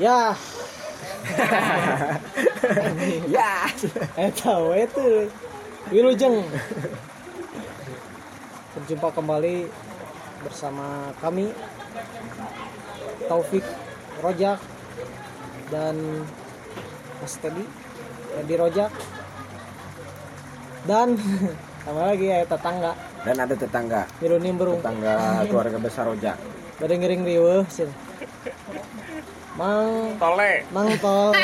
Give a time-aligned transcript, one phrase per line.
[0.00, 0.32] Ya,
[3.36, 3.68] ya.
[4.16, 5.28] Eta we teh.
[5.92, 6.40] Wilujeng.
[8.80, 9.68] Berjumpa kembali
[10.40, 11.52] bersama kami
[13.28, 13.60] Taufik
[14.24, 14.56] Rojak
[15.68, 16.24] dan
[17.20, 17.68] Mas Teddy
[18.40, 18.92] Teddy Rojak.
[20.88, 21.20] Dan
[21.84, 22.96] sama lagi ya tetangga.
[23.28, 24.08] Dan ada tetangga.
[24.24, 24.80] Miru nimbrung.
[24.80, 26.40] Tetangga keluarga besar Ojak
[26.80, 27.84] Bade ngiring riweuh sih.
[29.60, 30.52] Mang Tole.
[30.72, 31.36] Mang tol.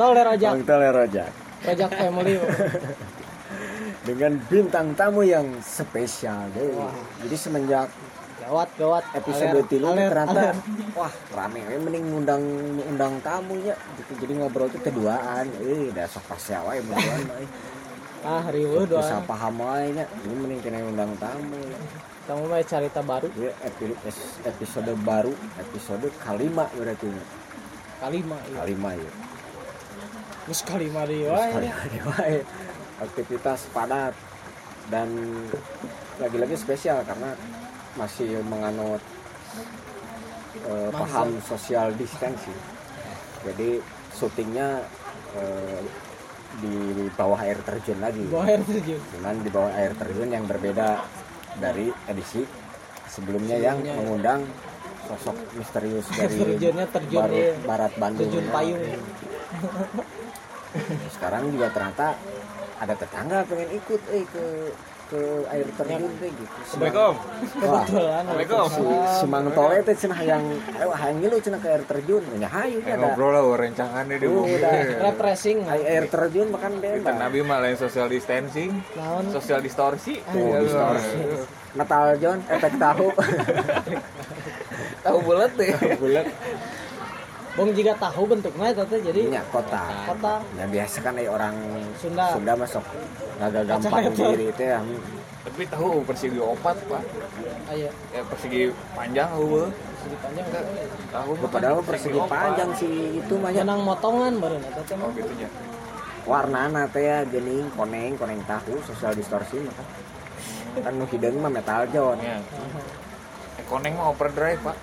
[0.00, 0.52] Tol le Rojak.
[0.56, 1.28] Bang Toler Ojak
[1.60, 2.34] Rojak family.
[4.02, 6.72] dengan bintang tamu yang spesial deh.
[6.74, 6.90] Wah.
[7.22, 7.88] jadi semenjak
[8.42, 9.04] Gawat gawat.
[9.14, 10.56] episode tilu ternyata aler.
[10.98, 12.42] wah rame we mending ngundang
[12.90, 14.12] undang tamunya gitu.
[14.18, 17.48] jadi ngobrol itu keduaan eh udah sok pasya wae beneran eh.
[18.26, 19.30] Ah riweuh bisa doang.
[19.30, 21.78] paham wae nya ini mending kena undang tamu ya.
[22.32, 23.52] Kamu mah cerita baru Ya,
[24.48, 27.24] episode baru episode kalima berarti nya.
[28.00, 28.56] kalima iya.
[28.64, 29.12] kalima ya
[30.48, 31.52] Terus kalima wae.
[32.08, 32.36] Wae.
[33.04, 34.16] aktivitas padat
[34.88, 35.12] dan
[36.16, 37.36] lagi-lagi spesial karena
[38.00, 39.04] masih menganut
[40.64, 41.04] eh, Masa.
[41.04, 42.56] paham social distancing
[43.44, 43.84] jadi
[44.16, 44.80] syutingnya
[45.36, 45.84] eh,
[46.64, 46.76] di
[47.12, 49.00] bawah air terjun lagi Bawa air terjun.
[49.12, 51.04] dengan di bawah air terjun yang berbeda
[51.58, 52.42] dari edisi
[53.08, 53.92] sebelumnya yang ya.
[53.98, 54.40] mengundang
[55.04, 57.52] sosok misterius dari terjun, baru- iya.
[57.66, 58.82] barat Bandung Terjun payung.
[61.12, 62.16] sekarang juga ternyata
[62.80, 64.44] ada tetangga pengen ikut eh ke
[65.12, 67.12] ke air terjun kayak gitu Assalamualaikum.
[67.12, 68.22] Wah, Kebetulan.
[68.24, 68.64] Assalamualaikum.
[68.66, 68.82] si,
[69.12, 72.80] si Mang Tole teh cenah yang ayo hayang ngilu cenah ke air terjun nya hayu
[72.80, 74.56] Eh, ada ngobrol lah rencangannya di Oh, mobil.
[74.56, 74.72] udah.
[75.04, 75.58] Refreshing.
[75.68, 79.28] Air terjun makan Kita bebas nabi mah lain social distancing, Naon?
[79.28, 80.16] social distorsi.
[80.24, 81.16] Tuh, distorsi.
[81.72, 83.12] Natal John efek tahu
[85.04, 85.72] Tahu bulat deh.
[85.98, 86.26] bulat
[87.52, 91.52] Bong jika tahu bentuknya eta teh jadi nya kota kota ya biasa kan eh, orang
[92.00, 92.32] Sunda.
[92.32, 92.80] Sunda masuk
[93.36, 94.80] nggak gampang Kacang diri itu ya
[95.42, 97.02] Tapi tahu persegi opat pak.
[97.68, 99.68] aya Ya persegi panjang tahu.
[100.00, 100.46] segi panjang.
[101.12, 103.60] Tahu padahal persegi panjang sih itu mah nya.
[103.60, 105.10] Menang motongan baru teh Oh mah.
[105.12, 105.48] gitu nya.
[106.22, 109.86] warna teh ya gening koneng koneng tahu sosial distorsi mah kan
[110.80, 112.38] kan nu hideung mah metal John Ya.
[113.58, 114.76] Eh, koneng mah overdrive pak.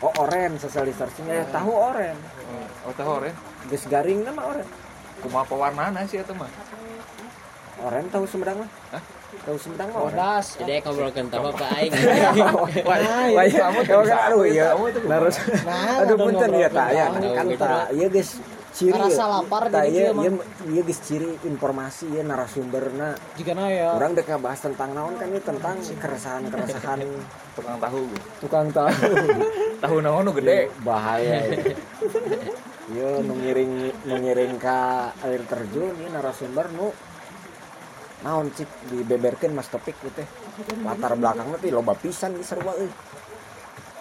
[0.00, 2.16] Oh oren sosial distorsinya ya tahu oren
[2.80, 3.32] Oh tahu ya.
[3.68, 4.64] geus garing nama oren
[5.20, 6.48] Kumaha pewarnaan sih itu mah.
[7.80, 9.02] oren tahu Sumedang mah Hah?
[9.44, 10.46] tahu Sumedang mah oren Bodas.
[10.56, 11.92] Jadi ngobrolkan apa Pak Aing.
[12.88, 13.60] Wah, iya.
[13.68, 14.66] kamu tahu kan aduh ya.
[15.08, 15.36] Harus
[16.00, 17.60] aduh punten ya ya tentang kan gitu.
[17.64, 18.30] tak ya guys
[18.70, 19.26] ciri Rasa ya.
[19.28, 20.22] lapar Tak, jadi ya mah.
[20.24, 20.30] ya
[20.70, 25.26] ya guys ciri informasi ya narasumberna Jika na ya orang dek bahas tentang naon kan
[25.26, 27.02] ini tentang keresahan-keresahan
[27.56, 28.00] Tukang tahu.
[28.38, 28.94] tukang tahu
[29.82, 30.70] Tahu naon nu gede.
[30.80, 31.74] bahaya ya.
[32.90, 33.72] Yo mengiring
[34.02, 34.78] mengiring ke
[35.20, 36.94] air terjun ini narasumber nu
[38.20, 40.20] naon cik dibeberkeun mas topik gitu
[40.80, 42.92] latar belakangnya tuh loba pisan di serba euy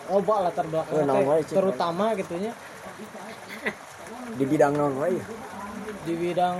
[0.09, 1.55] loba latar belakang Eh, Cik.
[1.55, 2.51] terutama gitunya
[4.39, 5.19] di bidang naon wae
[6.07, 6.57] di bidang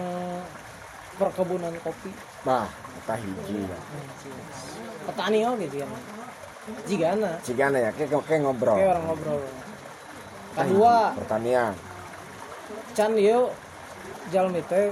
[1.16, 2.12] perkebunan kopi.
[2.44, 2.68] Bah
[3.00, 3.80] eta hiji ya.
[5.08, 5.88] Petani oh gitu ya.
[6.86, 7.32] Jigana.
[7.42, 7.90] Cigana ya.
[7.96, 8.76] Kayak kayak ngobrol.
[8.76, 9.40] Kayak orang ngobrol.
[10.60, 10.96] Kedua.
[11.16, 11.74] pertanian.
[12.94, 13.56] Can yuk
[14.30, 14.92] jalmi teh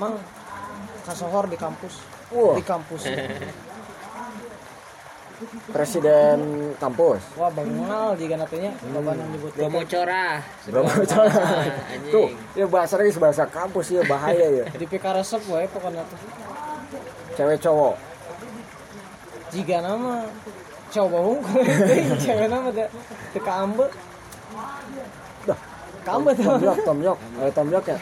[0.00, 0.16] mang
[1.04, 2.00] kasohor di kampus.
[2.32, 3.02] Di kampus
[5.70, 6.38] presiden
[6.78, 7.22] kampus.
[7.34, 10.40] Wah bangal jika natanya loba nu nyebut Bromo Corah.
[12.14, 14.64] tuh ya bahasa lagi bahasa kampus ya bahaya ya.
[14.70, 16.02] Di PK resep wae pokoknya.
[16.06, 16.18] Tuh
[17.34, 17.94] cewek cowok.
[19.54, 20.26] Jika nama
[20.94, 21.62] coba hungkul
[22.22, 22.88] cewek nama teh
[23.34, 23.42] teu
[26.04, 27.98] tuh Tom York, Tom York, eh, Tom York ya.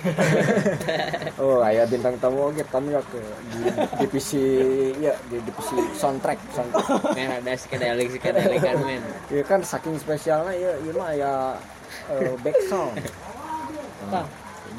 [1.42, 3.22] oh, ayah bintang tamu oke Tom York ya.
[3.48, 3.60] di
[4.02, 4.44] divisi
[4.98, 6.86] ya di divisi soundtrack, soundtrack.
[7.14, 9.02] Merah ada skedelik skedelik kan men.
[9.30, 11.32] Iya kan saking spesialnya ya, iya mah ya
[12.10, 12.98] eh, back sound.
[14.10, 14.26] Tah,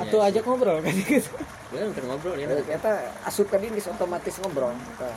[0.04, 1.32] atuh aja ngobrol kan gitu
[1.72, 2.46] Belum kan ngobrol ya.
[2.52, 2.92] Eh, Kita
[3.24, 4.76] asup kan ini otomatis ngobrol.
[4.76, 5.10] Kita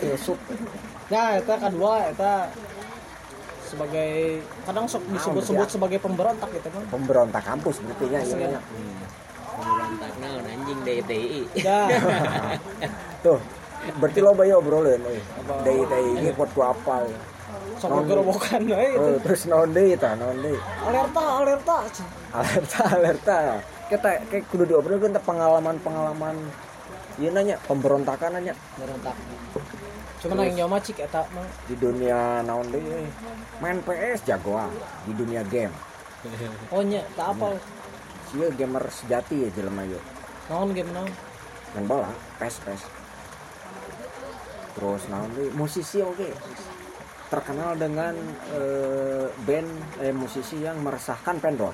[0.00, 0.38] filsuf.
[1.10, 2.48] Nah, eta kedua eta
[3.70, 5.74] sebagai kadang sok disebut-sebut ya?
[5.78, 6.82] sebagai pemberontak gitu kan.
[6.90, 8.20] pemberontak kampus berarti ya.
[8.26, 8.60] Iya, iya.
[9.54, 11.40] Pemberontak naon anjing DTI.
[11.62, 11.80] Ya,
[13.24, 13.38] Tuh,
[14.02, 15.22] berarti lo bayo obrolan euy.
[15.22, 15.54] Apa?
[15.62, 17.06] Deui deui ini kuat ku apal.
[17.80, 19.00] sok gerobokan we itu.
[19.00, 20.58] Oh, terus naon deui tah, naon deui?
[20.84, 21.76] Alerta, alerta.
[22.34, 23.38] alerta alerta
[23.90, 26.36] kita kayak kudu diobrolin tentang pengalaman pengalaman
[27.18, 29.18] iya nanya pemberontakan nanya Berontak.
[30.20, 32.82] Cuman yang nyawa cik eta mah di dunia naon deh
[33.64, 34.68] main PS jagoan
[35.08, 35.72] di dunia game
[36.76, 37.56] oh nya tak apa
[38.30, 39.98] Iya gamer sejati ya jelema yuk.
[40.46, 41.10] naon game naon
[41.74, 42.82] Main bola, pes pes.
[44.74, 45.50] Terus naon deui?
[45.54, 46.30] musisi oke.
[47.30, 48.10] Terkenal dengan
[48.50, 51.70] eh, band eh, musisi yang meresahkan pendor.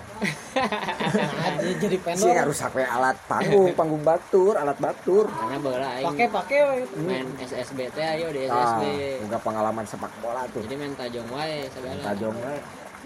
[1.57, 5.25] jadi jadi Sih pendor harus pakai alat panggung, panggung batur, alat batur.
[5.27, 6.77] karena bola aing pakai pakai we.
[7.03, 8.85] main SSB teh ayo di Ah, SSB
[9.25, 10.61] enggak pengalaman sepak bola tuh.
[10.61, 12.57] jadi main tajong wae segala Tajong we.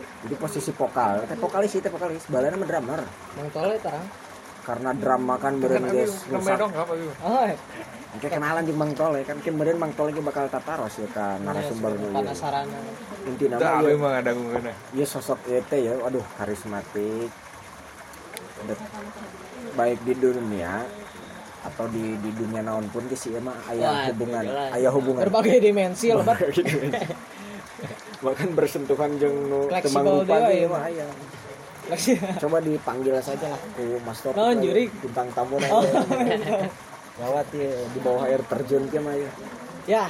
[0.01, 3.01] Jadi posisi vokal, teh vokalis sih teh vokalis, balana mah drummer.
[3.37, 4.07] mang tole tarang
[4.61, 6.67] Karena drama kan Kan beureun abi geus namanya
[8.11, 11.39] oh Oke kenalan jeung Mang Tole kan kemudian Mang Tole ge bakal tataros ya kan
[11.41, 12.19] narasumber nu ieu.
[12.19, 12.67] penasaran
[13.23, 14.73] Intina Dah mah abi ieu- mah ngadangungeunna.
[14.93, 17.31] ieu sosok ieu teh ya waduh karismatik.
[19.73, 20.83] Baik di dunia
[21.61, 24.71] atau di di dunia naon pun geus ieu mah aya Wah, hubungan, jelas.
[24.75, 25.21] aya hubungan.
[25.23, 26.39] berbagai dimensi lebat
[28.21, 29.65] Bahkan bersentuhan jeung nu
[29.95, 30.69] mangrupa deui, ge ya.
[30.69, 31.07] mah aya.
[32.37, 34.37] Coba dipanggil saja lah ku Mas Topik.
[34.37, 34.85] Naon, lah, juri?
[35.01, 35.85] Bintang tamu oh
[37.21, 39.31] Gawat ya di bawah air terjun ke mah ya.
[39.85, 40.05] ya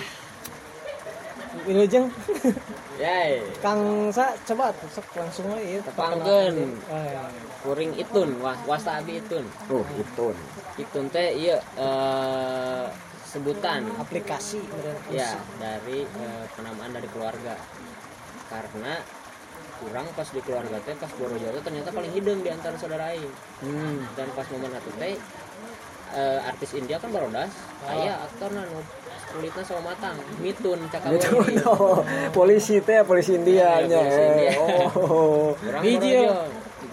[1.67, 2.07] Wilujeng
[3.01, 6.57] yai Kang Sa coba sok langsung aja Tepangkeun.
[6.87, 7.31] Eh,
[7.67, 9.43] kuring itun wah wasabi itun.
[9.73, 10.31] Oh, itu.
[10.79, 12.87] itun teh iya eh,
[13.27, 13.89] sebutan.
[13.99, 14.63] Aplikasi
[15.11, 17.59] ya dari eh, penamaan dari keluarga.
[18.47, 19.01] Karena
[19.81, 23.33] kurang pas di keluarga teh pas Borojo ternyata paling hidung di antara saudara aing.
[23.65, 24.05] Hmm.
[24.13, 25.17] dan pas momen itu teh
[26.13, 27.51] eh, artis India kan barodas
[27.85, 28.63] aya aktor nu
[29.31, 32.03] kulitnya sama matang mitun cakap Itu no.
[32.35, 33.99] polisi teh polisi India Iya, nya.
[34.03, 34.51] polisi India.
[34.99, 35.55] Oh.
[35.79, 36.13] Biji,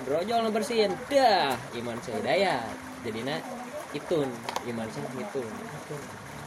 [0.06, 2.56] brojol, nu bersihin, dah iman saya daya.
[3.02, 3.42] Jadinya
[3.90, 4.30] itun,
[4.70, 5.50] iman saya itun.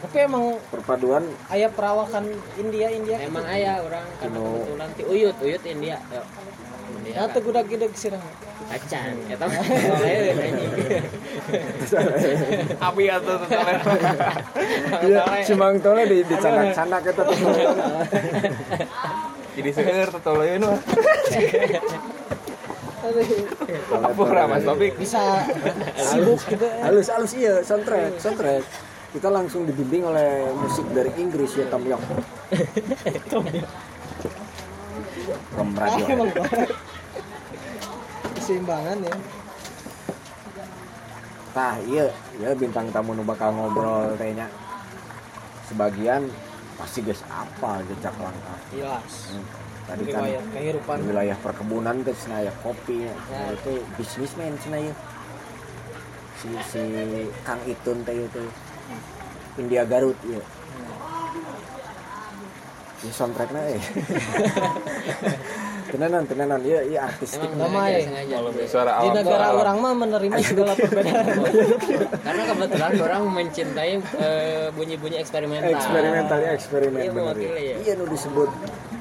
[0.01, 2.25] tapi emang Perpaduan ayah perawakan
[2.57, 5.99] India India Emang ayah orang karena kebetulan ti uyut, uyut India.
[6.09, 6.27] Yuk.
[7.03, 7.15] India.
[7.19, 8.09] ya tuh gudak gudak sih
[8.71, 10.71] Acan, eta mah soalnya anjing.
[12.87, 13.73] Abi atuh tetale.
[15.03, 17.35] Iya, si Mang Tole di di canak-canak eta tuh.
[19.59, 20.79] Jadi seueur tetole ieu mah.
[23.01, 23.27] Aduh,
[24.07, 24.95] Apura Mas Topik.
[24.95, 25.43] bisa
[25.99, 28.63] sibuk gitu Halus halus iya soundtrack, soundtrack.
[29.11, 32.07] Kita langsung dibimbing oleh musik dari Inggris ya Tom York.
[35.59, 36.31] From radio.
[38.51, 39.15] Keseimbangan ya.
[41.55, 42.07] Tah iya,
[42.43, 44.51] iya bintang tamu nu bakal ngobrol tehnya.
[45.71, 46.27] Sebagian
[46.75, 48.59] pasti guys apa jejak langkah.
[48.75, 49.31] jelas.
[49.31, 49.47] Hmm.
[49.87, 50.97] Tadi kan riwayat kehidupan.
[51.07, 54.95] wilayah perkebunan ke ya kopi nah, itu bisnismen cina ya.
[56.43, 56.83] Si si
[57.47, 58.43] Kang Itun teh itu
[59.63, 60.43] India Garut ya
[63.01, 63.81] ya soundtracknya eh
[65.91, 68.07] tenanan tenanan iya iya ya.
[68.31, 71.25] Kalau suara di negara orang mah menerima segala perbedaan
[72.27, 75.71] Karena kebetulan orang mencintai eh, bunyi-bunyi eksperimental.
[75.71, 77.43] eksperimental ya eksperimen Iya, bener ya.
[77.43, 77.77] mewakili ya.
[77.81, 78.51] iya nu disebut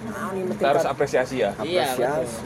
[0.10, 0.32] ah,
[0.66, 1.52] harus apresiasi ya.
[1.60, 2.38] Iya, apresiasi.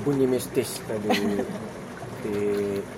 [0.00, 1.08] bunyi mistis tadi
[2.18, 2.36] di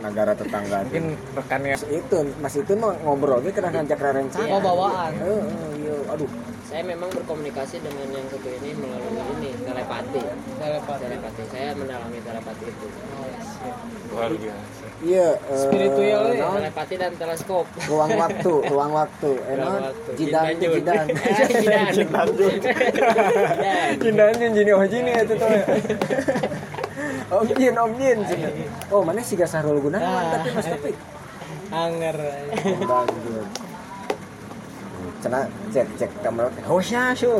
[0.00, 5.12] negara tetangga Mungkin rekannya itu mas itu mah ngobrolnya kena ngajak rencana Oh, bawaan.
[5.18, 5.42] Eh,
[5.78, 6.30] iya aduh
[6.70, 10.22] Saya memang berkomunikasi dengan yang satu ini melalui ini telepati.
[10.54, 11.42] telepati Telepati.
[11.50, 12.86] Saya mendalami telepati itu.
[14.10, 14.84] luar biasa.
[15.00, 16.42] iya eh, Spiritual ya.
[16.42, 16.58] naon?
[16.58, 17.66] Telepati dan teleskop.
[17.86, 19.80] ruang waktu ruang waktu eh naon?
[19.84, 20.10] waktu.
[20.16, 22.52] jidan Jin dan jidan Jun.
[22.58, 22.76] Jidan.
[24.02, 25.48] jidan jidan jini oh jini itu tuh
[27.30, 28.50] Om Jin, Om Jin, cina.
[28.90, 30.34] Oh, mana sih gak Sahrul Gunawan Ah.
[30.34, 30.96] tapi Mas Topik.
[31.70, 32.16] anger
[32.56, 33.46] Jidan Jun.
[35.20, 36.48] Cina cek cek kamera.
[36.70, 37.36] Oh, syasyu.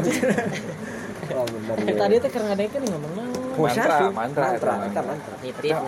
[1.31, 1.77] Oh, bener.
[1.81, 1.95] eh ya.
[1.97, 5.03] tadi teh karena ada kan ngomong naon Oh, Mantra, mantra, mantra, itu.
[5.05, 5.35] mantra.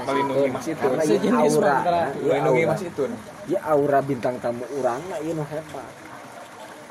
[0.04, 0.86] melindungi itu.
[0.92, 2.02] Mas iya Sejenis aura, mantra.
[2.14, 2.72] iya Melindungi aura.
[2.72, 3.10] Mas Itun.
[3.48, 5.88] Ya aura bintang tamu urang lah iya nu hebat.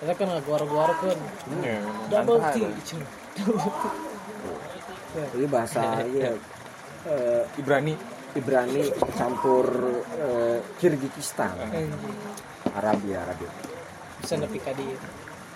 [0.01, 1.17] kita kan ngaguar-guar kan
[1.62, 1.77] Iya,
[2.10, 2.58] double mantra T
[3.38, 3.93] tuh.
[5.31, 5.81] Ini bahasa
[6.17, 6.34] iya
[7.05, 7.93] eh, Ibrani.
[8.31, 9.67] Ibrani campur
[10.17, 11.91] eh, Kirgizistan, Anjing.
[12.74, 13.51] Arabia, Arabia.
[14.21, 14.95] Bisa nepi ka dieu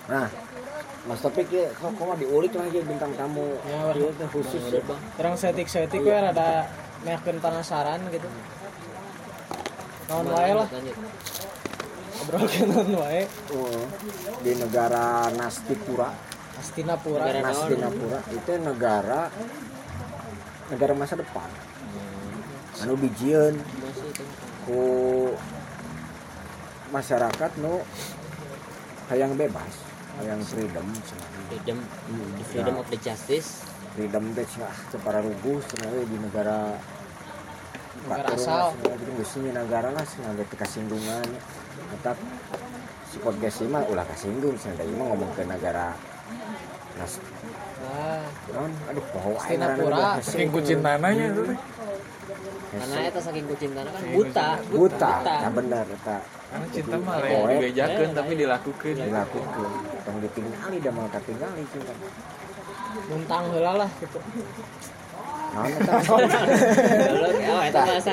[0.06, 0.30] Nah,
[1.10, 3.58] Mas Topik ya, kok kok mah diulik lagi bintang tamu.
[3.66, 4.82] Ya, Iya teh khusus ya.
[5.18, 6.70] Terang setik-setik we rada
[7.02, 8.30] meyakin penasaran gitu.
[10.06, 10.94] Naon wae lah, Lanjut.
[12.22, 13.26] ngobrolkeun naon wae.
[13.50, 13.82] Oh,
[14.46, 16.14] di negara Nasdipura,
[16.62, 17.26] Astinapura.
[17.26, 17.50] Negara naon?
[17.50, 19.22] Nasdinapura itu negara
[20.70, 21.50] negara masa depan.
[22.78, 24.24] Anu bijieun Masih itu.
[24.70, 24.82] ku
[26.90, 27.82] masyarakat nu
[29.08, 29.74] hayang bebas,
[30.18, 30.86] hayang freedom.
[31.46, 31.78] Freedom,
[32.10, 32.82] Hmm, the freedom ya.
[32.82, 33.50] of the justice.
[33.96, 35.24] freedom teh cenah teu para
[35.64, 36.76] cenah we di negara
[38.04, 38.76] Negara asal.
[39.16, 41.24] geus nya negara lah teu kasinggungan
[41.96, 42.20] tetap
[43.08, 44.04] si podcast ieu mah ulah
[44.76, 45.96] da ieu mah ngomong ke negara
[47.00, 47.24] nas
[47.80, 49.96] nah non aduh poho aing Singapura.
[49.96, 51.60] ngaranna saking kucintananya itu teh
[52.76, 56.18] karena eta saking kucintana kan buta buta nah bener eta
[56.56, 58.96] karena cinta mah lain dibejakeun tapi dilakukan.
[58.96, 59.70] Dilakukan.
[60.08, 61.92] Tong ditinggali da mau katinggali cinta.
[63.12, 64.20] Muntang heula lah gitu
[65.56, 65.64] oh
[67.64, 68.12] eta bahasa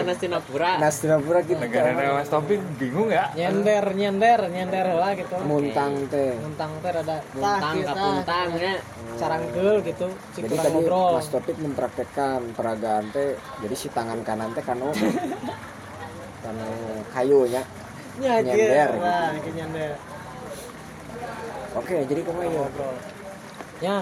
[1.42, 5.34] gitu negara mas topik bingung ya nyender nyender nyender heula gitu.
[5.42, 6.38] Muntang teh.
[6.38, 8.74] Muntang teh rada muntang kapuntang ya.
[9.18, 10.06] Carangkeul gitu.
[10.36, 13.36] Cik jadi tadi Mas Topik mempraktekkan peragaan teh.
[13.64, 14.92] Jadi si tangan kanan teh kanu.
[16.42, 16.70] Kanu
[17.14, 17.62] kayunya.
[18.18, 19.50] Nya Nyender, gitu nah gitu.
[19.56, 19.92] nyender.
[21.72, 22.66] Oke jadi kumaha ya.
[23.82, 23.96] Nya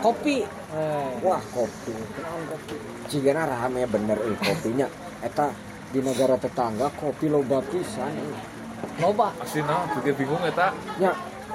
[0.00, 0.44] kopi.
[0.46, 1.10] Eh.
[1.24, 1.92] Wah kopi.
[1.94, 2.74] Kenaon kopi
[3.08, 4.86] cigana rame bener eh kopinya.
[5.24, 5.50] Eta
[5.88, 8.32] di negara tetangga kopi loba pisan eh.
[9.00, 9.34] loba.
[9.40, 10.68] Aslinya juga bingung eta.
[11.00, 11.12] Nya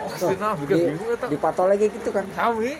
[0.09, 1.25] aslinya juga di, bingung eta.
[1.29, 2.25] di patol lagi gitu kan?
[2.33, 2.73] Sami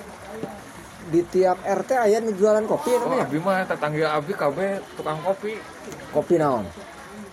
[1.03, 4.69] di tiap RT aya nu jualan kopi ya oh namanya abi mah tetangga abi kabeh
[4.95, 5.59] tukang kopi.
[6.15, 6.65] Kopi naon?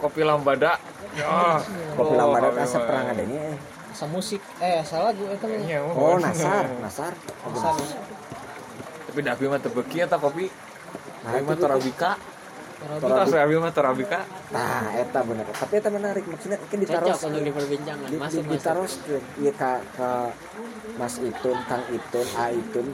[0.02, 0.76] Kopi lambada.
[1.14, 1.62] Ya.
[1.94, 2.86] Kopi oh, lambada abi asa mah.
[2.86, 3.58] perang adanya eh.
[4.00, 6.16] Asa musik eh salah gue itu mah Iya, oh.
[6.16, 7.12] Nasar nasar.
[7.44, 7.76] Asal.
[9.04, 10.48] tapi dah abi mah tebeki eta kopi
[11.20, 12.16] Nah, mah itu torabika.
[12.80, 13.44] Torabika.
[13.44, 14.24] Abi mah torabika.
[14.56, 15.44] Nah eta bener.
[15.52, 16.24] Tapi eta menarik.
[16.24, 18.08] Maksudnya kan cocok ditaruh untuk diperbincangan.
[18.08, 20.10] di, masuk di, masuk ditaruh ke iya ka, ke
[20.96, 22.86] Mas Itun, Kang Itun, A Itun,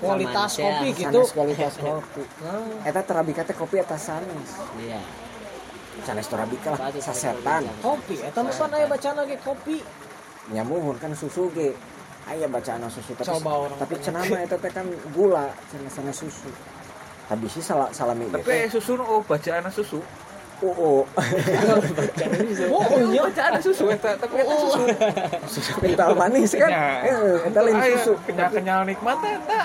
[0.00, 1.20] kualitas kopi gitu.
[1.20, 2.22] Sanes kualitas kopi.
[2.40, 4.50] nah, Eta terabika teh kopi eta sanes.
[4.80, 5.04] iya.
[6.00, 7.68] Sanes terabika lah, sasetan.
[7.84, 8.16] kopi.
[8.24, 9.84] Eta mah pan aya bacaan lagi kopi
[10.52, 11.74] Nyamuhun kan susu ge.
[12.26, 14.82] Aya bacaan susu tapi Coba orang tapi cenah mah eta teh kan
[15.14, 16.50] gula, cenah sanes susu.
[17.30, 20.02] Tapi sih salah salami tapi susu oh bacaan susu
[20.64, 21.00] Oh, oh.
[22.72, 24.82] oh oh iya bacaan susu eta tapi eta susu
[25.52, 26.70] susu kental manis kan.
[26.72, 26.86] Ya.
[27.04, 28.16] Eh, eta lain susu.
[28.24, 29.58] kenyal-kenyal nikmat eta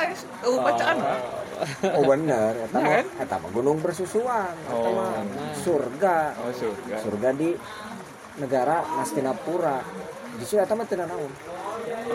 [0.51, 0.97] oh bacaan.
[1.95, 3.05] Oh bener, eta Ya mah kan?
[3.23, 4.91] eta mah gunung bersusuan, eta Oh.
[4.91, 5.23] mah
[5.63, 6.35] surga.
[6.43, 7.55] oh surga surga di
[8.39, 9.83] negara Nastinapura
[10.39, 11.31] justru eta mah teu naon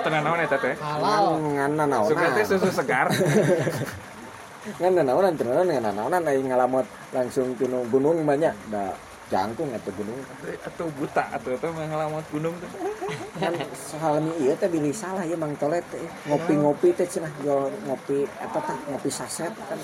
[0.00, 1.26] tenan naon eta teh halal.
[1.42, 3.08] Ngan naon teh susu segar.
[4.80, 8.54] Ngan naon teu naon ngan naon aing ngalamot langsung tinu gunung banyak.
[8.72, 8.94] Da
[9.28, 10.16] jangkung eta gunung.
[10.64, 12.70] Atau buta atau itu mah ngalamat gunung tuh
[13.42, 16.00] kan salami ieu teh bilih salah ya Mang Tolet teh.
[16.30, 17.32] Ngopi-ngopi teh cenah.
[17.44, 19.78] Jual ngopi eta tah ngopi saset kan.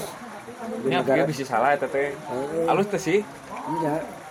[0.87, 3.21] Ini negara apa bisa salah teh Eh, halus teh sih.
[3.63, 4.22] Iya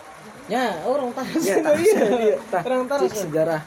[0.51, 1.43] nya orang taras.
[1.47, 2.03] Iya tah iya.
[2.11, 3.07] Iya orang taras.
[3.07, 3.61] cik sejarah.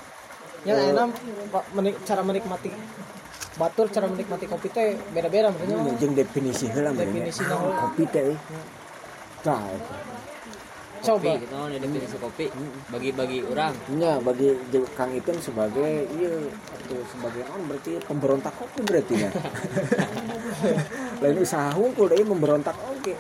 [0.64, 1.08] Yang enak
[1.52, 2.70] Pak, menik, cara menikmati
[3.54, 5.94] batur cara menikmati kopi teh beda-beda maksudnya mah.
[5.94, 7.06] jeung definisi heula mah.
[7.06, 7.70] Definisi naon.
[7.70, 8.22] kopi teh.
[8.26, 8.36] Euy.
[9.46, 9.62] tah
[11.04, 11.36] coba.
[11.36, 12.46] Kopi gitu oh, definisi kopi.
[12.90, 13.72] Bagi-bagi orang.
[13.94, 14.56] Nya bagi
[14.98, 19.30] Kang Ipin sebagai iya atau sebagai on berarti pemberontak kopi berarti ya.
[21.22, 23.14] Lain usaha hungkul deh memberontak oke.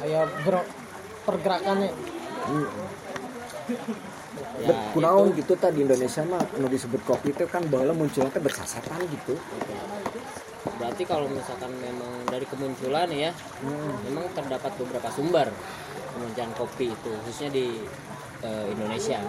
[0.00, 0.70] aya ber-
[1.28, 1.92] pergerakannya.
[2.50, 2.89] Hmm.
[4.62, 8.42] Ya kunaon gitu tadi di Indonesia mah anu disebut kopi itu kan bahwa munculnya teh
[8.42, 9.34] bersasetan gitu.
[10.76, 13.32] berarti kalau misalkan memang dari kemunculan ya
[13.64, 13.96] Hmm.
[14.04, 15.48] memang terdapat beberapa sumber
[16.12, 17.66] kemunculan kopi itu khususnya di
[18.44, 19.20] eh, Indonesia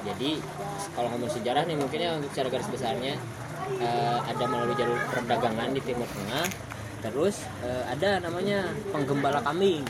[0.00, 0.30] jadi
[0.96, 3.14] kalau ngomong sejarah nih mungkin ya untuk secara garis besarnya
[3.76, 6.46] eh, ada melalui jalur perdagangan di Timur Tengah
[7.00, 9.84] terus eh, ada namanya penggembala kambing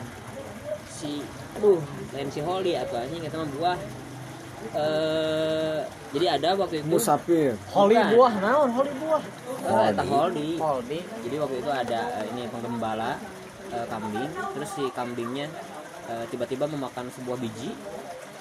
[1.01, 1.25] si
[1.57, 1.81] aduh
[2.13, 3.79] lain si Holly atau anjing itu mah buah.
[4.77, 5.79] Eh
[6.13, 6.87] jadi ada waktu itu.
[6.93, 7.57] Musafir.
[7.73, 8.11] holy Bukan.
[8.13, 9.23] buah naon holy buah?
[9.65, 10.51] Eh, eta Holly.
[10.61, 13.17] Holy jadi waktu itu ada eh, ini penggembala
[13.73, 14.31] eh, kambing.
[14.53, 15.47] Terus si kambingnya
[16.13, 17.73] eh, tiba-tiba memakan sebuah biji.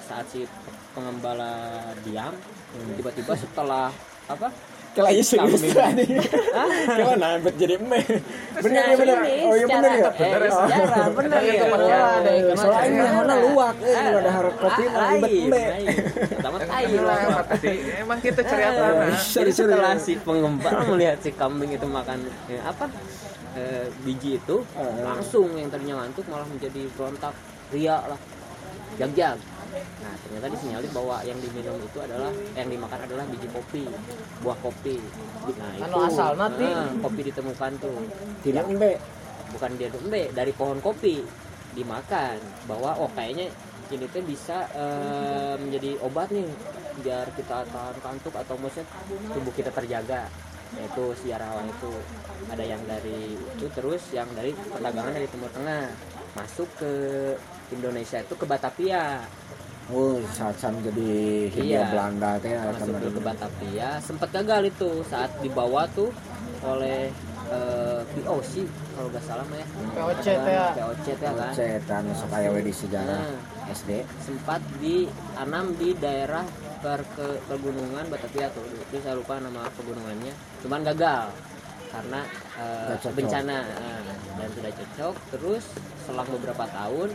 [0.04, 0.42] Saat si
[0.90, 2.34] pengembala diam
[2.98, 3.94] tiba-tiba setelah
[4.26, 4.50] apa
[4.90, 6.02] Kela iya serius tadi.
[6.98, 7.38] Gimana?
[7.38, 8.02] Bet jadi meh.
[8.58, 9.18] Bener ya bener.
[9.22, 10.10] Ini Oh iya bener ya.
[11.14, 11.62] bener ya.
[12.18, 13.74] ada yang kena Soalnya mana luak?
[13.78, 15.66] Eh nu ada harap kopi ribet meh.
[18.02, 18.82] emang kita cerita
[19.14, 22.90] Jadi setelah si pengembala melihat si kambing itu makan eh, apa
[23.54, 25.02] eh, biji itu Eh.
[25.02, 27.34] langsung yang tadinya ngantuk malah menjadi berontak
[27.70, 28.18] ria lah.
[28.98, 29.38] Jag-jag
[29.70, 33.84] nah ternyata disinyalir bahwa yang diminum itu adalah yang dimakan adalah biji kopi
[34.42, 34.96] buah kopi.
[35.56, 35.84] Nah itu.
[35.86, 36.66] Anu asal nanti.
[36.66, 37.96] eh, kopi ditemukan tuh.
[38.42, 38.92] Tidak embe.
[39.50, 41.22] bukan dia embe dari pohon kopi
[41.74, 42.38] dimakan.
[42.70, 43.50] Bahwa oh kayaknya
[43.90, 46.46] ini tuh bisa eh, menjadi obat nih
[47.00, 48.86] biar kita tahan kantuk atau maksudnya
[49.34, 50.26] tubuh kita terjaga.
[50.70, 51.92] Yaitu sejarah awal itu.
[52.46, 55.90] Ada yang dari itu terus yang dari perdagangan dari Timur Tengah.
[56.30, 56.92] Masuk ke
[57.74, 59.18] Indonesia itu ke Batavia
[59.90, 61.10] Oh, saat sam jadi
[61.48, 61.90] Hindia Iya.
[61.90, 63.10] Belanda teh masuk dulu.
[63.10, 63.90] ke Batavia.
[63.98, 66.14] Sempat gagal itu saat dibawa tuh
[66.62, 67.10] oleh
[67.48, 68.52] eh, POC
[68.92, 70.66] kalau nggak salah mah ya POC teh ya.
[70.72, 71.50] POC teh kan?
[71.50, 73.90] Cetan sok aya we di sejarah Nah, SD.
[74.20, 76.46] sempat ditanam di daerah
[76.78, 78.62] per ke pegunungan Batavia tuh.
[78.64, 80.32] Itu saya lupa nama pegunungannya.
[80.62, 81.34] Cuman gagal
[81.90, 82.20] karena
[82.94, 83.12] cocok.
[83.14, 84.00] bencana eh,
[84.32, 85.64] dan tidak cocok terus
[86.00, 87.08] selang beberapa tahun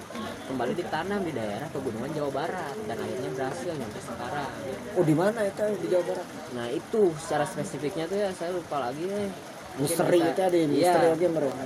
[0.45, 4.51] kembali ditanam di daerah pegunungan Jawa Barat dan akhirnya berhasil sampai sekarang
[4.93, 6.27] Oh, di mana itu di Jawa Barat?
[6.51, 9.29] nah itu secara spesifiknya tuh ya saya lupa lagi nih
[9.75, 10.67] Mungkin Misteri itu ada Iya.
[10.71, 11.65] misteri aja mereka.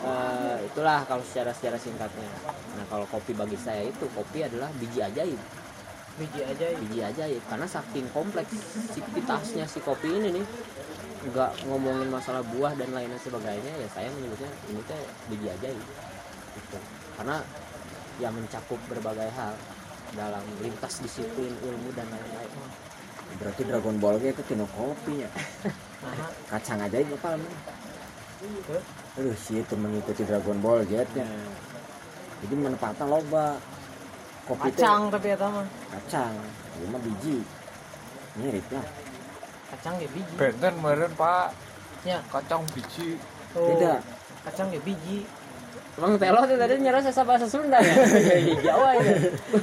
[0.00, 2.26] Eh, itulah kalau secara secara singkatnya
[2.72, 5.36] nah kalau kopi bagi saya itu kopi adalah biji ajaib
[6.16, 6.76] Biji aja ya.
[6.76, 10.44] biji ajaib karena saking kompleksitasnya si kopi ini nih
[11.20, 15.84] nggak ngomongin masalah buah dan lain sebagainya ya saya menyebutnya ini teh biji ajaib
[16.56, 16.78] gitu.
[17.20, 17.36] karena
[18.16, 19.52] yang mencakup berbagai hal
[20.16, 22.50] dalam lintas disiplin ilmu dan lain-lain
[23.38, 25.28] Berarti Dragon Ball ge itu tino kopinya.
[26.02, 27.58] Nah, Kacang ajaib apa namanya?
[29.20, 31.28] Aduh, si itu mengikuti Dragon Ball jetnya.
[32.40, 33.60] Jadi manfaatnya loba.
[34.48, 35.68] Kopi kacang tapi eta mah.
[35.94, 36.34] kacang.
[36.80, 37.38] Ini mah biji.
[38.40, 38.82] Mirip lah.
[39.70, 40.32] Kacang ge biji.
[40.34, 41.54] Benten meren pak
[42.02, 42.18] Ya.
[42.32, 43.20] kacang biji
[43.52, 43.66] Tuh.
[43.76, 44.00] Beda.
[44.44, 45.22] Kacang ge biji.
[45.98, 47.92] Emang telo tuh tadi nyerah saya bahasa Sunda ya?
[47.92, 49.12] Jadi Jawa ini.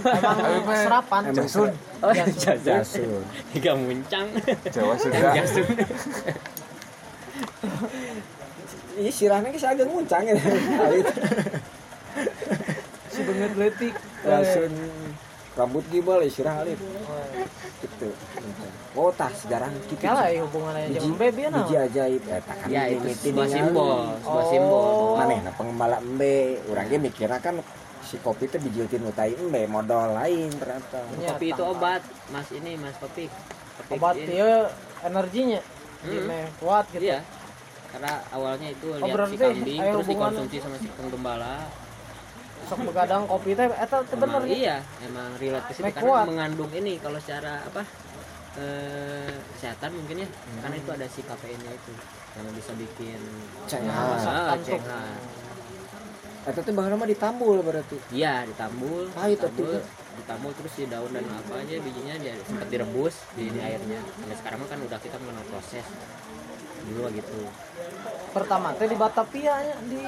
[0.05, 1.21] Emang serapan.
[1.27, 1.71] Emang Jasun
[2.03, 2.37] Oh, Jasun.
[2.45, 2.61] jasun.
[2.63, 3.23] Jasun.
[3.55, 4.27] Tiga muncang.
[4.69, 5.65] Jawa Sunda Jasun.
[8.97, 10.33] Ih, sirahnya geus agak nguncang ya.
[13.09, 13.93] Si banget letik.
[14.21, 14.73] Jasun
[15.57, 16.77] rambut gibal ya sirah alif.
[17.81, 18.09] Gitu.
[18.13, 18.76] Oh,
[19.11, 19.93] tah sejarah gitu.
[19.99, 23.49] Kala ya hubungannya Biji, jeung baby ya biji ajaib eta kan Ya itu sebuah dengan-
[23.51, 24.49] simbol, sebuah Oh.
[24.49, 25.13] simbol.
[25.15, 26.35] manehna pengembala embe
[26.65, 27.55] urang ge mikirna kan
[28.01, 32.47] si kopi teh bijiltin utai embe modal lain ternyata Iya, Kopi itu tak- obat, Mas
[32.51, 33.29] ini Mas Topik.
[33.77, 34.51] Topik Obat ieu
[35.01, 35.59] energinya.
[35.99, 36.47] Hmm.
[36.57, 37.03] Kuat gitu.
[37.03, 37.19] Iya.
[37.87, 41.55] Karena awalnya itu lihat si kambing terus hubungan- dikonsumsi sama si kang gembala.
[42.63, 44.59] Sok begadang kopi teh eta teh bener nih.
[44.59, 46.25] iya, emang relate ke situ Make karena kuat.
[46.27, 47.81] mengandung ini kalau secara apa?
[48.57, 50.27] Eh, kesehatan mungkin ya.
[50.29, 50.59] Hmm.
[50.65, 51.93] Karena itu ada si kafeinnya itu
[52.37, 53.21] yang bisa bikin
[53.69, 55.21] cenghas ah, cenghas.
[56.47, 59.83] eta mah ditambul berarti Iya, ditambul, Pahit ditambul,
[60.21, 63.99] ditambul terus di daun dan apa aja bijinya dia sempat direbus di, di airnya.
[64.01, 65.85] Sampai sekarang mah kan udah kita mengenal proses.
[66.87, 67.41] Dulu gitu.
[68.31, 70.01] Pertama teh di Batavia nya di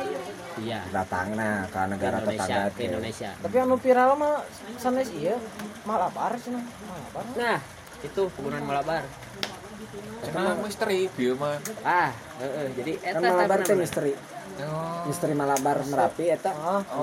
[0.64, 0.80] Iya.
[0.90, 3.30] datangna ke Ke negara Indonesia, tetangga ke Indonesia.
[3.42, 4.36] tapi anu viral mah
[4.80, 5.38] sanes ieu
[5.84, 6.64] Malabar cenah.
[6.64, 7.24] Malabar.
[7.36, 7.58] Nah,
[8.02, 9.04] itu pegunungan Malabar.
[10.20, 13.82] Cenah misteri bieu mah Ah, heeh, jadi kan eta Malabar teh bener-bener.
[13.82, 14.14] misteri
[14.60, 17.00] Oh misteri Malabar Merapi eta oh, kan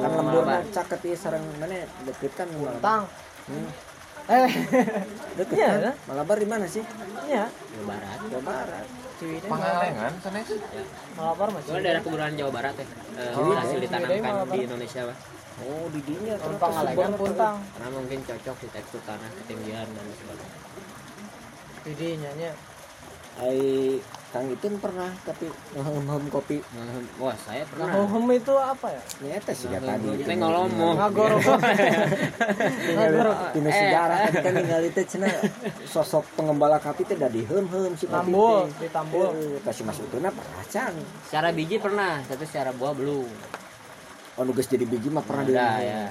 [0.00, 0.14] Malabar.
[0.14, 3.02] lemburna caket ieu sareng mana deket kan Malabar tang.
[3.50, 3.70] Hmm,
[4.30, 4.46] Eh,
[5.42, 5.92] deket Iya, kan ya.
[6.06, 6.84] Malabar di mana sih
[7.26, 7.50] iya.
[7.50, 8.18] Jawa Barat.
[8.30, 8.86] Jawa Barat
[9.42, 10.48] pangalengan sanes
[11.12, 11.60] Malabar mah.
[11.60, 12.86] Soalnya daerah pegunungan Jawa Barat ya.
[13.18, 15.16] Eh, Oh, hasil ditanamkan di Indonesia, Pak.
[15.62, 17.56] Oh di dinya Tahun ternyata Pangalengan sebar- puntang.
[17.70, 20.58] Karena mungkin cocok di tekstur tanah, ketinggian dan sebagainya.
[21.82, 22.52] Jadi nyanya.
[23.38, 23.96] ai
[24.30, 26.62] Kang itu pernah tapi ngehem kopi
[27.16, 27.90] Wah, saya pernah.
[27.90, 29.02] Ngahum itu apa ya?
[29.22, 30.94] nyata sih Nah, tadi kita ngomong.
[30.94, 31.30] Ngagor.
[32.90, 33.26] Ngagor.
[33.50, 34.28] Tina Eh, sejarah eh.
[34.28, 35.34] kan kan ningali teh cenah
[35.84, 38.86] sosok pengembala kapi teh da diheum-heum si kopi Tambul, teh.
[38.86, 39.28] ditambul.
[39.60, 40.94] Kasih masuk utuna peracang.
[41.24, 43.26] Secara biji pernah, tapi secara buah belum.
[44.40, 45.52] Oh nu geus jadi biji mah pernah di.
[45.52, 46.02] Ada ya.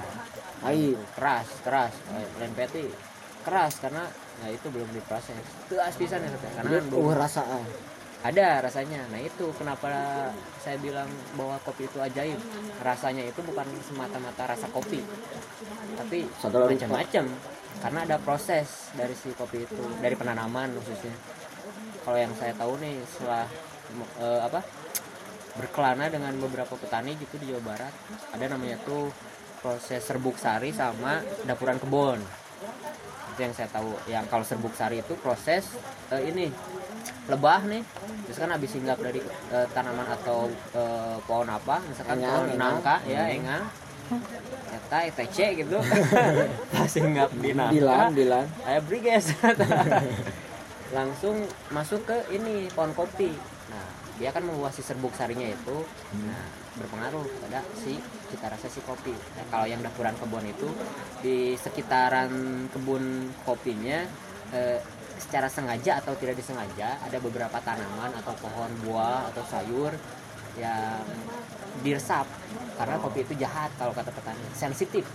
[0.62, 1.90] Ai, Keras, keras.
[2.38, 2.86] Lain peti.
[3.42, 4.06] Keras karena
[4.38, 5.34] nah itu belum diproses.
[5.66, 6.30] Itu pisan ya.
[6.38, 7.66] Karena belum uh rasaan.
[8.20, 9.88] ada rasanya nah itu kenapa
[10.60, 11.08] saya bilang
[11.40, 12.36] bahwa kopi itu ajaib
[12.84, 15.00] rasanya itu bukan semata-mata rasa kopi
[15.96, 17.24] tapi macam-macam
[17.80, 21.16] karena ada proses dari si kopi itu dari penanaman khususnya
[22.04, 23.48] kalau yang saya tahu nih setelah
[24.20, 24.60] eh, apa
[25.58, 27.94] berkelana dengan beberapa petani gitu di Jawa Barat.
[28.34, 29.10] Ada namanya tuh
[29.60, 32.20] proses serbuk sari sama dapuran kebun
[33.40, 33.90] itu yang saya tahu.
[34.04, 35.64] Yang kalau serbuk sari itu proses
[36.12, 36.52] eh, ini
[37.32, 37.82] lebah nih.
[38.28, 42.60] Terus kan habis hinggap dari eh, tanaman atau eh, pohon apa misalkan Engang, pohon engang.
[42.76, 43.64] nangka ya engang.
[44.76, 45.78] Eta ETC gitu.
[46.76, 47.72] Pas hinggap di nangka.
[47.72, 48.44] Dilan, dilan.
[48.60, 49.26] saya beri guys.
[50.96, 53.32] Langsung masuk ke ini pohon kopi
[54.20, 55.76] dia kan menguasai serbuk sarinya itu
[56.20, 56.44] nah
[56.76, 57.98] berpengaruh pada si
[58.30, 59.10] cita rasa si kopi.
[59.10, 60.68] Nah, kalau yang dapuran kebun itu
[61.24, 62.30] di sekitaran
[62.70, 64.06] kebun kopinya
[64.54, 64.78] eh,
[65.18, 69.92] secara sengaja atau tidak disengaja ada beberapa tanaman atau pohon buah atau sayur
[70.56, 71.02] yang
[71.82, 72.26] diresap
[72.78, 74.44] karena kopi itu jahat kalau kata petani.
[74.54, 75.08] Sensitif.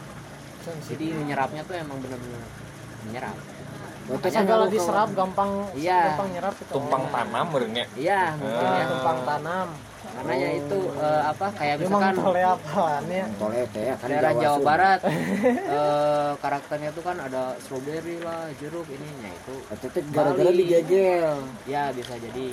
[0.65, 2.41] Jadi menyerapnya tuh emang bener-bener
[3.05, 3.37] menyerap
[4.05, 5.99] Makanya kan kalau diserap gampang Iya.
[6.07, 6.71] gampang nyerap itu.
[6.71, 9.67] tumpang tanam merenya iya mungkin Ah, ya tumpang tanam.
[10.07, 13.25] karenanya itu eh, apa kayak Memang misalkan tole apaan ya?
[13.35, 14.63] Tole teh kan daerah Jawa Sunda.
[14.63, 14.99] Barat
[15.75, 20.59] eh, karakternya tuh kan ada strawberry lah jeruk ininya itu Itu gara-gara Bali.
[20.61, 21.35] digegel.
[21.65, 22.45] ya bisa jadi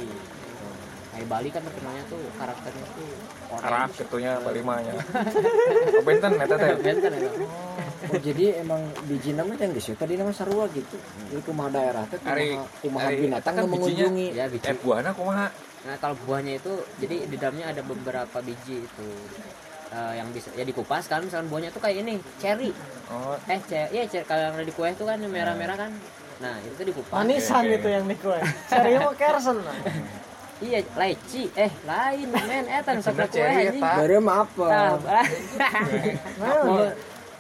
[1.13, 3.09] kayak Bali kan terkenalnya tuh karakternya tuh
[3.55, 4.95] arah ketunya balimanya
[5.95, 7.37] kebenten eta teh Benten ya, Bang?
[8.03, 10.97] Oh, jadi emang biji nama yang geus tadi nama sarua gitu.
[11.31, 14.27] Jadi kumaha daerah teh kumaha kumaha ari- binatang kan mengunjungi.
[14.35, 14.67] ya biji.
[14.67, 15.47] eh buahna kumaha?
[15.87, 19.09] Nah kalau buahnya itu jadi di dalamnya ada beberapa biji itu.
[19.93, 22.73] Eh, yang bisa ya dikupas kan misalkan buahnya tuh kayak ini cherry.
[23.13, 23.37] Oh.
[23.45, 25.93] Eh cherry ya cherry kalau yang di kue itu kan yang merah-merah kan.
[26.41, 27.13] Nah itu tuh dikupas.
[27.13, 28.41] Manisan Oke, itu yang di kue.
[28.73, 29.61] Serius mah kersen.
[30.65, 31.45] iya leci.
[31.53, 32.65] Eh lain men.
[32.73, 33.85] Eh tan kue cherry anjing.
[33.85, 33.93] Eta.
[34.01, 34.67] Dari mah apa?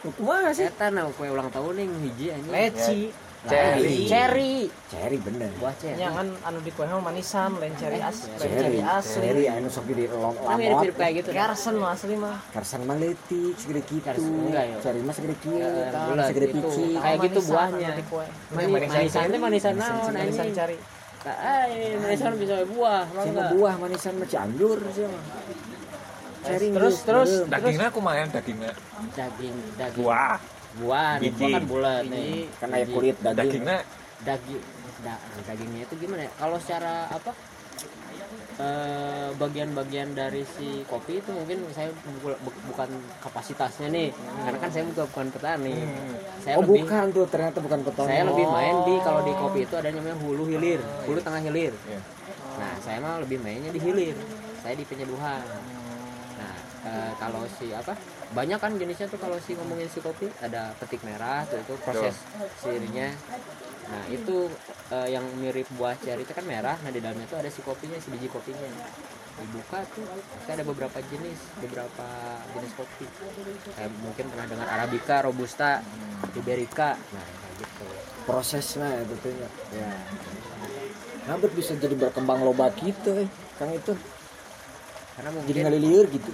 [0.02, 0.66] Kumaha sih?
[0.66, 3.00] eta nah kue ulang tahun nih hiji anjing leci.
[3.42, 4.06] Cherry.
[4.06, 5.50] cherry Cherry bener.
[5.58, 9.50] buah cherry kan anu di kue mah manisan, lain cherry asli, Cherry, cherry cherry asli.
[9.50, 11.50] anu sok di lom Nah, mirip-mirip kayak gitu dah.
[11.50, 12.38] Kersen mah asli mah.
[12.54, 14.78] Karsan mah leutik segede ya?
[14.78, 16.70] Cherry mah segede Ya, bulat segede gitu.
[16.70, 16.86] pici.
[16.94, 17.90] Kayak gitu buahnya.
[18.54, 20.76] Manisan teh manisan naon manisan cari.
[21.22, 21.66] Nah,
[22.02, 23.50] manisan bisa buah, enggak?
[23.54, 25.22] buah manisan mah Cianjur sih mah.
[26.42, 27.50] Cherry Terus geus terus beureum.
[27.50, 28.72] dagingnya kumaha dagingnya
[29.12, 29.98] Daging, daging.
[29.98, 30.36] buah
[30.74, 31.38] Buah, nih, Biji.
[31.38, 32.40] buah kan bulat nih.
[32.56, 32.92] kan aya Biji.
[32.92, 33.36] kulit daging.
[33.36, 33.78] dagingnya
[34.22, 34.62] daging
[35.00, 37.30] da- dagingnya itu gimana ya kalau secara apa
[38.54, 41.88] eh, bagian-bagian dari si kopi itu mungkin saya
[42.20, 45.74] bu- bu- bukan kapasitasnya nih karena kan saya juga bukan petani
[46.38, 48.08] saya Oh lebih bukan tuh ternyata bukan petani.
[48.08, 49.38] saya lebih main di kalau di Oh.
[49.42, 52.00] kopi itu ada namanya hulu hilir hulu tengah hilir Iya.
[52.54, 54.16] nah saya mah lebih mainnya di hilir
[54.58, 55.42] saya di penyeduhan
[56.82, 57.94] eh, kalau si apa
[58.32, 62.16] banyak kan jenisnya tuh kalau si ngomongin si kopi ada petik merah tuh itu proses
[62.58, 63.10] sirinya
[63.92, 64.48] nah itu
[64.90, 67.98] eh, yang mirip buah cherry itu kan merah nah di dalamnya tuh ada si kopinya
[67.98, 68.68] si biji kopinya.
[69.32, 70.06] Dibuka tuh
[70.44, 72.06] ada beberapa jenis beberapa
[72.52, 73.08] jenis kopi.
[73.74, 75.80] Saya mungkin pernah dengar arabica robusta
[76.36, 76.94] iberica.
[76.94, 77.84] Nah gitu.
[78.28, 79.48] Prosesnya itu tuh ya.
[79.74, 79.90] ya.
[81.22, 83.28] Nah, bet bisa jadi berkembang loba gitu eh.
[83.58, 83.94] Kang itu
[85.12, 86.32] karena mungkin jadi gitu.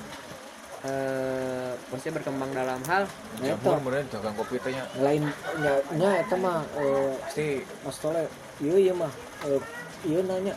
[0.86, 3.02] Eh maksudnya berkembang dalam hal
[3.42, 3.66] Nah, itu.
[3.66, 4.84] jamur bener dagang kopi teh nya.
[5.02, 5.22] Lain
[5.58, 7.66] nya nya eta mah eh, pasti.
[7.82, 8.30] Mas Tole
[8.62, 9.10] iya iya mah
[9.46, 9.60] eh,
[10.06, 10.54] iya nanya.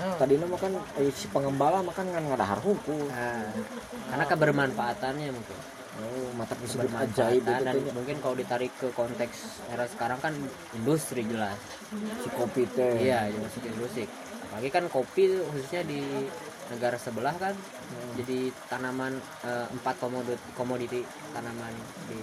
[0.00, 2.96] Nah, tadi mah kan eh, si pengembala mah kan ngan ngadahar hukum.
[3.12, 3.52] Nah,
[4.08, 5.58] karena kebermanfaatannya mungkin.
[6.00, 7.92] Oh mata disebut ajaib kebermanfaatan itu dan nya.
[7.92, 10.32] mungkin kalau ditarik ke konteks era sekarang kan
[10.72, 11.60] industri jelas.
[12.24, 13.04] Si kopi teh.
[13.04, 14.08] Iya yang masuk industri.
[14.48, 16.00] Apalagi kan kopi khususnya di
[16.70, 17.54] negara sebelah kan
[18.14, 21.00] jadi tanaman eh, empat komoditi, komoditi
[21.34, 21.74] tanaman
[22.06, 22.18] di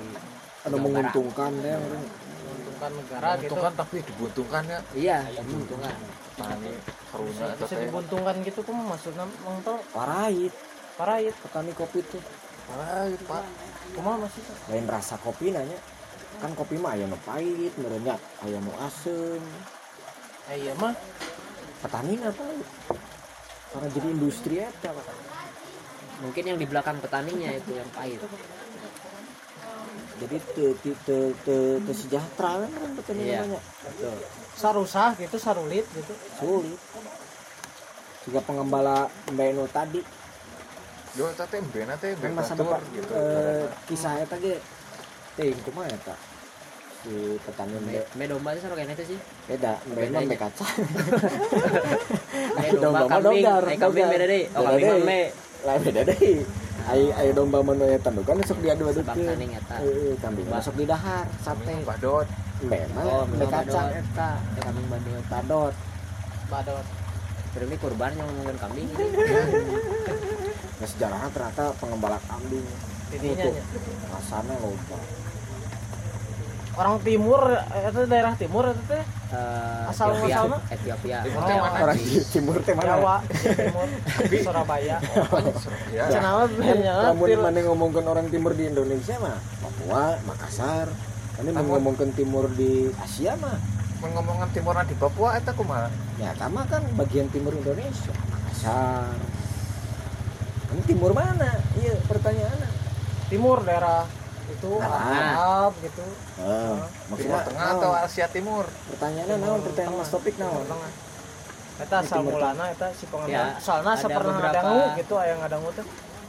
[0.68, 0.84] anu Jawa Barat.
[0.84, 2.06] menguntungkan teh orang.
[2.48, 3.36] menguntungkan negara gitu.
[3.36, 4.80] Menguntungkan tapi dibutuhkan ya.
[4.96, 5.94] Iya menguntungkan
[6.38, 6.72] tani
[7.12, 9.78] haruna eta Bisa teh dibuntungkan gitu kok maksudnya mong tol?
[9.92, 10.54] Parait.
[10.98, 11.36] Parahit.
[11.38, 12.24] petani kopi tuh.
[12.68, 13.44] Ay, pak.
[13.96, 14.54] Kumaha maksudnya?
[14.68, 15.80] lain rasa kopi nanya.
[16.44, 19.42] Kan kopi mah aya nu pahit merenya aya nu asem.
[20.52, 20.94] Iya mah?
[21.80, 22.44] Petani apa
[23.68, 25.06] karena jadi industri eta Pak.
[26.18, 28.18] mungkin yang di belakang petaninya itu yang pahit.
[30.18, 33.46] Jadi te te te te, te sejahtera kan petani Iya.
[33.46, 33.62] namanya?
[33.86, 34.18] Betul.
[34.58, 36.14] Sarusah gitu, sarulit gitu.
[36.42, 36.80] sulit.
[38.26, 40.02] Juga pengembala Mbak Eno tadi.
[41.14, 44.58] Yo eta teh mbena teh kan masa depan gitu eh, kisah eta ge.
[45.38, 46.18] Teh itu mah eta
[47.08, 49.20] si petani me, me domba itu sama kayak itu sih.
[49.48, 50.36] Beda Beda aja.
[50.38, 50.66] kaca.
[52.58, 53.40] Me Domba domba kambing.
[53.40, 54.44] dogar, eh kambing beda deh.
[54.52, 55.06] Oh kambing mah deh.
[55.06, 55.22] me.
[55.64, 56.20] Lain beda deh.
[56.88, 59.76] Ayo ayo domba mana ya tandukan sok diadu-adu Sebab saning eta.
[59.78, 61.76] eh kambing masuk di dahar sate.
[61.82, 62.28] Badot.
[62.98, 63.92] Oh, memang kacang badot.
[63.94, 64.86] eta Eh, kambing
[65.26, 65.74] badot.
[66.48, 66.86] Badot.
[67.50, 68.88] Terus ini kurban yang ngomongin kambing.
[70.78, 72.62] Nah, sejarahnya ternyata pengembala kambing.
[73.10, 73.50] Tidinya Itu.
[73.50, 73.64] nya.
[74.14, 74.98] rasanya lupa
[76.78, 77.42] Orang timur
[77.74, 79.02] itu daerah timur itu teh?
[79.28, 80.58] Eh, Asal Ethiopia muasalna?
[80.70, 82.86] Ethiopia Timur Oh, teh mana orang di timur teh mana?
[82.88, 83.88] Jawa, timur,
[84.46, 84.98] Surabaya.
[85.90, 87.40] ya Kan lamun banyak.
[87.42, 90.88] mana ngomongkan orang timur di Indonesia mah Papua Makassar.
[91.38, 93.58] Ini ngomongkan timur di Asia mah.
[93.98, 95.90] Mengomongan timuran di Papua eta kumaha?
[96.16, 98.14] Ya sama kan bagian timur Indonesia.
[98.30, 99.18] Makassar.
[100.68, 101.58] Ini timur mana?
[101.74, 102.70] Iya pertanyaannya.
[103.28, 104.06] Timur daerah
[104.48, 104.92] itu Nah.
[105.36, 106.04] Arab gitu.
[106.38, 108.66] Timur maksudnya Tengah atau Asia Timur?
[108.88, 109.60] Pertanyaannya naon?
[109.62, 110.64] Pertanyaan mas topik naon?
[110.64, 110.92] Tengah.
[111.78, 115.86] Eta asal mulana eta si pengendali Ya, soalnya ada ngadangu gitu aya ngadangu teh.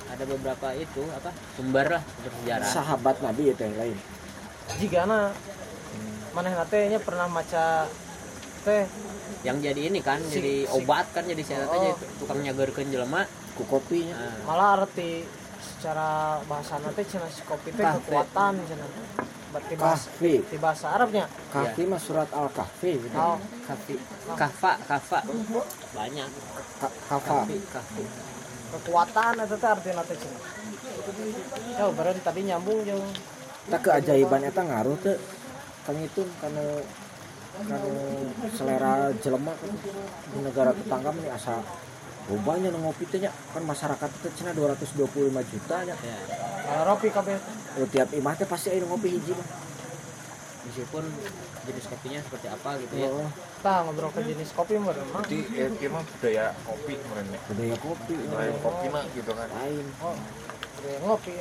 [0.09, 1.31] ada beberapa itu apa?
[1.53, 2.67] Sumber lah sumber sejarah.
[2.67, 3.97] Sahabat nabi itu yang lain.
[4.77, 5.33] Jigana
[6.31, 7.89] maneh teh nya pernah maca
[8.63, 8.85] teh.
[9.41, 11.97] Yang jadi ini kan Si- jadi si- obat kan jadi syarat aja Oh.
[12.19, 13.25] tukang nyagerkeun jelema.
[13.55, 14.15] Ku kopinya.
[14.15, 15.25] Nah, malah arti
[15.79, 18.03] secara bahasa teh cenah si kopi teh Kahfi.
[18.03, 18.89] kekuatan cenah
[19.49, 21.25] berarti bahasa kahfi di bahasa Arabnya.
[21.55, 23.15] Kahfi mah surat al kahfi gitu.
[23.15, 23.95] oh kafi
[24.35, 25.19] kafa kafa
[25.95, 26.29] banyak.
[26.83, 27.57] Ka- kafi
[28.69, 30.43] kekuatan eta teh artinya teh cenah
[31.79, 33.07] jauh berarti tadi nyambung jauh.
[33.71, 35.17] Tak keajaiban eta ngaruh tuh
[35.87, 36.83] kang itu karena
[37.59, 38.05] karena
[38.53, 39.73] selera jelema kan
[40.31, 41.59] di negara tetangga nih asa
[42.29, 45.09] Rupanya nu ngopi teh nya kan masyarakat itu cina 225
[45.49, 45.97] juta nya.
[45.97, 46.17] ya
[46.63, 47.37] kalau ropi kabeh
[47.79, 49.49] Oh, tiap imah teh pasti nu ngopi hiji mah.
[50.61, 51.01] meskipun
[51.65, 53.25] jenis kopinya seperti apa gitu ya Oh,
[53.59, 54.93] tah ngobrol ke jenis kopi mah
[55.25, 59.49] jadi eh, dia mah budaya kopi kemarin ya budaya kopi budaya kopi mah gitu kan
[59.49, 59.87] lain.
[59.99, 60.17] oh
[60.79, 61.33] udah ngopi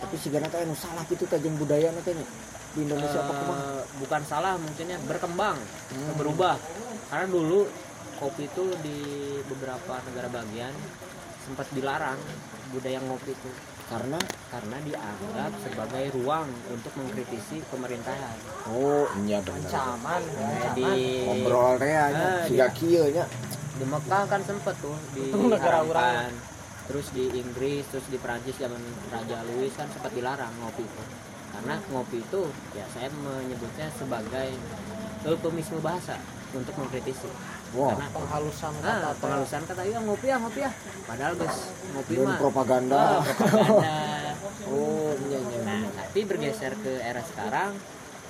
[0.00, 2.24] Tapi sigana teh anu salah gitu teh jeung budaya teh nya.
[2.70, 3.60] Di Indonesia apa kumaha?
[3.60, 5.58] Eh, bukan salah mungkinnya berkembang
[5.92, 6.14] Hmm.
[6.16, 6.56] berubah
[7.10, 7.68] karena dulu
[8.20, 8.98] kopi itu di
[9.48, 10.74] beberapa negara bagian
[11.40, 12.20] sempat dilarang
[12.70, 13.50] budaya ngopi itu.
[13.90, 14.20] Karena?
[14.46, 18.36] Karena dianggap sebagai ruang untuk mengkritisi pemerintahan.
[18.70, 19.66] Oh iya benar.
[19.66, 20.22] ancaman
[20.78, 23.26] di Ngobrol teh nya Ah, siga kieu nya.
[23.74, 26.30] di Mekah kan sempet tuh di negara Haramkan.
[26.86, 28.78] terus di Inggris terus di Prancis zaman
[29.08, 31.02] Raja Louis kan sempat dilarang ngopi itu.
[31.50, 32.42] Karena ngopi itu
[32.78, 34.54] ya saya menyebutnya sebagai
[35.26, 36.14] eufemisme bahasa
[36.54, 37.26] untuk mengkritisi
[37.70, 39.18] Wah, karena penghalusan kata teh.
[39.20, 40.70] penghalusan kata ya ngopi ya ngopi ya
[41.04, 41.56] padahal guys
[41.88, 42.38] ngopi dan mah.
[42.38, 42.98] propaganda.
[42.98, 43.94] ah, propaganda.
[44.62, 45.60] Oh, iya iya.
[45.62, 47.74] nah tapi bergeser ke era sekarang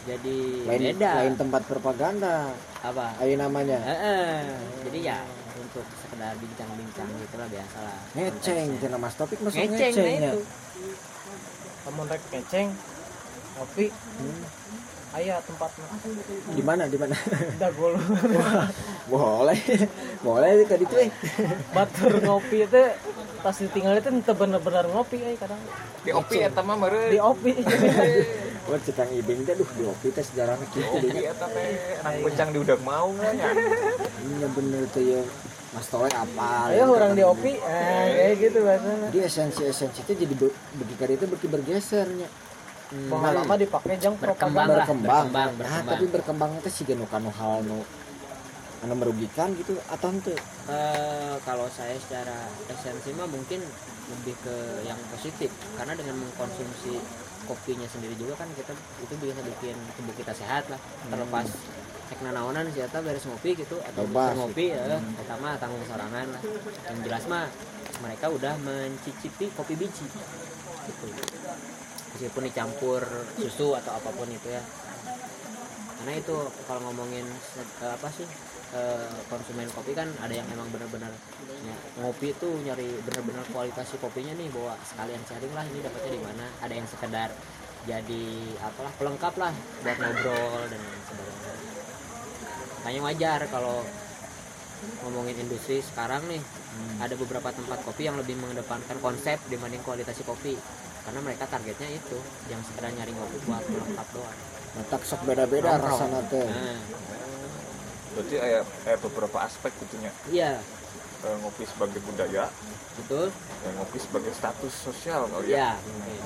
[0.03, 1.11] jadi Lain beda.
[1.19, 2.53] lain tempat propaganda.
[2.81, 3.13] apa?
[3.19, 3.77] Ayo namanya.
[3.79, 4.41] Heeh.
[4.83, 5.19] jadi ya
[5.55, 8.69] untuk sekedar bincang-bincang gitu lah biasa lah Ngeceng.
[8.79, 10.41] cenah Mas Topik masuk ngeceng ngeceng, nah itu.
[11.81, 12.69] Kamu rek keceng
[13.55, 14.41] kopi Hmm.
[15.11, 15.87] Aya tempatnya
[16.49, 16.83] Di mana?
[16.87, 17.15] Di mana?
[17.63, 17.99] dagol
[19.07, 19.59] boleh.
[20.21, 20.99] boleh tadi tuh.
[21.01, 21.11] eh.
[21.71, 22.83] batur ngopi itu
[23.41, 25.59] pas ditinggal itu ente bener-bener ngopi eh kadang
[26.01, 27.53] di opi eta mah meureun di opi
[28.61, 31.33] Wah, cekang ibing teh duh di opi teh sejarahnya di opi dinya.
[31.33, 31.67] eta teh
[31.99, 33.51] anak bencang di udah mau nggak ya
[34.21, 35.21] Iya bener tuh ya.
[35.71, 36.71] Mas Tole apa?
[36.71, 41.13] ayo orang di opi eh kayak gitu bahasanya Jadi esensi-esensi itu jadi be- bagi kali
[41.15, 41.49] itu bagi
[42.91, 43.09] bergesernya.
[43.09, 44.77] Bahwa lama dipakai jang Berkembang lah.
[44.83, 45.25] berkembang.
[45.25, 45.87] berkembang, Nah, berkembang.
[45.89, 47.79] tapi berkembangnya teh siga nu kanu hal nu
[48.81, 50.35] anu merugikan gitu atau ente
[50.67, 53.59] Eh, kalau saya secara esensi mah mungkin
[54.09, 55.51] lebih ke yang positif.
[55.75, 56.95] Karena dengan mengkonsumsi
[57.45, 60.79] kopinya sendiri juga kan kita itu bisa bikin tubuh kita sehat lah.
[61.07, 61.51] Terlepas
[62.07, 64.99] cek nanaonan sih eta beres ngopi gitu atau Bebas bisa ngopi ya.
[65.17, 66.43] Eta mah tanggung sorangan lah.
[66.87, 67.47] Yang jelas mah
[68.01, 70.07] mereka udah mencicipi kopi biji.
[70.07, 71.07] Gitu
[72.21, 73.01] meskipun dicampur
[73.41, 74.61] susu atau apa pun itu ya.
[75.97, 76.37] Karena itu
[76.69, 77.25] kalau ngomongin
[77.81, 78.29] apa sih
[78.77, 81.09] eh, konsumen kopi kan ada yang emang benar-benar
[81.65, 86.13] ya, ngopi itu nyari benar-benar kualitas si kopinya nih bahwa sekalian sharing lah ini dapatnya
[86.13, 87.33] di mana ada yang sekedar
[87.89, 88.25] jadi
[88.61, 91.53] apalah pelengkap lah buat ngobrol dan sebagainya.
[92.85, 93.81] Makanya wajar kalau
[95.09, 96.41] ngomongin industri sekarang nih
[97.01, 100.57] ada beberapa tempat kopi yang lebih mengedepankan konsep dibanding kualitas si kopi
[101.07, 102.19] karena mereka targetnya itu
[102.53, 104.39] yang sekedar nyari ngopi buat pelengkap doang.
[104.71, 106.47] Matak sok beda-beda rasana teh.
[106.47, 106.81] Nah.
[108.11, 108.61] Berarti aya
[108.99, 110.59] beberapa aspek gitunya iya.
[111.21, 112.49] Eh, ngopi sebagai budaya.
[112.97, 113.29] Betul.
[113.61, 115.57] Dan ngopi sebagai status sosial kali ya?
[115.57, 116.19] Ya mungkin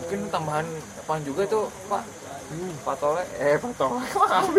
[0.00, 0.66] mungkin tambahan
[0.98, 2.02] apaan juga tuh pak?
[2.50, 2.72] Hmm.
[2.82, 4.50] Pak Tole eh Pak Tole maaf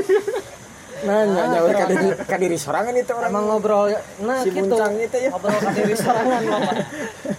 [1.01, 3.31] nanya nyaur ka diri ka diri sorangan itu orang.
[3.31, 3.91] Emang ngobrol
[4.23, 4.69] nah si gitu.
[4.69, 5.29] Muncang itu ya.
[5.31, 6.75] Ngobrol ke diri sorangan Bapak.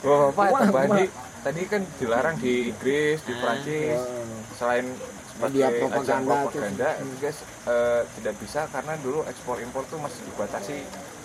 [0.02, 1.30] Bapak Wah, itu wah.
[1.42, 3.38] Tadi kan dilarang di Inggris di Ah.
[3.42, 4.54] Prancis Wah.
[4.56, 4.86] selain
[5.32, 10.78] Media propaganda propaganda guys eh, tidak bisa karena dulu ekspor impor tuh masih dibatasi.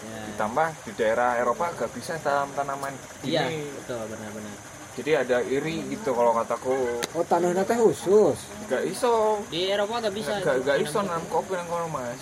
[0.08, 0.23] Ya.
[0.32, 4.56] ditambah di daerah Eropa gak bisa tanam tanaman iya betul benar-benar.
[4.97, 6.73] Jadi ada iri gitu kalau kataku.
[7.13, 8.39] Oh tanahnya teh khusus?
[8.71, 9.43] Gak iso.
[9.51, 10.65] Di Eropa nggak bisa gak, itu.
[10.65, 12.21] gak iso nanam kopi nang kono mas.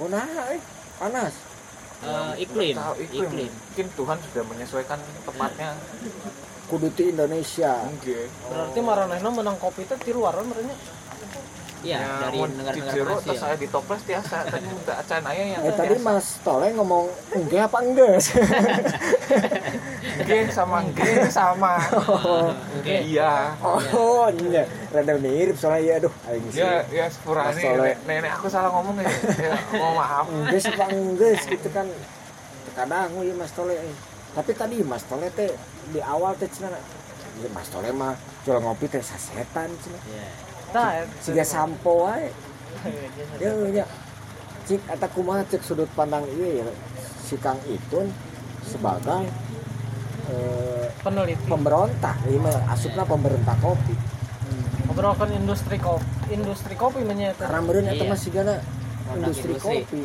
[0.00, 0.58] Oh nah eh
[0.98, 1.34] panas
[2.02, 3.30] Eh, iklim Tahu iklim.
[3.30, 3.50] iklim.
[3.52, 5.70] Mungkin Tuhan sudah menyesuaikan tempatnya.
[6.66, 7.78] Kudu ti Indonesia.
[7.86, 8.26] Mungkin.
[8.50, 10.74] Berarti maranehna menang kopi itu di luar merenya
[11.82, 13.22] Iya, dari mun negara-negara Asia.
[13.26, 17.04] terus saya di toples tiasa tadi minta acan aya yang Eh tadi Mas Tole ngomong
[17.32, 18.22] enggak apa enggak?
[20.22, 21.74] G sama itu sama
[22.78, 22.96] Oke.
[23.02, 24.62] iya Oh, iya.
[24.88, 26.60] Rada mirip soalnya ya aduh aing sih.
[26.60, 27.82] ya ya sepura Mas Tole.
[27.82, 31.86] nenek, nenek aku salah ngomong ya, ya mau maaf Enggak apa enggak gitu kan.
[32.72, 33.74] Kadang ya Mas Tole.
[33.74, 33.94] eh.
[34.32, 35.50] Tapi tadi Mas Tole teh
[35.90, 36.70] di awal teh cenah.
[37.40, 38.14] Ya, Mas Tole mah
[38.44, 40.02] jual ngopi teh sasetan cenah.
[40.06, 40.28] Iya.
[40.72, 42.32] Nah, Siga sampo wae.
[43.40, 43.84] Ya.
[44.62, 46.66] Cik eta kumaha cek sudut pandang ieu ya.
[47.22, 48.08] Si Kang Itun
[48.62, 49.26] sebagai
[50.30, 53.94] eh, peneliti pemberontak ini asupna pemberontak kopi
[54.86, 58.10] ngobrolkan industri kopi industri kopi menyata karena meureun eta Iya.
[58.12, 58.54] mah sigana
[59.18, 60.00] industri kopi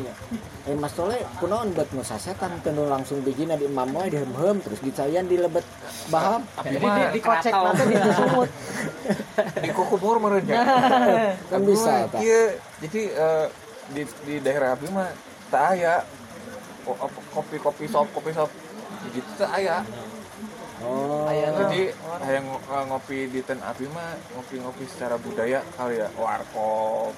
[0.68, 4.84] eh Mas Tole kunaon buat nu sasetan teu langsung bijina di imam wae dihem-hem terus
[4.84, 5.64] dicayan di lebet
[6.12, 8.50] baham jadi di, di kocek nanti di sumut.
[9.64, 10.44] Di kukumur meureun
[11.50, 12.52] kan bisa iya.
[12.84, 13.46] Jadi eh,
[13.96, 15.08] di di daerah abi mah
[15.48, 16.04] tak aya.
[16.84, 18.50] Ko- apa, kopi kopi sop kopi sop.
[19.14, 19.80] Gitu tak aya.
[20.84, 21.24] Oh.
[21.26, 21.64] Aya na.
[21.64, 21.96] jadi
[22.28, 22.44] yang
[22.92, 26.12] ngopi di ten abi mah ngopi-ngopi secara budaya kali ya.
[26.20, 27.16] Warkop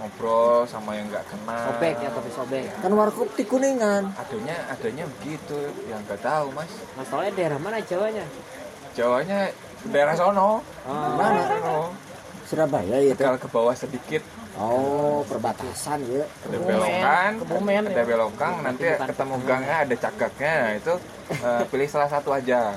[0.00, 1.66] ngobrol sama yang nggak kenal.
[1.68, 2.64] Sobek ya kopi sobek.
[2.80, 4.08] kan warkop di kuningan.
[4.16, 6.72] Adanya adanya begitu yang nggak tahu mas.
[6.96, 8.24] Mas Tole daerah mana Jawanya?
[8.96, 9.52] Jawanya
[9.92, 10.64] daerah sono.
[10.88, 11.78] Oh, mana sono.
[12.48, 14.24] Surabaya ya teh Tegal ke bawah sedikit.
[14.58, 16.24] Oh perbatasan ya.
[16.48, 17.30] Ada belokan.
[17.44, 18.04] Kebumen, ada ya.
[18.08, 20.54] belokan nanti ketemu gangnya ada cagaknya.
[20.58, 20.94] Nah, itu
[21.30, 22.74] eh, pilih salah satu aja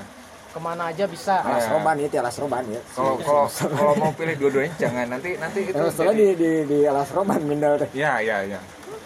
[0.54, 1.42] ke mana aja bisa.
[1.42, 1.74] Alas Iya.
[1.74, 5.06] roban ya alas roban ya kalau kalau kalau mau pilih dua-duanya jangan.
[5.10, 8.60] Nanti nanti itu soalnya di, jadi- di, di alas roban mindal teh ya ya ya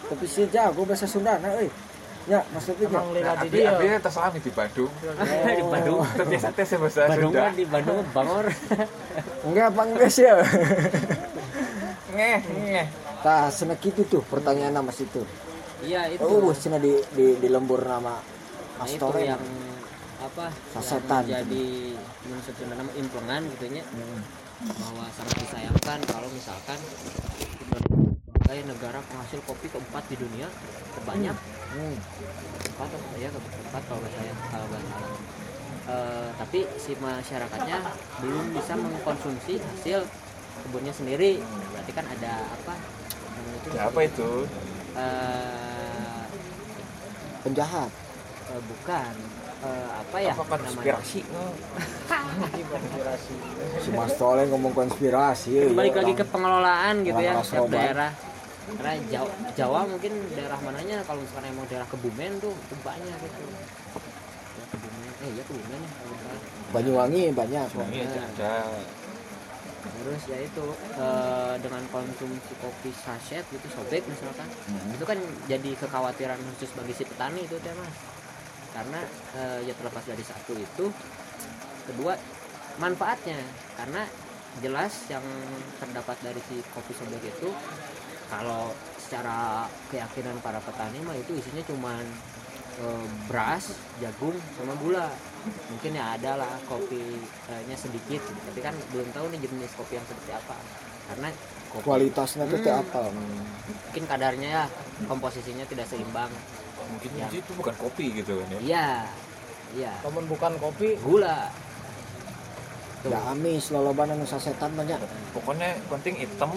[0.09, 1.69] tapi si jago bahasa Sundana euy
[2.29, 3.73] ya maksudnya emang lila nah, di dia.
[3.73, 4.93] abi terselami di Bandung.
[5.49, 6.01] Di Bandung.
[6.13, 7.41] terbiasa tes bahasa Bandung Sunda.
[7.41, 8.47] kan di Bandung Bangor.
[9.49, 10.37] enggak apa enggak sih ya?
[12.17, 12.87] Ngeh ngeh.
[13.25, 15.25] Tah, sana gitu tuh pertanyaan nama situ.
[15.81, 16.23] Iya itu.
[16.23, 18.17] Oh, cina di di di lembur nama
[18.79, 19.27] Nah, itu Tore.
[19.27, 19.43] yang
[20.29, 21.23] apa Sasetan.
[21.25, 21.65] yang jadi
[22.23, 24.21] menurut nama implengan gitu nya Hmm.
[24.75, 26.79] bahwa sangat disayangkan kalau misalkan
[27.39, 30.49] sebagai negara penghasil kopi keempat di dunia
[30.93, 31.37] terbanyak
[31.69, 31.97] Hmm.
[32.59, 35.13] keempat atau ya keempat kalau nggak saya kalau nggak salah
[35.89, 37.81] Eh, tapi si masyarakatnya
[38.21, 40.05] belum bisa mengkonsumsi hasil
[40.61, 41.41] kebunnya sendiri
[41.73, 42.77] berarti kan ada apa
[43.57, 44.31] itu ya apa itu
[44.93, 46.23] eh,
[47.41, 47.89] Penjahat.
[48.53, 49.13] eh, bukan
[49.59, 51.27] Eh, apa ya apa konspirasi
[52.71, 53.35] konspirasi
[53.83, 55.51] Si Mas Tole ngomong konspirasi.
[55.51, 56.31] ya, balik lagi ke orang.
[56.31, 58.11] pengelolaan gitu ya setiap daerah
[58.69, 63.41] karena Jawa, Jawa mungkin daerah mananya kalau misalkan emang daerah Kebumen tuh itu banyak gitu
[63.43, 66.43] ya, Kebumen eh iya Kebumen ya kalau nggak salah.
[66.71, 67.67] Banyuwangi banyak.
[67.67, 68.55] aja ada
[69.99, 74.95] terus ya itu eh, dengan konsumsi kopi sachet gitu sobek misalkan Hmm.
[74.95, 75.19] itu kan
[75.49, 77.97] jadi kekhawatiran khusus bagi si petani itu teh mas
[78.73, 79.01] karena
[79.35, 80.87] eh, ya terlepas dari satu itu
[81.89, 82.15] kedua
[82.79, 83.41] manfaatnya
[83.75, 84.05] karena
[84.61, 85.23] jelas yang
[85.79, 87.49] terdapat dari si kopi sobek itu
[88.29, 92.05] kalau secara keyakinan para petani mah itu isinya cuman
[92.83, 95.09] eh, beras jagung sama gula
[95.73, 100.33] mungkin ya ada lah kopinya sedikit tapi kan belum tahu nih jenis kopi yang seperti
[100.35, 100.57] apa
[101.09, 101.29] karena
[101.73, 102.83] kopi Kualitasnya teh Hmm.
[102.85, 103.01] apa?
[103.09, 104.65] mungkin kadarnya ya
[105.09, 106.29] komposisinya tidak seimbang
[106.89, 107.27] mungkin Ya.
[107.31, 108.61] itu bukan kopi gitu kan ya?
[108.61, 108.89] Iya
[109.75, 109.93] iya.
[110.03, 110.97] Namun bukan kopi.
[110.99, 111.53] Gula.
[112.99, 113.11] Tuh.
[113.11, 114.99] Ya amis loloban anu sasetan banyak.
[115.31, 116.51] pokoknya penting hitam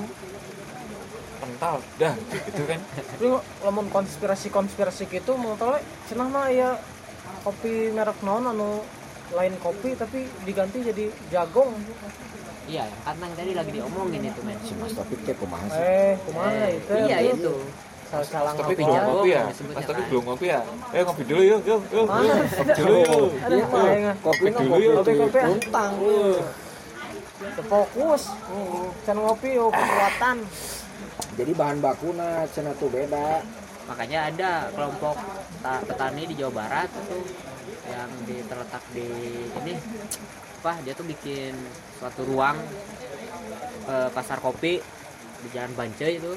[1.40, 2.80] kental dah gitu kan.
[3.12, 3.26] Tapi
[3.62, 6.78] namun konspirasi konspirasi gitu mau tahu cenah mah ya
[7.42, 8.82] kopi merek non anu
[9.32, 11.72] lain kopi tapi diganti jadi jagong.
[12.64, 14.58] Iya yang katang tadi lagi diomongin itu men.
[14.62, 15.78] Si Mas Topik teh kumaha sih?
[15.78, 16.94] eh kumaha Eh, itu?
[17.02, 17.54] iya itu
[18.12, 19.40] salah salah tapi Kopi belum jagung ngopi ya?
[19.40, 20.60] Yang disebutnya mas tapi belum ngopi ya?
[20.92, 21.82] Eh ngopi dulu yuk yuk yuk.
[21.96, 22.08] Yuk.
[22.12, 23.08] ngopi dulu yuk.
[24.20, 24.94] Kopi Kopi dulu yuk.
[25.00, 25.40] kopi Kopi, kopi.
[25.48, 25.92] untang.
[27.66, 28.24] fokus.
[29.02, 30.38] Can ngopi oh kekuatan.
[31.32, 33.42] Jadi bahan bakuna cenah tuh beda.
[33.82, 35.20] makanya ada kelompok
[35.60, 37.18] ta- petani di Jawa Barat itu
[37.92, 39.10] yang di, terletak di
[39.52, 39.74] ini.
[40.64, 41.52] Apa dia tuh bikin
[42.00, 42.56] suatu ruang
[43.90, 44.80] eh, pasar kopi
[45.42, 46.32] di Jalan Bance itu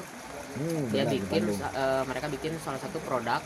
[0.55, 3.43] Hmm, dia benar, bikin eh, mereka bikin salah satu produk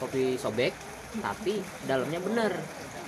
[0.00, 0.72] kopi sobek
[1.18, 2.52] tapi dalamnya bener.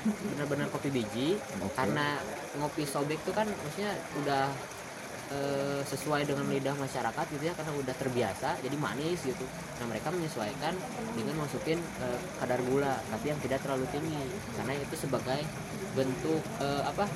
[0.03, 1.39] Bener-bener kopi biji.
[1.63, 1.73] Oke.
[1.79, 2.19] karena
[2.59, 4.45] ngopi sobek itu kan maksudnya udah
[5.31, 9.47] eh, sesuai dengan lidah masyarakat gitu ya karena udah terbiasa jadi manis gitu.
[9.79, 10.75] Nah mereka menyesuaikan
[11.15, 14.25] dengan masukin eh, kadar gula tapi yang tidak terlalu tinggi.
[14.59, 15.41] Karena itu sebagai
[15.95, 17.07] bentuk eh, apa?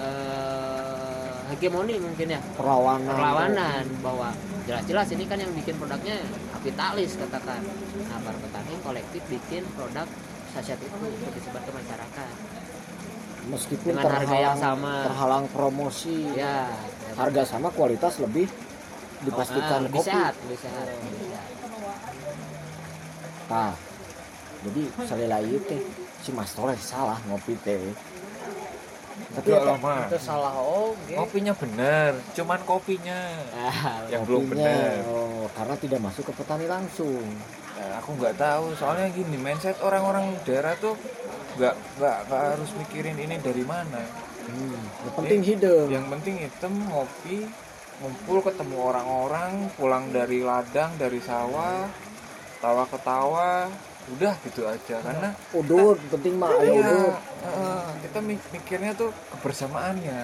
[0.00, 2.40] Eh, hegemoni mungkin ya.
[2.56, 3.10] Perlawanan.
[3.10, 4.32] Perlawanan bahwa
[4.66, 6.16] jelas-jelas ini kan yang bikin produknya
[6.56, 7.60] kapitalis katakan
[8.08, 10.08] nah para petani kolektif bikin produk
[10.50, 12.34] saset itu untuk disebar ke masyarakat
[13.48, 14.94] meskipun dengan harga yang terhalang sama.
[15.06, 16.68] terhalang promosi ya
[17.16, 18.46] harga sama kualitas lebih
[19.24, 21.48] dipastikan Ah, lebih kopi sehat lebih sehat lebih sehat.
[23.50, 23.74] Nah,
[24.62, 25.82] jadi salila ieu teh
[26.22, 27.82] si Mas Toleh salah ngopi teh.
[29.40, 31.14] Tapi lah mah itu salah oke.
[31.16, 33.18] Kopinya bener cuman kopinya
[33.56, 35.00] Ah, yang belum kopinya, bener.
[35.08, 37.24] Oh, karena tidak masuk ke petani langsung.
[37.80, 40.94] Nah, aku nggak tahu soalnya gini mindset orang-orang daerah tuh
[41.56, 44.04] nggak nggak harus mikirin ini dari mana.
[44.50, 45.88] Hmm, yang penting hidung.
[45.88, 47.46] yang penting hitam ngopi
[48.00, 51.84] ngumpul ketemu orang-orang pulang dari ladang dari sawah
[52.58, 53.68] tawa ketawa
[54.10, 57.14] udah gitu aja karena Udut, penting mah ayo iya, udut.
[57.40, 60.20] heeh, kita mi- mikirnya tuh kebersamaannya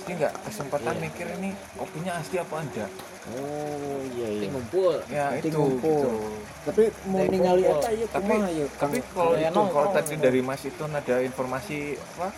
[0.00, 1.02] jadi nggak kesempatan Iya.
[1.02, 2.90] mikir ini kopinya asli apa enggak
[3.30, 4.48] Oh iya iya.
[4.48, 5.92] ngumpul ya itu ngumpul.
[5.92, 6.10] gitu.
[6.60, 8.66] Tapi mau ningali eta ieu tapi ieu?
[8.74, 9.12] tapi Kang?
[9.12, 12.28] kalau kayak itu kalau tadi dari mas itu ada informasi apa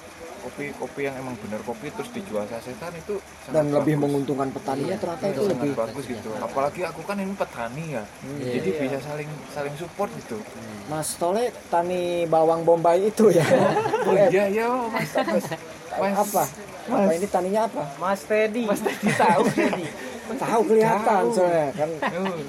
[0.43, 3.17] kopi kopi yang emang benar kopi terus dijual sasetan itu
[3.49, 4.03] dan lebih bagus.
[4.03, 7.85] menguntungkan petaninya Iya, ternyata itu itu sangat lebih bagus gitu apalagi aku kan ini petani
[7.93, 8.37] ya Hmm.
[8.37, 8.53] Iya.
[8.53, 8.81] jadi Iya.
[8.81, 10.37] bisa saling saling support gitu
[10.85, 13.47] Mas Tole tani bawang bombay itu ya.
[14.07, 15.47] oh iya iya mas mas
[15.95, 16.17] Mas.
[16.19, 16.43] apa?
[16.85, 17.83] Apa ini taninya apa?
[17.97, 19.87] Mas Teddy Mas Teddy tahu Teddy
[20.43, 22.41] Tahu kelihatan soalnya kan Oh,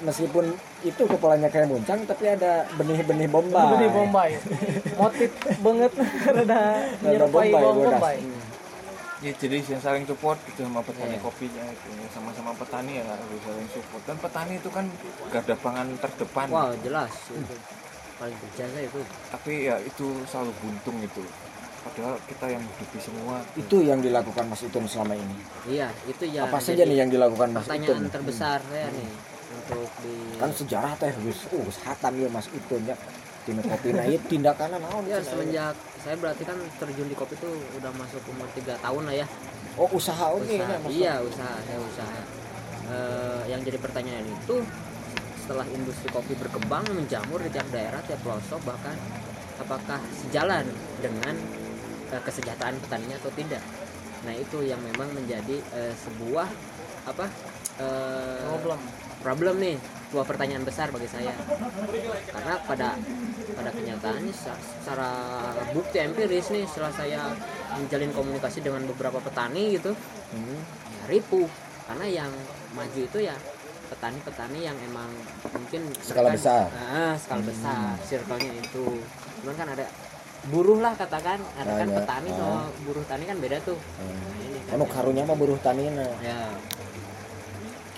[0.00, 0.44] meskipun
[0.80, 3.66] itu kepalanya kayak muncang tapi ada benih-benih bombay.
[3.72, 4.30] Benih Bombay.
[4.94, 5.92] Motif banget.
[6.36, 6.60] Rada
[7.00, 7.86] menyerupai Bombay.
[7.88, 8.18] Bombay.
[9.18, 11.20] Ya jadi yang saling support gitu sama petani Iya.
[11.20, 14.02] kopinya itu sama-sama petani ya harus saling support.
[14.06, 14.86] Dan petani itu kan
[15.28, 16.46] garda pangan terdepan.
[16.48, 17.10] Wow jelas.
[17.26, 17.54] Itu
[18.14, 19.00] paling berjasa itu.
[19.28, 21.22] Tapi ya itu selalu buntung itu.
[21.78, 23.42] Padahal kita yang hidupi semua.
[23.54, 25.34] Itu yang dilakukan Mas Itun selama ini.
[25.66, 28.14] iya itu ya apa saja nih yang dilakukan Mas pertanyaan Itun?
[28.14, 29.08] terbesar saya nih
[29.50, 32.96] untuk di Kan sejarah teh geus uh geus hatam ya Mas Itun ya.
[33.48, 35.08] Dina kopi na ieu tindakanna naon?
[35.08, 35.28] ya cenah?
[35.32, 35.74] semenjak
[36.04, 39.26] saya berarti kan terjun di kopi tuh udah masuk umur tiga tahun lah ya
[39.80, 40.90] Oh usaha oke usaha nya Mas.
[40.92, 42.20] iya usaha saya usaha
[42.88, 44.64] Eh, yang jadi pertanyaan itu
[45.36, 48.96] setelah industri kopi berkembang menjamur di tiap daerah tiap pelosok bahkan
[49.60, 50.64] apakah sejalan
[51.04, 51.36] dengan
[52.08, 53.60] eh, kesejahteraan petaninya atau tidak
[54.24, 56.48] nah itu yang memang menjadi eh, sebuah
[57.12, 57.28] apa
[57.76, 58.80] eh, problem
[59.18, 59.76] problem nih
[60.08, 61.34] sebuah pertanyaan besar bagi saya
[62.28, 62.96] karena pada
[63.52, 65.10] pada kenyataannya secara
[65.70, 67.20] bukti empiris nih setelah saya
[67.74, 69.92] menjalin komunikasi dengan beberapa petani gitu
[70.28, 70.60] Hmm.
[70.92, 71.48] ya ripuh
[71.84, 72.30] karena yang
[72.70, 73.32] maju itu ya
[73.88, 75.08] petani-petani yang emang
[75.50, 76.64] mungkin Skala mereka- besar.
[76.68, 79.00] ah, skala besar circle-nya itu
[79.38, 79.88] cuman kan ada
[80.46, 82.36] buruh lah katakan ada kan Ada, petani ah.
[82.36, 84.90] sama buruh tani kan beda tuh nah, ini kan Anu ya.
[84.90, 86.06] karunya mah buruh tanina.
[86.20, 86.40] ya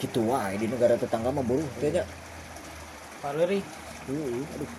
[0.00, 2.04] Gitu wae di negara tetangga mah buruh teh nya.
[3.20, 3.60] Pak Luri
[4.08, 4.70] Heeh, aduh.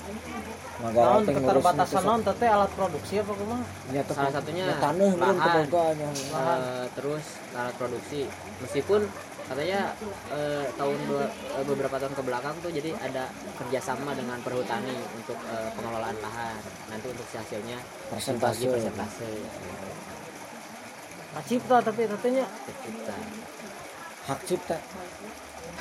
[0.81, 3.63] Ngurus keterbatasan naon teh alat produksi apa kumaha
[3.93, 5.65] nya teh Salah satunya nya taneuh meureun lahan.
[5.69, 8.25] Eh, terus alat produksi
[8.65, 9.01] meskipun
[9.45, 9.93] katanya
[10.31, 13.29] eh, tahun dua, eh, beberapa tahun ke belakang tuh jadi ada
[13.61, 16.57] kerjasama dengan perhutani untuk eh, pengelolaan lahan
[16.89, 17.77] nanti untuk si hasilnya
[18.09, 18.67] Persentase.
[18.67, 19.29] persentase
[21.47, 22.43] cipta tapi katanya
[22.83, 23.15] kita
[24.23, 24.77] Hak cipta.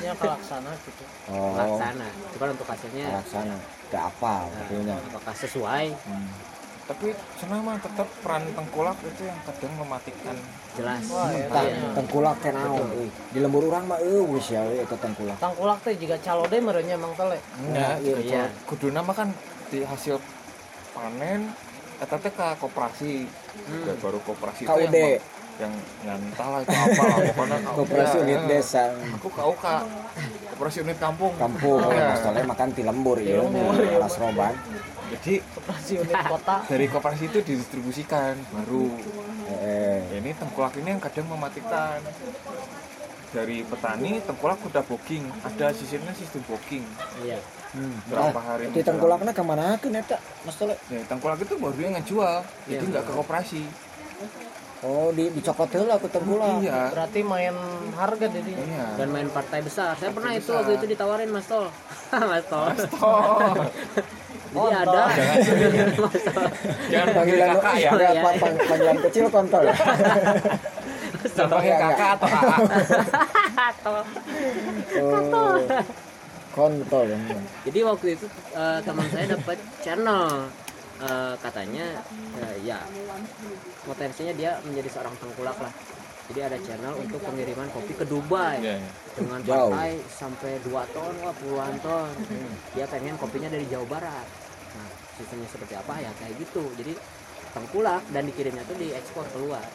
[0.01, 3.53] nya kelaksana gitu Oh, laksana cuman untuk hasilnya laksana.
[3.85, 4.97] Teu apa katanya.
[5.03, 6.31] apakah sesuai Hmm.
[6.81, 10.35] tapi senama tetap peran tengkulak itu yang kadang mematikan
[10.73, 11.93] jelas Wah, ya, iya.
[11.93, 13.07] tengkulak teh naon euy.
[13.29, 14.01] Di lembur urang mah
[14.39, 15.37] sia we eta tengkulak.
[15.37, 17.37] tangkulak teh juga calode merenya emang tele
[17.69, 18.43] ya iya, iya.
[18.65, 19.29] kudu nama kan
[19.69, 20.17] di hasil
[20.91, 21.53] panen
[21.99, 23.83] eta teh ka koperasi Hmm.
[23.99, 24.97] Baru koperasi itu KUD.
[25.57, 27.03] Yang yang nyantah lah itu apa?
[27.03, 28.83] Lah pokoknya Koperasi ya, unit desa.
[29.13, 29.83] Aku kau kak.
[30.51, 31.33] Koperasi unit kampung.
[31.35, 32.07] Kampung Iya.
[32.09, 33.41] Mas Tole makan di lembur ya
[33.93, 34.53] alas roban.
[35.11, 36.55] jadi operasi unit kota.
[36.65, 38.87] Dari koperasi itu didistribusikan baru.
[39.51, 41.99] Eh, Ya, ini tengkulak ini yang kadang mematikan.
[43.29, 45.23] Dari petani tengkulak udah booking.
[45.41, 46.83] Ada sistemnya sistem booking.
[47.21, 47.39] Iya.
[47.71, 47.95] Hmm.
[48.03, 50.75] berapa Ah, hari di tengkulakna ke mana ke eta Mas Tole?
[50.91, 52.43] ya, tengkulak itu baru yang ngejual.
[52.65, 52.91] Jadi Iya.
[52.91, 53.61] nggak ke koperasi
[54.81, 56.57] Oh, di dicokot heula ku tengkulak.
[56.59, 56.89] iya.
[56.89, 57.53] Berarti main
[57.93, 58.65] harga jadinya.
[58.65, 58.85] Iya.
[58.97, 59.93] Dan main partai besar.
[59.93, 60.57] Saya pernah itu besar.
[60.59, 61.69] waktu itu ditawarin mas tol.
[62.11, 62.65] Mas tol.
[64.51, 65.07] Oh jadi ada.
[65.95, 66.43] Mas tol
[66.89, 67.89] jangan panggil Panggilan kakak ya.
[67.89, 68.41] enggak, Iya, pa- iya.
[68.41, 69.63] pang- panggilan kecil kontol.
[69.63, 69.75] Ya.
[71.29, 72.09] jangan panggil Enggak, kakak.
[72.11, 72.59] atau kakak?
[74.99, 75.55] Oh.
[76.51, 77.05] Kontol.
[77.07, 77.17] Ya.
[77.63, 80.51] jadi waktu itu eh, teman saya dapat channel
[81.01, 81.97] Eh, katanya
[82.37, 82.77] eh, ya
[83.89, 85.73] potensinya dia menjadi seorang tengkulak lah.
[86.29, 88.61] Jadi ada channel untuk pengiriman kopi ke Dubai.
[88.61, 88.89] Iya, iya.
[89.17, 89.73] dengan Jauh.
[89.73, 92.13] partai sampai 2 ton wah puluhan ton.
[92.77, 94.27] Dia pengen kopinya dari Jawa Barat.
[94.77, 94.87] Nah
[95.17, 95.93] sistemnya seperti apa?
[96.05, 96.69] Ya kayak gitu.
[96.77, 96.93] Jadi
[97.49, 99.65] tengkulak dan dikirimnya tuh diekspor keluar.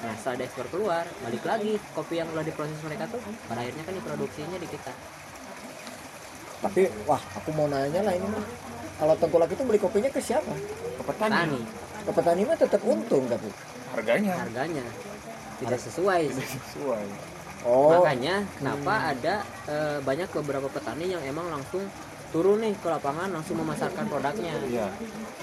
[0.00, 3.20] Nah setelah diekspor keluar balik lagi kopi yang udah diproses mereka tuh
[3.52, 4.96] pada akhirnya kan diproduksinya di kita.
[6.64, 10.54] Tapi wah aku mau nanya lah ini mah kalau tengkulak itu beli kopinya ke siapa?
[10.98, 11.34] Ke petani.
[11.34, 11.62] Tani
[12.04, 13.48] ke petani mah tetap untung tapi.
[13.96, 14.34] Harganya.
[14.44, 14.84] Harganya.
[15.64, 16.22] Tidak sesuai.
[16.30, 17.06] Sesuai.
[17.64, 17.96] Oh.
[17.96, 19.34] Makanya kenapa ada
[19.64, 21.88] eh, banyak beberapa petani yang emang langsung
[22.28, 24.52] turun nih ke lapangan langsung memasarkan produknya.
[24.68, 24.88] Iya.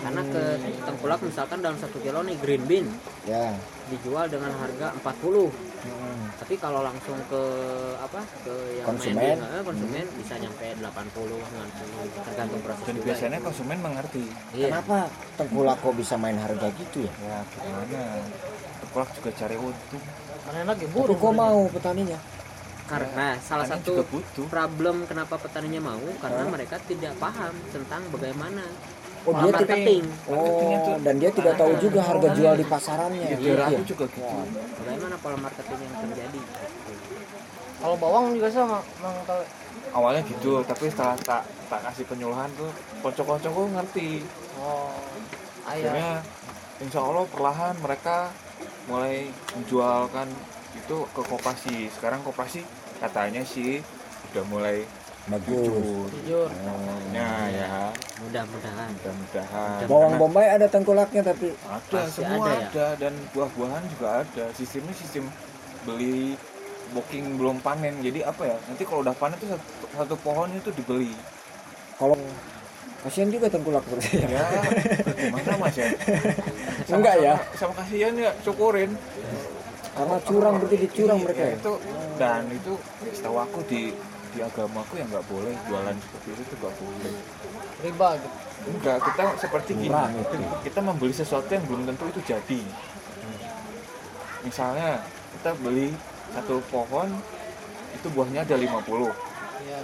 [0.06, 0.44] Karena ke
[0.86, 2.88] tengkulak misalkan dalam satu kilo nih green bean.
[3.26, 3.58] Ya
[3.92, 6.30] dijual dengan harga 40 Hmm.
[6.38, 7.42] tapi kalau langsung ke
[7.98, 9.18] apa ke yang Konsumen.
[9.34, 14.26] main eh, konsumen bisa nyampe 80 90 tergantung proses dan juga biasanya konsumen mengerti.
[14.54, 14.68] Iya.
[14.70, 15.10] Kenapa
[15.42, 17.14] tengkulak kok bisa main harga gitu ya?
[17.26, 18.02] Ya gimana?
[18.86, 20.04] Tengkulak juga cari untung.
[20.54, 22.20] Enak ya tapi burung kok mau petaninya?
[22.86, 28.62] Karena salah Petani satu problem kenapa petaninya mau karena mereka tidak paham tentang bagaimana
[29.22, 29.78] oh dia tidak
[30.30, 33.28] oh dan dia tidak tahu juga harga jual di pasarannya.
[33.28, 34.22] Ya, gitu ya aku juga gitu.
[34.82, 36.40] Bagaimana pola marketing yang terjadi?
[36.42, 36.94] Gitu.
[37.82, 39.42] kalau bawang juga sama mang tahu
[39.98, 42.70] awalnya gitu tapi setelah tak tak kasih penyuluhan tuh
[43.02, 44.22] kocok-kocok ngerti.
[44.62, 44.94] Oh
[45.66, 46.22] akhirnya
[46.82, 48.34] insya Allah perlahan mereka
[48.90, 50.28] mulai menjualkan
[50.74, 52.66] itu ke koperasi sekarang koperasi
[52.98, 53.84] katanya sih
[54.34, 54.88] udah mulai
[55.30, 56.10] bagus.
[56.26, 56.50] Jujur.
[57.14, 57.94] Nah ya.
[58.26, 58.90] Mudah-mudahan.
[58.98, 59.78] Mudah-mudahan.
[59.86, 63.00] Bawang bombay ada tengkulaknya tapi ada Pasti semua ada ada, ya?
[63.08, 64.46] dan buah-buahan juga ada.
[64.58, 65.30] Sistemnya sistem
[65.86, 66.34] beli
[66.94, 68.02] booking belum panen.
[68.02, 68.58] Jadi apa ya?
[68.66, 71.14] Nanti kalau udah panen tuh satu, satu pohon itu dibeli.
[72.02, 72.18] Kalau
[73.06, 74.26] kasihan juga tengkulak berarti.
[74.26, 74.62] Ya ya
[75.18, 75.90] gimana mas ya?
[76.98, 77.34] Enggak ya?
[77.58, 78.94] sama kasihan ya syukurin.
[79.92, 81.56] Karena curang berarti dicurang Iya, mereka ya?
[81.60, 81.74] itu
[82.16, 82.74] dan itu
[83.12, 83.92] setahu aku di
[84.32, 87.14] di agamaku yang nggak boleh jualan seperti itu tuh nggak boleh.
[87.84, 88.38] Riba gitu.
[88.62, 89.92] Enggak kita seperti gini.
[90.64, 92.62] Kita membeli sesuatu yang belum tentu itu jadi.
[94.42, 95.06] Misalnya
[95.38, 95.94] kita beli
[96.32, 97.08] satu pohon
[97.92, 99.12] itu buahnya ada 50
[99.62, 99.80] ya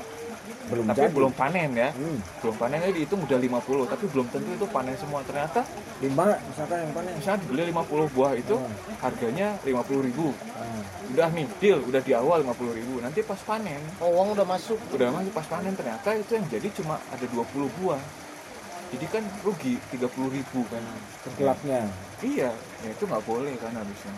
[0.67, 1.13] belum tapi jadi.
[1.15, 1.89] belum panen ya.
[1.91, 2.19] Hmm.
[2.43, 5.19] belum panennya dihitung udah 50 tapi belum tentu itu panen semua.
[5.23, 5.61] Ternyata
[5.99, 7.11] lima misalkan yang panen.
[7.15, 8.73] misalnya dibeli 50 buah itu Hmm.
[8.99, 10.27] harganya 50.000 ribu.
[10.33, 10.83] Hmm.
[11.07, 12.93] udah nih deal udah di awal 50.000 ribu.
[12.99, 13.79] Nanti pas panen.
[14.03, 14.79] Oh uang udah masuk.
[14.91, 18.01] Udah masuk pas panen ternyata itu yang jadi cuma ada 20 buah.
[18.87, 20.83] Jadi kan rugi 30.000 ribu kan.
[21.23, 21.91] Tengkulaknya
[22.23, 22.51] iya
[22.83, 24.13] ya itu nggak boleh kan harusnya.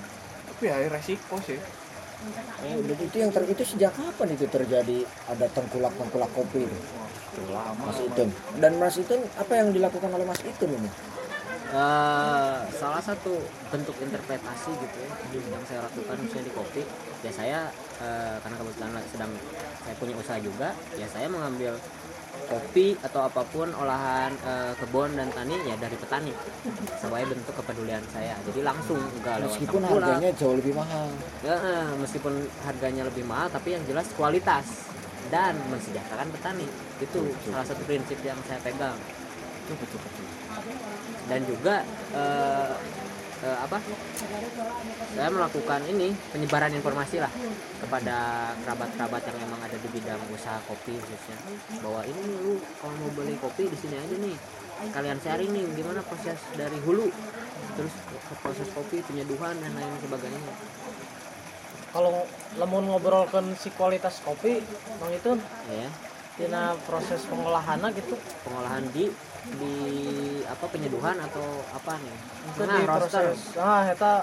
[0.50, 1.58] Tapi ya resiko sih
[2.60, 6.80] Eh, itu yang ter itu sejak kapan itu terjadi ada tengkulak tengkulak kopi itu?
[7.80, 8.30] Mas Itun.
[8.60, 10.90] Dan Mas Itun apa yang dilakukan oleh Mas Itun ini?
[11.70, 13.38] Eh, salah satu
[13.70, 16.82] bentuk interpretasi gitu ya yang saya lakukan misalnya di kopi
[17.22, 17.70] ya saya
[18.02, 19.32] eh, karena kebetulan sedang
[19.86, 21.78] saya punya usaha juga ya saya mengambil
[22.48, 26.34] kopi atau apa pun olahan eh, kebun dan tani ya dari petani.
[27.02, 28.38] Sebagai bentuk kepedulian saya.
[28.48, 31.08] Jadi langsung enggak meskipun harganya jauh lebih mahal.
[31.44, 31.58] Ya,
[32.00, 32.34] meskipun
[32.64, 34.88] harganya lebih mahal tapi yang jelas kualitas
[35.34, 36.68] dan mensejahterakan petani.
[37.04, 37.20] Itu
[37.50, 38.98] salah satu prinsip yang saya pegang.
[39.68, 40.26] Betul betul.
[41.30, 41.76] Dan juga
[42.16, 42.74] eh,
[43.46, 43.78] eh, apa?
[45.16, 47.32] Saya melakukan ini penyebaran informasi lah
[47.80, 51.38] kepada kerabat-kerabat yang emang ada di bidang usaha kopi khususnya.
[51.80, 54.38] Bahwa ini nih, lu kalau mau beli kopi di sini aja nih
[54.80, 57.12] kalian sharing nih gimana proses dari hulu
[57.76, 57.92] terus
[58.40, 60.40] proses kopi penyeduhan dan lain sebagainya.
[61.90, 62.24] Kalau
[62.56, 64.64] lamun ngobrolkan si kualitas kopi
[65.04, 65.32] bang itu
[65.74, 65.90] ya
[66.40, 68.16] tina proses pengolahannya gitu.
[68.48, 69.12] Pengolahan di
[69.60, 69.76] di
[70.46, 72.16] apa penyeduhan atau apa nih
[72.52, 73.24] itu nah di roster.
[73.32, 73.40] proses.
[73.56, 74.14] Ah eta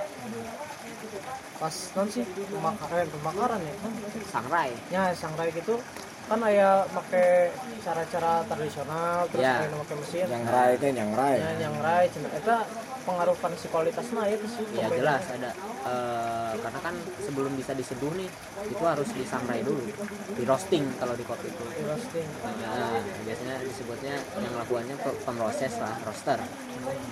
[1.56, 3.74] pas non sih pembakaran pembakaran ya.
[3.80, 3.92] Kan
[4.28, 4.70] sangrai.
[4.92, 5.80] Ya sangrai gitu.
[6.26, 7.54] Kan aya make
[7.86, 9.62] cara-cara tradisional terus Ya.
[9.62, 9.72] yeah.
[9.78, 10.26] make mesin.
[10.26, 12.58] Yang rai itu yang rai ya yang rai cenah eta
[13.06, 15.50] pengaruhan si kualitasnya itu sih ya jelas ada
[15.86, 18.26] Eh, karena kan sebelum bisa diseduh nih
[18.66, 19.86] itu harus disangrai dulu
[20.34, 21.62] di roasting kalau di kopi itu.
[21.78, 22.26] Di roasting.
[22.58, 26.42] Nah, biasanya disebutnya yang lakukannya pe- pemroses lah roaster.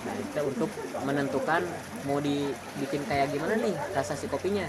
[0.05, 0.70] Nah itu untuk
[1.07, 1.62] menentukan
[2.07, 4.66] mau dibikin kayak gimana nih rasa si kopinya.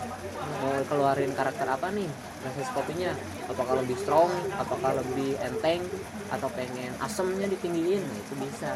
[0.62, 2.12] Mau keluarin karakter apa nih
[2.46, 3.12] rasa kopinya
[3.50, 5.82] apakah lebih strong apakah lebih enteng
[6.30, 8.02] atau pengen asemnya ditinggiin?
[8.02, 8.72] Nah, itu bisa.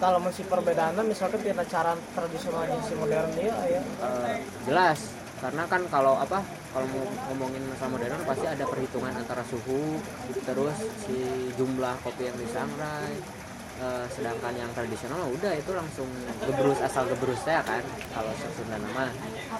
[0.00, 3.80] Kalau masih perbedaannya misalkan tina cara tradisional si modern dia ya.
[3.80, 4.38] Eh,
[4.68, 5.00] jelas.
[5.40, 6.40] Karena kan kalau apa
[6.72, 10.00] kalau mau ngomongin masalah modern pasti ada perhitungan antara suhu
[10.42, 13.43] terus si jumlah kopi yang disangrai
[13.74, 16.06] Eh, sedangkan yang tradisional udah itu langsung
[16.46, 17.82] gebrus asal gebrusnya kan
[18.14, 19.10] kalau Sunda nama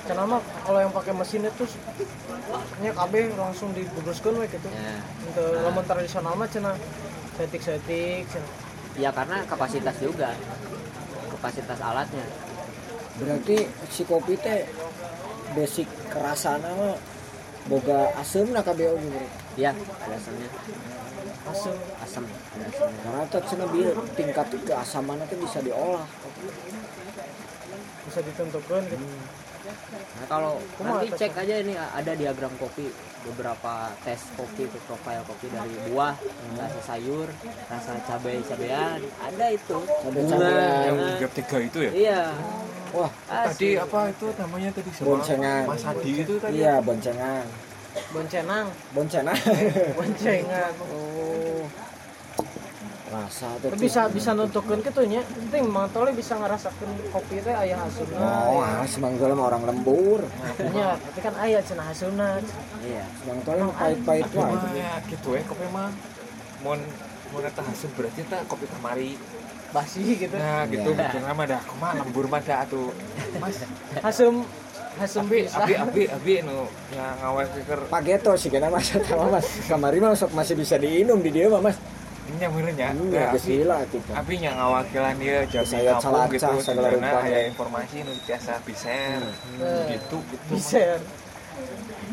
[0.07, 1.67] kenapa kalau yang pakai mesin itu
[2.79, 4.71] nya KB langsung dibubruskan we gitu.
[4.71, 5.03] Ya.
[5.19, 6.79] Untuk lamun tradisional mah cenah
[7.35, 8.51] setik-setik cenah.
[8.95, 10.31] ya karena kapasitas juga.
[11.35, 12.23] Kapasitas alatnya.
[13.19, 14.63] Berarti si kopi teh
[15.59, 16.95] basic kerasana mah
[17.67, 19.19] boga asem nah KBO gitu.
[19.59, 19.75] Ya
[20.07, 20.47] biasanya
[21.45, 22.39] asam ada asamnya
[23.05, 26.07] karena teh cenah bieu tingkat keasaman teh bisa diolah
[28.09, 29.07] bisa ditentukan gitu
[29.65, 32.85] Nah kalau Kumaha nanti cek aja ini ada diagram kopi
[33.25, 36.13] beberapa tes kopi itu profil kopi dari buah,
[36.61, 37.33] rasa sayur,
[37.73, 39.79] rasa cabai cabean, ada itu.
[39.81, 40.81] Cabai-cabean.
[40.85, 41.29] yang Bunga.
[41.33, 42.23] tiga itu ya Iya.
[42.93, 43.81] wah tadi asli.
[43.81, 45.63] apa itu namanya tadi sama Boncengan.
[45.65, 47.45] Mas Adi itu tadi iya boncengan
[48.11, 49.39] boncenang boncengan
[49.99, 51.63] boncengan oh.
[53.15, 55.23] Rasa teh Tapi bisa bisa nuntukeun kitu nya.
[55.23, 58.19] Penting mantole bisa ngerasakeun kopi teh aya hasilna
[58.51, 60.27] oh semanggola mah orang lembur.
[60.75, 62.43] Nya tapi kan aya cenah hasilna
[62.83, 63.07] Iya.
[63.23, 64.73] semanggola mah pahit-pahit wae mah.
[64.75, 65.95] Ya gitu ya kopi mah
[66.67, 66.75] mau
[67.31, 69.15] mau eta hasil berarti tak kopi kamari
[69.71, 70.35] basi gitu.
[70.35, 71.63] Nah gitu betul mah dah.
[71.71, 72.91] Kumaha lembur mah dah atuh.
[73.39, 73.63] Mas
[74.03, 74.43] hasum
[74.95, 79.99] hasum abi abi abi nu yang ngawal pikir pageto sih kena mas sama mas kamari
[79.99, 81.79] mah sok masih bisa diinum di dia mah mas.
[82.41, 82.49] Nya.
[82.49, 84.11] Meureunnya iya Nah, abi gesila gitu.
[84.17, 87.29] abi nya ngawakilan dia jadi Saya calacah, gitu segala sebenarnya rupa.
[87.29, 89.21] aya informasi nu biasa biser.
[89.61, 90.99] Eh, gitu gitu biser.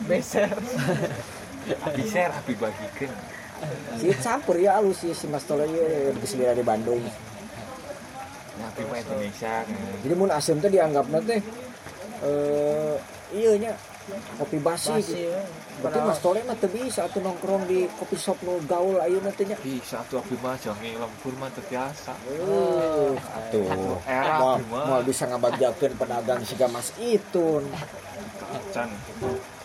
[0.06, 0.52] Beser
[1.96, 3.12] biser abi bagikeun
[4.02, 7.02] si campur ya alus sih si mas tole ieu geus di Bandung.
[8.62, 11.42] Nah Indonesia kan jadi mun asem teh dianggapna teh
[12.26, 12.96] eh
[13.34, 13.74] iya nya.
[14.42, 15.30] Kopi basi, basi gitu.
[15.80, 19.56] berarti mas tole mah bisa tuh nongkrong di kopi shop nu gaul ayeuna teh nya.
[19.62, 22.12] Bisa tuh abi mah jange lembur mah teu biasa.
[22.28, 24.02] Uh, atuh.
[24.10, 25.06] era Mau, mah.
[25.06, 27.64] bisa ngabagjakeun pedagang siga Mas Itun.
[28.76, 28.90] can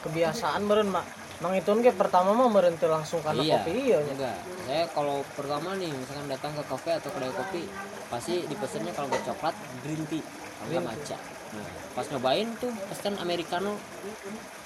[0.07, 1.07] kebiasaan meureun mak
[1.37, 2.49] Mang itu ge pertama mah
[2.80, 3.61] teu langsung karena iya.
[3.61, 4.12] kopi iya nya.
[4.16, 4.39] Enggak.
[4.64, 7.62] Saya kalau pertama nih misalkan datang ke kafe atau kedai kopi
[8.09, 11.18] pasti dipesennya kalau nggak coklat green tea kalau nggak matcha.
[11.47, 13.76] Nah, pas nyobain tuh pesen americano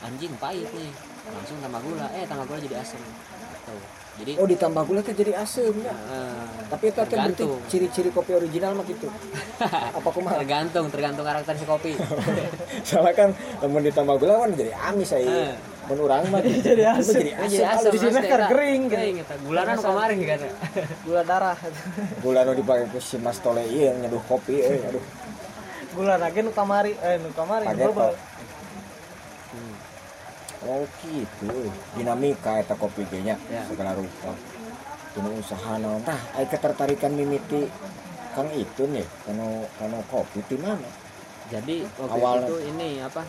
[0.00, 0.90] anjing pahit nih
[1.28, 3.74] langsung tambah gula eh tambah gula jadi asam gitu.
[4.24, 5.92] jadi Oh ditambah gula teh jadi asem ya.
[5.92, 9.06] eh, Tapi itu teh berarti ciri-ciri kopi original mah gitu.
[10.00, 10.40] Apa kumaha?
[10.40, 11.92] tergantung tergantung karakter si kopi
[12.88, 13.28] Soalnya kan
[13.60, 15.52] lamun ditambah gula kan jadi amis saya.
[15.90, 17.14] Mun urang mah Jadi asem.
[17.18, 18.94] Jadi Eh, jadi asam di sini kan kering, gitu.
[18.94, 19.34] kering gitu.
[19.42, 20.40] gulanan kemarin kan
[21.02, 21.58] gula darah
[22.20, 25.02] Gula nu dipake ku si Mas Tole ieu nyeduh kopi euy aduh.
[25.90, 28.14] gula lagi nu kamari eh nu kamari nu beubeul.
[30.60, 31.48] Oh gitu.
[31.96, 33.64] Dinamika eta kopi ge nya Ya.
[33.66, 34.36] segala rupa.
[35.10, 37.66] Tinu usaha naon tah aya ketertarikan mimiti
[38.30, 40.86] Kang Itun ya kanu kanu kopi di mana?
[41.50, 42.46] jadi waktu Awalnya.
[42.46, 43.26] itu ini apa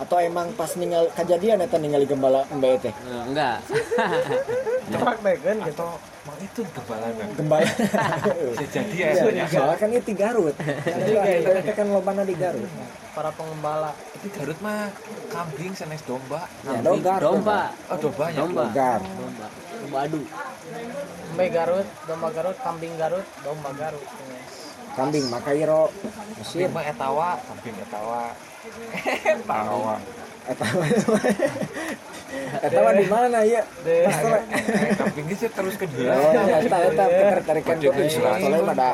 [0.00, 2.90] Atau emang pas ninggal kejadian eta ningali gembala embe teh?
[2.90, 3.60] Eh, enggak.
[4.92, 5.84] Praktekeun gitu.
[5.84, 5.90] Atau
[6.22, 7.66] mang itu kebalanan Gembala.
[8.54, 10.54] sejadi ya soalnya soalnya kan itu di Garut.
[10.86, 11.12] Jadi
[11.60, 12.70] kita kan lobana di Garut.
[13.12, 13.90] para pengembala.
[13.92, 14.88] Tapi Garut mah
[15.28, 16.46] kambing sanes domba.
[16.62, 17.60] Ya, Kambing, dogar, domba.
[17.90, 19.00] Oh domba Dogar.
[19.02, 19.46] domba.
[19.82, 19.98] Domba.
[20.02, 20.20] Adu.
[21.32, 24.06] Embe Garut domba Garut kambing Garut domba Garut
[24.92, 26.68] Kambing Makairo kambing Mesir.
[26.68, 28.22] mah etawa kambing etawa
[29.42, 29.96] etawa
[30.42, 30.66] Eta
[32.66, 33.62] Eta mah di mana ya?
[33.86, 34.02] Deh.
[34.08, 34.40] Mas Tole.
[34.42, 36.16] Eh, kambing itu terus ke dia
[36.64, 38.32] eta eta ketertarikan kopi Islam.
[38.34, 38.90] Mas Tole mah da.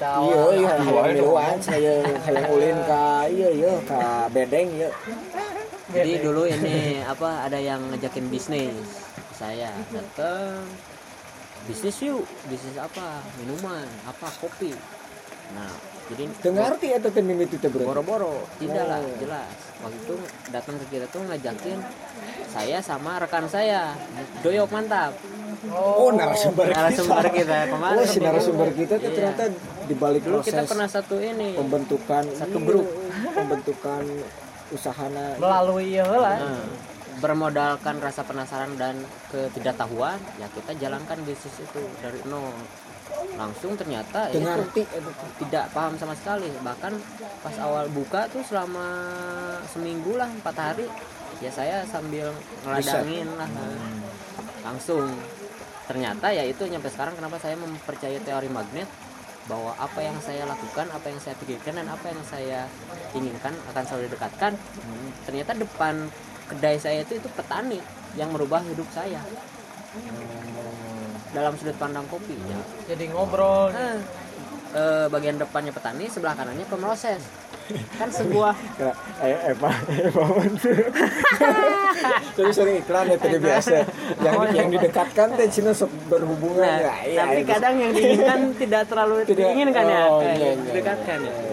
[0.00, 1.94] Iya, iya, hayang miluan saya
[2.24, 4.88] hayang ulin ka iya iya ka bedeng iya.
[5.90, 10.62] jadi dulu ini apa ada yang ngejakin bisnis saya dateng
[11.66, 14.70] bisnis yuk bisnis apa minuman apa kopi
[15.58, 15.74] nah
[16.10, 17.86] jadi ngarti eta teh mimiti teh bro.
[17.86, 18.42] boro-boro.
[18.58, 19.14] Tidak lah Oh.
[19.16, 19.46] jelas.
[19.80, 20.14] Waktu itu
[20.50, 21.78] datang ke kita tuh ngajakin
[22.46, 23.94] saya sama rekan saya.
[24.42, 25.14] Doyok mantap.
[25.70, 27.70] Oh, narasumber narasumber kita.
[27.70, 29.16] Kemarin Oh, si narasumber kita tuh Iya.
[29.16, 29.42] ternyata
[29.86, 32.86] di balik dulu kita pernah satu ini pembentukan Satu iya, grup.
[33.38, 34.02] pembentukan
[34.70, 35.38] usahana.
[35.38, 36.64] Melalui ieu heula Nah,
[37.20, 38.96] bermodalkan rasa penasaran dan
[39.28, 42.48] ketidaktahuan ya kita jalankan bisnis itu dari nol
[43.34, 45.26] langsung ternyata ya Teu itu eta.
[45.40, 46.50] tidak paham sama sekali.
[46.60, 46.92] Bahkan
[47.40, 48.86] pas awal buka tuh selama
[49.70, 50.86] seminggu lah empat hari
[51.40, 52.32] ya saya sambil
[52.66, 53.48] ngeladangin lah.
[54.64, 55.08] Langsung.
[55.90, 58.86] Ternyata ya itu nyampe sekarang kenapa saya mempercayai teori magnet
[59.50, 62.70] bahwa apa yang saya lakukan apa yang saya pikirkan dan apa yang saya
[63.16, 64.54] inginkan akan selalu didekatkan.
[65.26, 66.06] Ternyata depan
[66.46, 67.82] kedai saya itu itu petani
[68.14, 69.22] yang merubah hidup saya
[71.30, 72.58] dalam sudut pandang kopi ya.
[72.88, 73.70] Jadi ngobrol.
[73.70, 73.98] Eh,
[74.70, 77.22] eh, bagian depannya petani sebelah kanannya pemroses.
[77.70, 78.90] Kan sebuah Kira,
[79.22, 80.22] eh, Eva, Eva
[82.34, 83.76] Jadi sering iklan ya tadi biasa.
[84.18, 85.70] Yang yang didekatkan teh cina
[86.10, 86.94] berhubungan Nah, ya.
[87.06, 87.46] iya, tapi iya.
[87.46, 90.02] kadang yang diinginkan tidak terlalu diinginkan ya.
[90.10, 91.30] Oh, Eh, iya, iya, dekatkan ya.
[91.30, 91.49] nanti ngerti, tak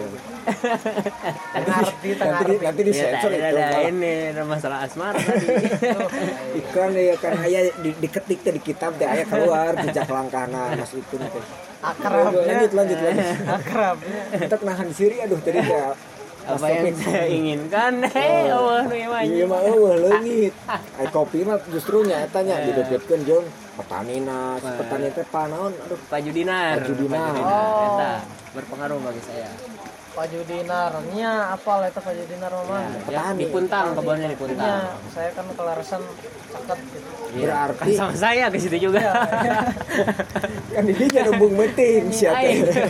[1.54, 2.54] nanti, ngerti.
[2.64, 3.58] nanti disensor Iya, itu.
[3.60, 5.46] ada ini ada masalah asmara tadi
[6.60, 11.14] Iklan ya kan ayah di, diketik di kitab teh ayah keluar jejak langkahna Mas itu
[11.16, 11.44] teh.
[11.78, 13.26] akrabnya Lanjut lanjut lanjut.
[13.60, 15.82] akrabnya Untuk nahan siri aduh tadi teh
[16.48, 20.56] apa yang saya inginkan eh Allah nu Iya mah eueuh leungit.
[20.96, 23.44] Ai kopi mah justru nya eta nya dideketkeun jeung
[23.76, 27.36] petanina, si petani teh panaon aduh Pak Judinar Pak Judinar.
[27.36, 28.16] Oh.
[28.56, 29.52] Berpengaruh bagi saya
[30.18, 33.38] Pak Judinarnya apa lah itu Pak Judinar mama ya, Petani.
[33.38, 34.78] di Puntang kebunnya di Puntang ya
[35.14, 36.02] saya kan kelarasan
[36.50, 38.98] caket gitu Iya, Berarti- kan sama saya ke situ juga
[40.74, 42.64] kan di dinya embung meeting sia Aing.
[42.66, 42.88] teh.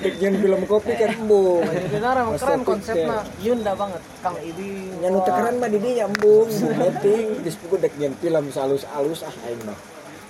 [0.00, 1.66] Dek film kopi kan embung.
[1.66, 3.42] Pak Judinar emang Mas keren Topik konsepnya teh.
[3.42, 4.70] Yunda banget Kang Ibi
[5.02, 8.44] Yang nu teu keren mah di dinya embung, embung meeting geus pugu dek nyen film
[8.48, 9.78] salus-alus ah aing mah.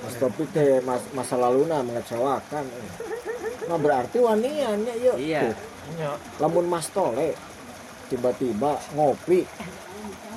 [0.00, 2.64] Mas Topik teh mas, masa laluna mengecewakan.
[3.68, 5.16] Nah berarti wanian nya yuk.
[5.20, 5.52] Iya.
[5.52, 5.73] Tuh.
[6.40, 7.34] Lamun Mas Tole
[8.08, 9.44] tiba-tiba ngopi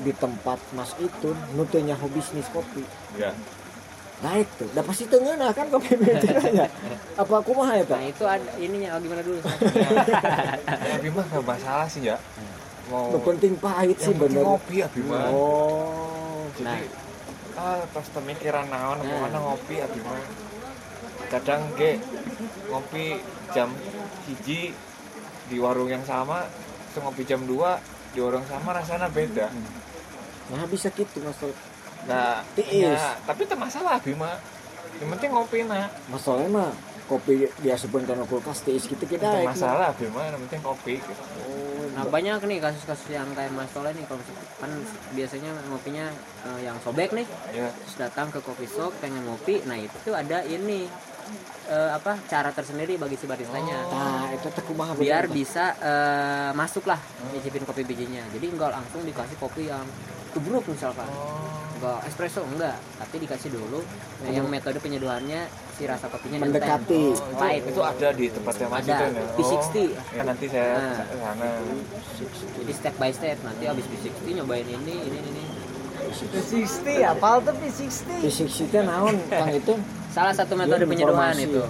[0.01, 2.83] di tempat Mas itu nutunya hobi bisnis kopi.
[3.17, 3.31] Ya
[4.17, 6.65] naik tuh udah pasti tengah nah kan kopi meetingnya
[7.13, 9.39] apa aku mah ya nah pak itu ada ininya oh, gimana dulu?
[10.65, 12.17] Abi mah gak masalah sih ya.
[12.89, 14.41] Mau Lu penting pahit sih bener.
[14.41, 15.29] ngopi Abi mah.
[15.29, 16.49] Oh.
[16.57, 16.81] Jadi Nah.
[17.61, 19.21] ah pas pemikiran naon Nah.
[19.21, 20.17] mana ngopi Abi mah.
[21.29, 22.01] Kadang ge
[22.73, 23.21] ngopi
[23.53, 23.69] jam
[24.25, 24.73] hiji
[25.47, 26.47] di warung yang sama
[26.91, 29.51] terus ngopi jam 2 di warung sama rasanya beda.
[30.47, 31.55] Nah bisa gitu Mas Tole
[32.07, 32.87] nah Tiis.
[32.87, 34.39] ya, tapi itu masalah Abi mah
[35.03, 36.71] yang penting ngopi nah Mas Tole mah
[37.07, 41.23] kopi biasa pun karena kulkas tiis gitu kita itu masalah yang penting kopi gitu.
[41.47, 44.21] oh, nah banyak nih kasus-kasus yang kayak Mas Tole nih kalau
[44.59, 44.71] kan
[45.15, 46.05] biasanya ngopinya
[46.45, 47.25] eh, yang sobek nih.
[47.55, 50.91] Ya terus datang ke coffee shop pengen ngopi nah itu ada ini
[51.71, 53.87] eh, apa cara tersendiri bagi si baristanya.
[53.87, 55.35] Nah itu teh kumaha biar bener.
[55.35, 56.99] bisa eh, masuk lah
[57.31, 58.27] nyicipin kopi bijinya.
[58.35, 59.87] Jadi enggak langsung dikasih kopi yang
[60.35, 61.07] tubruk misalkan.
[61.79, 62.75] Enggak espresso enggak.
[62.99, 63.79] Tapi dikasih dulu
[64.25, 67.13] nah, yang metode penyeduhannya si rasa kopinya Mendekati.
[67.13, 69.25] itu, light itu ada di tempatnya Mas Ada, itu ya?
[69.37, 69.75] P60.
[70.09, 71.05] ya, nanti saya Nah.
[71.05, 71.49] ke sana.
[72.57, 75.43] Jadi step by step nanti habis P60 nyobain ini ini ini
[76.07, 79.77] P60 apal tuh P60 fisik sih teh naon kang itu?
[80.17, 81.61] Salah satu metode penyeduhan itu.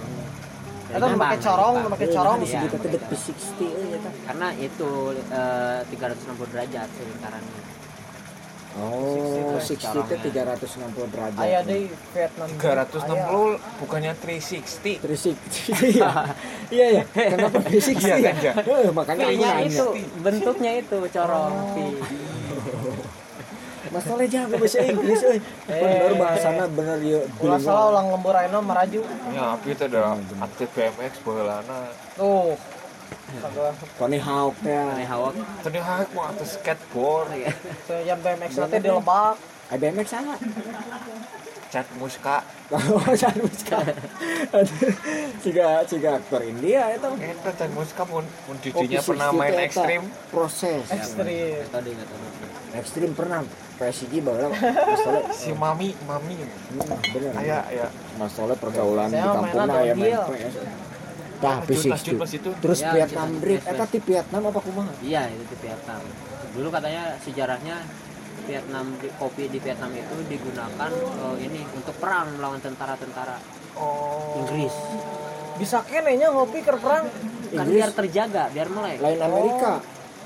[0.88, 2.36] Atau pakai corong pakai corong?
[2.40, 4.90] Di sini teh dek P60 euy eta karena itu
[5.28, 7.60] eh, 360 derajat lingkarannya
[8.78, 11.40] Oh, 60 60 itu 360 derajat.
[11.40, 15.34] ayah deh Vietnam 360 bukannya 360 360.
[15.90, 16.10] Iya.
[16.68, 17.02] Iya ya.
[17.10, 18.24] Kenapa 360 Iya, ya?
[18.24, 18.52] kan, ya.
[18.56, 19.26] Eh, makanya
[19.60, 19.86] itu
[20.18, 21.76] bentuknya itu corong P.
[23.88, 25.40] Mas Tole jago bahasa Inggris euy.
[25.64, 27.20] Bener bahasana bener ya.
[27.40, 29.00] ulah salah ulang lembur ayeuna maraju
[29.32, 30.12] ya tapi itu ada
[30.44, 32.52] aktif BMX baheulana tuh
[33.94, 34.72] Tony Hawk teh.
[34.72, 37.28] Aneh hawak tadi hak mau atas skateboard
[38.00, 39.36] yang BMX nanti di lebak
[39.68, 40.34] Eh, BMX sama.
[41.68, 42.40] cat muska
[42.72, 42.80] Oh,
[43.12, 43.92] jangan bukan.
[45.38, 47.08] Ciga ciga aktor India itu.
[47.18, 50.84] itu cat muska pun pun Kopi didinya pernah 60 main eta ekstrim Proses.
[50.88, 51.28] ekstrim
[51.60, 52.26] metode metode
[52.70, 53.44] Ekstrim pernah.
[53.76, 54.64] PSG baheula Mas
[55.06, 55.20] Tole.
[55.30, 57.32] si mami mami Hmm, bener.
[57.38, 60.16] ayah ya Mas Tole pergaulan di kampung lah ya main.
[60.16, 60.56] PS.
[61.38, 61.82] Tah, pas
[62.34, 62.50] itu.
[62.58, 63.28] Terus Ya, Vietnam.
[63.38, 63.90] Drift, eta yes.
[63.90, 64.90] di Vietnam apa kumaha?
[65.00, 66.02] iya itu di Vietnam.
[66.50, 67.76] Dulu katanya sejarahnya
[68.42, 73.38] Vietnam kopi di Vietnam itu digunakan eh, ini untuk perang melawan tentara-tentara
[73.74, 74.40] oh.
[74.40, 74.74] Inggris.
[75.56, 77.06] Bisa kenenya ngopi ke perang?
[77.06, 77.76] Kan Inggris?
[77.76, 78.98] biar terjaga biar melek.
[78.98, 79.72] Lain Amerika,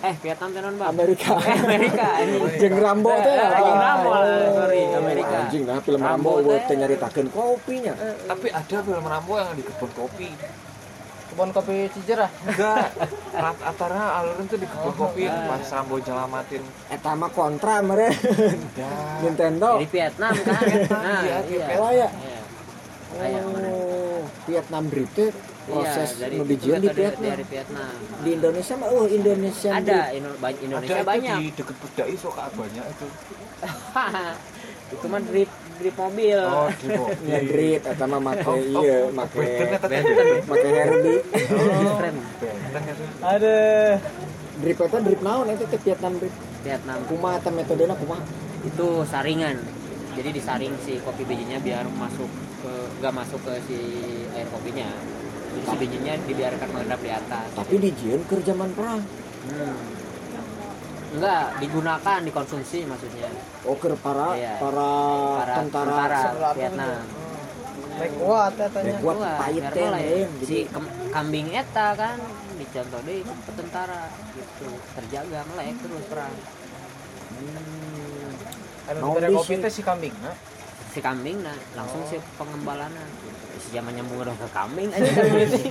[0.03, 1.33] eh Vietnam tenan bang Amerika.
[1.37, 3.33] eh Amerika ini Jeung Rambo teh.
[3.33, 5.37] Eh, jeung Rambo lah, sorry Oh, Amerika.
[5.43, 7.93] Anjing nah film Rambo Rambo buat teh nyaritakeun kopinya.
[8.25, 10.29] tapi ada film Rambo yang di kebun kopi
[11.33, 12.93] kebun kopi Cijerah enggak
[13.33, 15.49] rat atara alurin tuh di kebun kopi ah.
[15.49, 18.13] pas Rambo nyelamatin Eta mah kontra meureun.
[18.75, 19.81] ya Nintendo.
[19.81, 20.63] di Vietnam kan
[20.93, 22.09] nah Iya, iya Oh ya.
[22.09, 22.39] Iya.
[23.13, 23.69] Kayak mana?
[23.69, 25.29] Oh, Vietnam Drift teh
[25.63, 26.57] proses iya, dari di
[26.91, 27.23] Vietnam.
[27.23, 31.77] dari Vietnam Di Indonesia mah oh Indonesia ada Indo- Indonesia ada itu banyak di deket
[31.79, 33.07] Bedai Soka banyak itu
[34.95, 35.51] itu mah drip
[35.81, 36.41] drip mobil.
[36.41, 37.25] Oh mobil.
[37.33, 39.33] Ya Drift eta mah make Oh, iya oh, make
[40.49, 41.21] make Herbie.
[41.53, 43.05] Oh, itu.
[43.25, 43.57] ada
[44.61, 45.47] Drift eta drift naon?
[45.49, 46.39] Eta teh Vietnam Drift.
[46.63, 46.99] Vietnam.
[47.09, 48.23] Kumaha eta metodena kumaha?
[48.63, 49.59] itu saringan.
[50.13, 52.29] Jadi disaring si kopi bijinya biar masuk
[52.63, 53.79] ke nggak masuk ke si
[54.37, 54.89] air kopinya.
[55.53, 57.49] Jadi si bijinya dibiarkan mengendap di atas.
[57.57, 59.01] Tapi dijieun ke zaman perang.
[59.49, 60.02] Hmm.
[61.13, 63.29] Enggak digunakan dikonsumsi maksudnya.
[63.63, 64.57] Oh ke para Iya.
[64.57, 64.91] para,
[65.39, 67.01] para tentara tentara Vietnam.
[67.93, 68.93] Baik kuat ya tanya.
[68.95, 69.37] Baik kuat.
[69.39, 70.57] Pahit biar teh, si
[71.13, 72.17] kambing eta kan
[72.57, 74.03] dicontoh deh ke tentara
[74.33, 74.69] gitu.
[74.97, 76.35] Terjaga melek terus perang.
[77.33, 78.33] Hmm.
[78.83, 80.35] anu kopi si- teh si kambing nah.
[80.93, 83.29] Si kambing nah langsung si pengembalanan si
[83.71, 84.89] zaman nyambung udah ke kambing.
[84.91, 85.11] Aja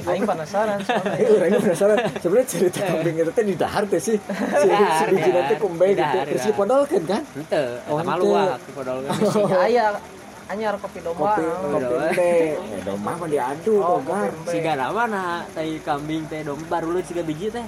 [0.07, 1.27] aing penasaran soalnya.
[1.35, 1.97] Orangnya penasaran.
[2.23, 4.17] Sebenarnya cerita kambing itu teh di dahar teh sih.
[4.21, 4.67] Si
[5.11, 6.17] biji nanti kumbe gitu.
[6.31, 7.23] terus podol kan kan?
[7.35, 7.61] Ente
[7.91, 9.99] Oh, wah di podol si aya
[10.51, 11.35] anyar kopi domba.
[11.35, 16.45] Kopi Udah, teh ya domba mah diadu Oh, kopi si gana mana tai kambing teh
[16.47, 17.65] domba baru lu siga biji teh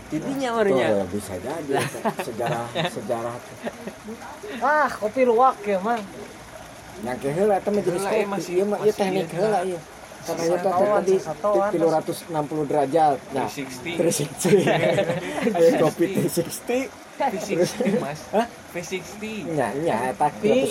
[0.52, 1.74] warnya Tuh, bisa jadi.
[2.28, 3.36] Sejarah sejarah.
[4.64, 6.00] Ah kopi luwak ya mah
[7.04, 8.54] yang ke heula eta mah jenis kopi.
[8.56, 9.62] ieu mah ieu teknik heula nah.
[9.68, 9.80] ieu
[10.24, 11.70] karena teh tadi sasatoan.
[11.76, 18.48] 360 derajat nah 360 360 aya kopi 360 V60 mas Hah?
[18.74, 20.22] V60 nya nya V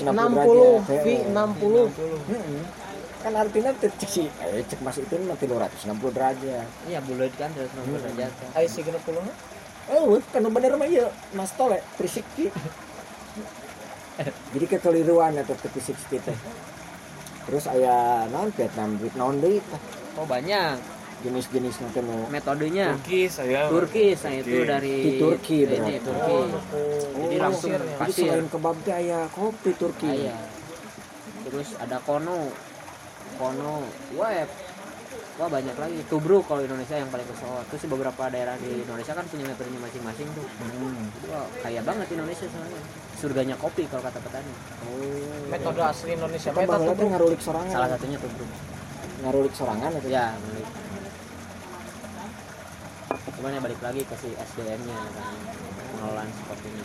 [0.02, 2.62] 360 60 derajat V 60 Heeh.
[3.22, 7.70] kan artinya cek si eh cek mas itu mah 360 derajat iya bulat kan terus
[7.78, 9.36] nomor derajat ai si 60 mah
[9.94, 12.50] oh kan bener mah ieu mas tole 360
[14.52, 16.36] jadi kekeliruan teh 360 teh
[17.42, 17.96] terus aya
[18.28, 19.82] naon Vietnam duit naon deui tah
[20.16, 20.78] oh banyak
[21.22, 24.66] jenis-jenis nanti nu metodenya Turki saya Turki nah itu Turki.
[24.66, 25.94] dari Di Turki ini berarti.
[26.02, 26.82] Turki oh nuku
[27.22, 27.86] Jadi langsung pasir ya.
[27.86, 28.24] jadi Pasir.
[28.26, 30.34] selain kebab teh aya kopi Turki Iya.
[31.42, 32.50] Terus ada kono.
[33.34, 34.48] Kono web.
[35.32, 35.98] Wah banyak lagi.
[36.06, 37.62] Tubruk kalau Indonesia yang paling kesohor.
[37.66, 40.46] Terus beberapa daerah di Indonesia kan punya metodenya masing-masing tuh.
[40.58, 41.06] Hmm.
[41.28, 42.82] Wah kaya banget Indonesia soalnya.
[43.22, 44.50] Surganya kopi kalau kata petani.
[44.82, 48.50] oh metode asli Indonesia Eta metode teh ngarulik sorangan Salah satunya tubruk.
[49.22, 50.66] ngarulik sorangan eta Ya, balik.
[53.32, 55.34] Cuman ya balik lagi ke si SDM-nya kan.
[55.92, 56.84] Pengelolaan kopinya.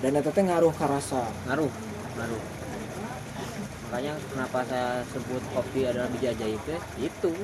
[0.00, 1.72] dan eta teh ngaruh ka rasa ngaruh
[2.14, 2.42] ngaruh
[3.90, 6.78] makanya kenapa saya sebut kopi adalah biji ajaib ya?
[7.02, 7.34] Itu.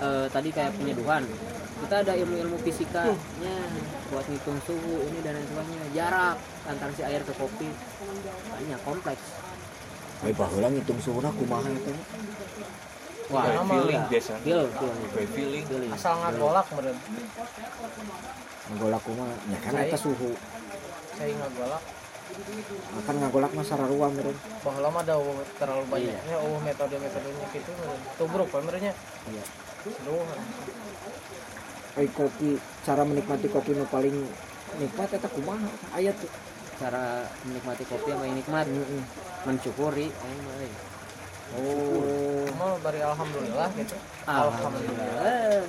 [0.00, 1.28] Eh, tadi kayak penyeduhan.
[1.84, 3.56] Kita ada ilmu-ilmu fisikanya
[4.08, 5.86] buat ngitung suhu ini dan lain sebagainya.
[5.92, 7.68] Jarak antara si air ke kopi.
[8.48, 9.24] Banyak kompleks.
[10.24, 12.04] Ai baheula ngitung suhuna kumaha eta nya?
[13.28, 14.94] wah nama feeling biasa feel feel.
[15.36, 15.62] Feeling.
[15.68, 15.90] Feeling.
[15.92, 16.96] Asal ngagolak meureun
[18.72, 19.34] Ngagolak kumaha?
[19.52, 20.32] Nya kan eta suhu.
[21.14, 21.82] saya ngagolak
[23.04, 25.16] akan ngagolak mah sararua meureun baheula mah ada
[25.56, 28.94] terlalu banyaknya eueuh metode-metodenya gitu meureun tubruk we meureunnya
[29.28, 29.44] Iya.
[29.88, 30.26] Aduh,
[31.98, 32.54] Ai kopi
[32.86, 34.14] cara menikmati kopi nu paling
[34.78, 35.66] nikmat eta kumaha?
[35.96, 36.30] Aya tuh.
[36.78, 38.66] Cara menikmati kopi yang paling nikmat.
[39.42, 40.06] Mensyukuri.
[40.06, 40.72] Aing mah, euy.
[41.58, 42.46] oh.
[42.54, 43.98] Mah bari alhamdulillah gitu.
[44.30, 45.66] Alhamdulillah.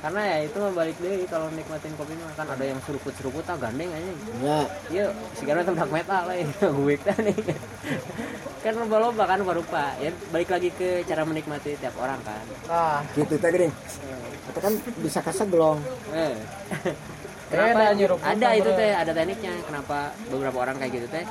[0.00, 3.56] Karena ya itu mah balik deh kalau nikmatin kopi mah kan ada yang seruput-seruput ah
[3.60, 4.12] gandeng aja.
[4.40, 4.58] nya
[4.88, 7.36] Yuk, sekarang itu black metal lah ini gue nih.
[8.60, 12.44] kan lomba-lomba kan rupa ya balik lagi ke cara menikmati tiap orang kan.
[12.68, 13.72] nah gitu teh geuning
[14.52, 15.80] eta kan bisa kaseglong
[16.12, 16.36] Eh.
[17.50, 17.98] Kenapa?
[18.22, 19.58] Ada itu teh, ada tekniknya.
[19.66, 21.26] Kenapa beberapa orang kayak gitu teh?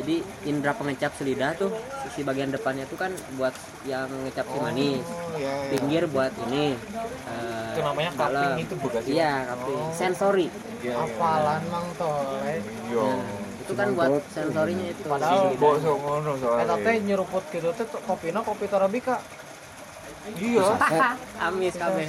[0.00, 1.68] Jadi indera pengecap selidah tuh
[2.10, 3.52] si bagian depannya tuh kan buat
[3.84, 5.04] yang ngecap si manis.
[5.04, 5.70] Oh, iya, iya.
[5.70, 6.72] Pinggir buat ini.
[6.72, 8.56] eh, Itu namanya dalam.
[8.56, 9.12] itu bukan sih?
[9.14, 9.80] Iya, cupping.
[9.92, 10.48] Sensori.
[10.80, 10.94] Iya, iya.
[10.96, 12.56] apalan mang tole
[12.88, 13.04] Iya.
[13.04, 13.20] Nah,
[13.60, 15.02] itu kan buat sensorinya itu.
[15.04, 15.84] Padahal- Si Bok lidah.
[15.84, 16.76] sok ngono soalnya.
[16.80, 19.16] teh nyeruput gitu teh tuh kopina kopi Torabika
[20.32, 20.64] Iya.
[21.46, 22.08] Amis kabeh.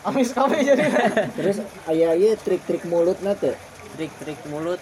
[0.00, 0.84] amis kabeh jadi
[1.36, 3.56] terus aya ieu trik-trik mulutna teh
[3.90, 4.78] Trik-trik mulut.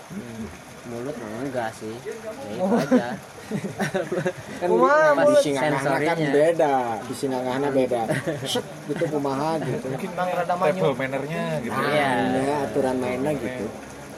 [0.87, 1.95] Mulut mah enggak sih.
[1.99, 3.09] Ya itu aja.
[4.61, 5.39] kan Kumaha mulut?
[5.39, 6.31] sinangahna kan Sensorinya.
[6.33, 8.03] beda di sinangahna beda
[8.43, 10.83] set gitu kumaha gitu Mungkin Bang rada manyu.
[10.83, 11.71] table mannernya gitu.
[11.73, 12.11] nah, Iya.
[12.37, 13.67] ya, aturan mainnya gitu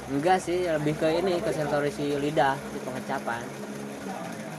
[0.08, 3.44] Enggak sih, lebih ke ini ke sensori si lidah di pengecapan.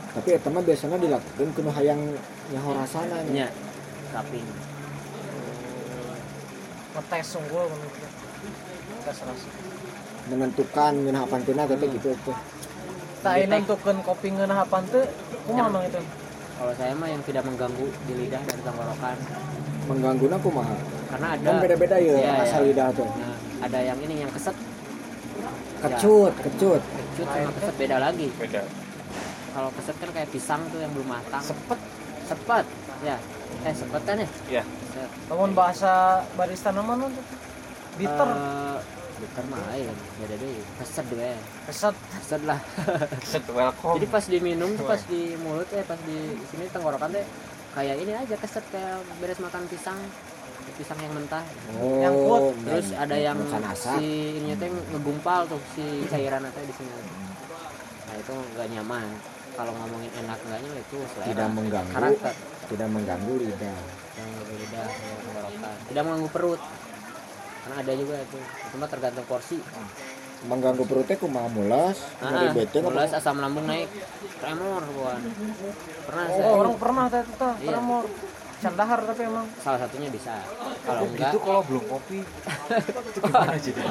[0.10, 2.02] tapi eta mah biasanya dilakukan kudu hayang
[2.50, 3.46] nyaho rasana nya.
[3.46, 3.48] Nya,
[4.12, 4.46] cupping.
[6.92, 7.70] ngetes sungguh
[9.00, 9.48] tes rasa
[10.30, 12.36] menentukan ngeunah pantina tapi gitu tuh
[13.20, 15.06] tak ini nentukeun kopi ngeunahapan teh
[15.44, 16.00] kumaha mang itu
[16.60, 19.16] Kalau saya mah yang tidak mengganggu di lidah dan tenggorokan.
[19.88, 20.76] mengganggu kumaha
[21.08, 22.66] Karena ada kan beda-beda ya Iya, rasa iya.
[22.68, 24.56] lidah tuh Nah, ada yang ini yang keset,
[25.80, 28.28] kecut kecut kecut sama keset beda lagi.
[28.36, 28.62] Beda.
[29.50, 31.44] Kalau keset kan kayak pisang tuh yang belum matang.
[31.44, 31.80] sepet
[32.24, 32.66] Sepet,
[33.02, 33.18] ya.
[33.66, 34.30] Eh sepet kan ya?
[34.48, 34.64] Iya.
[34.94, 35.10] Set.
[35.28, 35.92] namun bahasa
[36.36, 37.26] barista nama nu tuh
[37.96, 38.78] bitter Eh,
[39.20, 40.64] bitter mah lain beda deh.
[40.80, 41.96] Keset deh Kesat.
[42.16, 42.42] keset.
[42.48, 42.60] Lah.
[43.32, 43.96] Set welcome.
[44.00, 46.18] Jadi pas diminum tuh pas di mulut eh pas di
[46.48, 47.26] sini tenggorokan teh
[47.76, 50.00] kayak ini aja keset kayak beres makan pisang.
[50.80, 51.44] Pisang yang mentah.
[51.76, 52.42] Oh Yang kuat.
[52.64, 53.36] terus ada yang
[53.76, 54.08] si
[54.40, 56.92] ininya teh ngegumpal tuh si cairan teh di sini.
[58.08, 59.08] Nah itu nggak nyaman.
[59.60, 61.28] Kalau ngomongin enak enggaknya itu selera.
[61.36, 61.92] Tidak mengganggu.
[61.92, 62.34] Karakter.
[62.72, 63.80] Tidak mengganggu lidah.
[64.16, 64.82] Yang berbeda
[65.20, 65.76] tenggorokan.
[65.84, 66.62] Tidak mengganggu perut
[67.70, 68.38] karena ada juga itu.
[68.74, 69.62] Cuma tergantung porsi.
[70.42, 72.02] Mengganggu perutnya kumaha mulas?
[72.18, 72.50] Ah,
[72.82, 73.86] mulas asam lambung naik.
[74.42, 75.22] Tremor bukan?
[76.02, 76.44] Pernah saya.
[76.44, 77.70] Oh, orang pernah teh itu tah, Iya.
[77.70, 78.04] tremor.
[78.60, 79.48] Candahar tapi emang.
[79.62, 80.36] salah satunya bisa.
[80.84, 82.20] Kalau Oh, enggak gitu kalau belum kopi
[83.08, 83.82] itu gimana jadi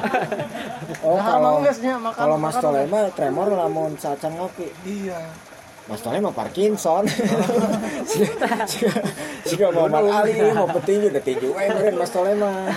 [1.01, 1.53] oh kalau
[1.97, 2.13] makan.
[2.13, 2.91] kalau Mas makan Tole geus.
[2.91, 4.69] mah tremor lamun saat ngopi.
[4.83, 5.17] Iya
[5.89, 7.03] Mas Tole mah Parkinson
[9.49, 12.69] jika Muhammad Ali mau petinju udah tinju eh meureun Mas Tole mah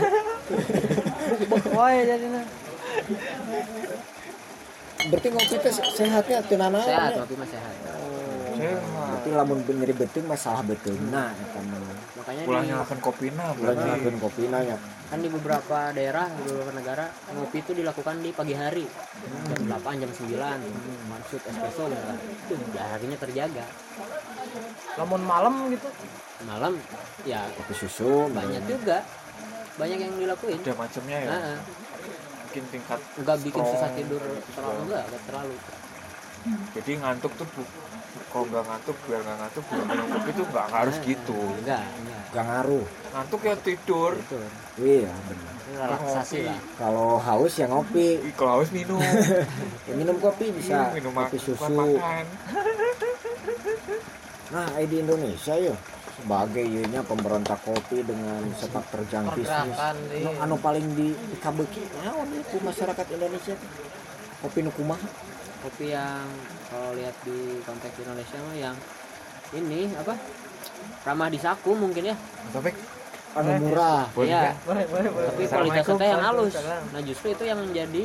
[1.77, 2.43] wae jadinya.
[5.03, 7.75] berarti ngopi teh sehatnya teu sehat kopi mah sehat.
[7.83, 10.95] Mah berarti lamun nyeri beuteung masalah betul.
[11.11, 11.35] Nah
[12.17, 13.83] makanya pulang di, nyalakan kopi nah berarti.
[13.83, 14.77] nyalakeun kopi nanya
[15.13, 17.05] kan di beberapa daerah di beberapa negara
[17.37, 18.89] ngopi itu dilakukan di pagi hari.
[19.45, 23.67] Jam 8 jam 9 maksud espresso misalkan itu harinya terjaga.
[24.97, 25.85] Lamun malam gitu.
[26.49, 26.75] malam
[27.29, 29.05] ya kopi susu banyak juga.
[29.77, 30.59] Banyak yang dilakuin.
[30.65, 31.29] Ada macamnya ya?
[31.29, 31.57] Nah,
[32.49, 34.49] mungkin tingkat nggak bikin susah tidur gitu.
[34.57, 35.57] terlalu enggak enggak terlalu.
[36.73, 37.63] Jadi ngantuk tuh bu
[38.29, 41.39] kalau nggak ngantuk biar nggak ngantuk biar minum kopi tuh nggak harus Nah, gitu.
[41.61, 42.23] enggak enggak.
[42.33, 42.87] Gak ngaruh.
[43.13, 44.11] Ngantuk ya tidur.
[44.17, 44.37] Itu
[44.81, 45.53] iya benar.
[45.73, 46.59] Relaksasi lah.
[46.77, 48.09] Kalau haus ya ngopi.
[48.33, 49.01] Kalau haus minum.
[49.89, 50.93] Ya, minum kopi bisa.
[50.93, 51.65] Minum kopi susu.
[51.69, 52.25] makan.
[54.53, 55.73] Nah eh, di Indonesia ya.
[56.13, 59.77] Sebagai ieunya pemberontak kopi dengan sepak terjang bisnis.
[60.21, 63.57] Nu anu paling di dikabeuki naon itu masyarakat Indonesia.
[64.39, 65.09] Kopi nu kumaha
[65.63, 66.27] kopi yang
[66.67, 68.77] kalau lihat di konteks Indonesia mah yang
[69.55, 70.19] ini apa?
[71.07, 72.17] Ramah di saku mungkin ya.
[72.51, 72.71] Tapi
[73.39, 74.11] anu murah.
[74.13, 74.41] boleh Iya.
[74.43, 74.57] nggak?
[74.67, 75.29] Boleh, boleh, boleh.
[75.31, 76.55] tapi kualitasnya yang halus.
[76.91, 78.05] Nah justru itu yang menjadi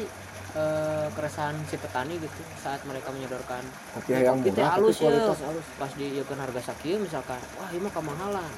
[0.54, 3.64] eh, keresahan si petani gitu saat mereka menyodorkan.
[3.98, 5.66] Kopi yang kopi teh murah halus ya kualitas halus.
[5.82, 8.52] Pas diieukeun harga sakieu misalkan wah ini mah kemahalan.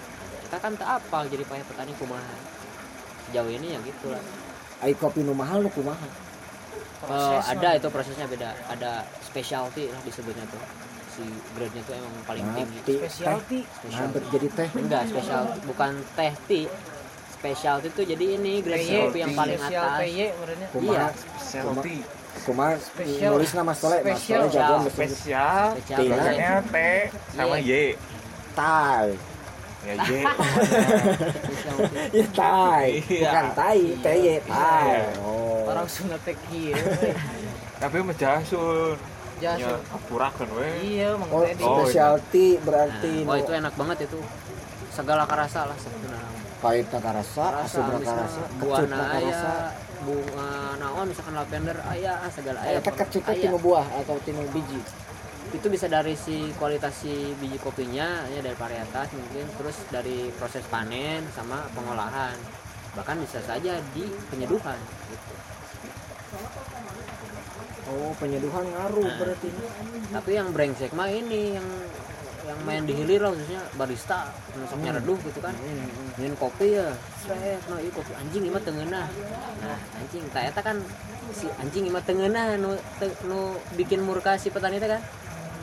[0.49, 2.35] Kita kan tak apal jadi payah petani kumaha.
[3.29, 4.23] Sejauh ini ya gitu lah.
[4.83, 6.28] Ai kopi nu mahal nu kumaha
[6.99, 8.49] Eh, Proses ada itu prosesnya beda.
[8.67, 8.91] Ada
[9.21, 10.59] specialty lah disebutnya tuh.
[11.09, 11.23] Si
[11.53, 12.79] grade nya tuh emang paling Nah, tinggi.
[12.81, 13.59] Ti- specialty.
[13.59, 14.13] teh specialty.
[14.13, 14.69] Nah jadi teh.
[14.73, 16.65] Enggak spesial bukan teh tea
[17.31, 19.99] specialty itu jadi ini grade kopi yang paling atas.
[20.75, 21.07] Iya.
[22.39, 23.31] Kumaha Spesial.
[23.33, 24.21] nulis nama Tole Mas.
[24.21, 26.61] Tole jagoan spesial Tea.
[26.61, 26.77] T
[27.33, 27.97] sama Y.
[28.53, 29.09] Tai
[29.79, 30.21] ya Y
[31.39, 33.21] specialty Ih, tai Iya.
[33.23, 36.75] bukan tai teh tai oh Orang Sunda teh kieu.
[37.79, 38.99] tapi menjasun
[39.39, 39.79] ya Jasun.
[39.89, 40.67] apurakan we
[40.99, 41.39] Iya, Mang Oh.
[41.39, 44.19] Oh, specialty berarti wah nu itu enak banget itu
[44.89, 46.27] segala karasa lah sebenarnya
[46.59, 49.51] pahit rasa, rasa asam misalnya rasa, buah kecut aya rasa.
[49.99, 53.41] bunga naon misalkan lavender aya segala aya Eta kecut teh aya.
[53.47, 54.83] tinu buah atau tinu biji.
[55.49, 60.61] Itu bisa dari si kualitas si biji kopinya ya dari varietas mungkin terus dari proses
[60.67, 62.37] panen sama pengolahan
[62.93, 64.77] bahkan bisa saja di penyeduhan
[65.09, 65.33] gitu.
[67.89, 69.17] Oh, penyeduhan ngaruh Nah.
[69.17, 69.49] berarti.
[70.13, 71.65] tapi yang brengsek mah ini yang
[72.45, 75.53] yang main di hilir lah khususnya barista masuknya reduh gitu kan
[76.17, 79.05] minum kopi ya set no iya kopi anjing ini mah tengenah
[79.61, 80.77] nah anjing tak eta kan
[81.29, 85.01] si anjing ini mah tengenah nu, te- nu bikin murka si petani teh kan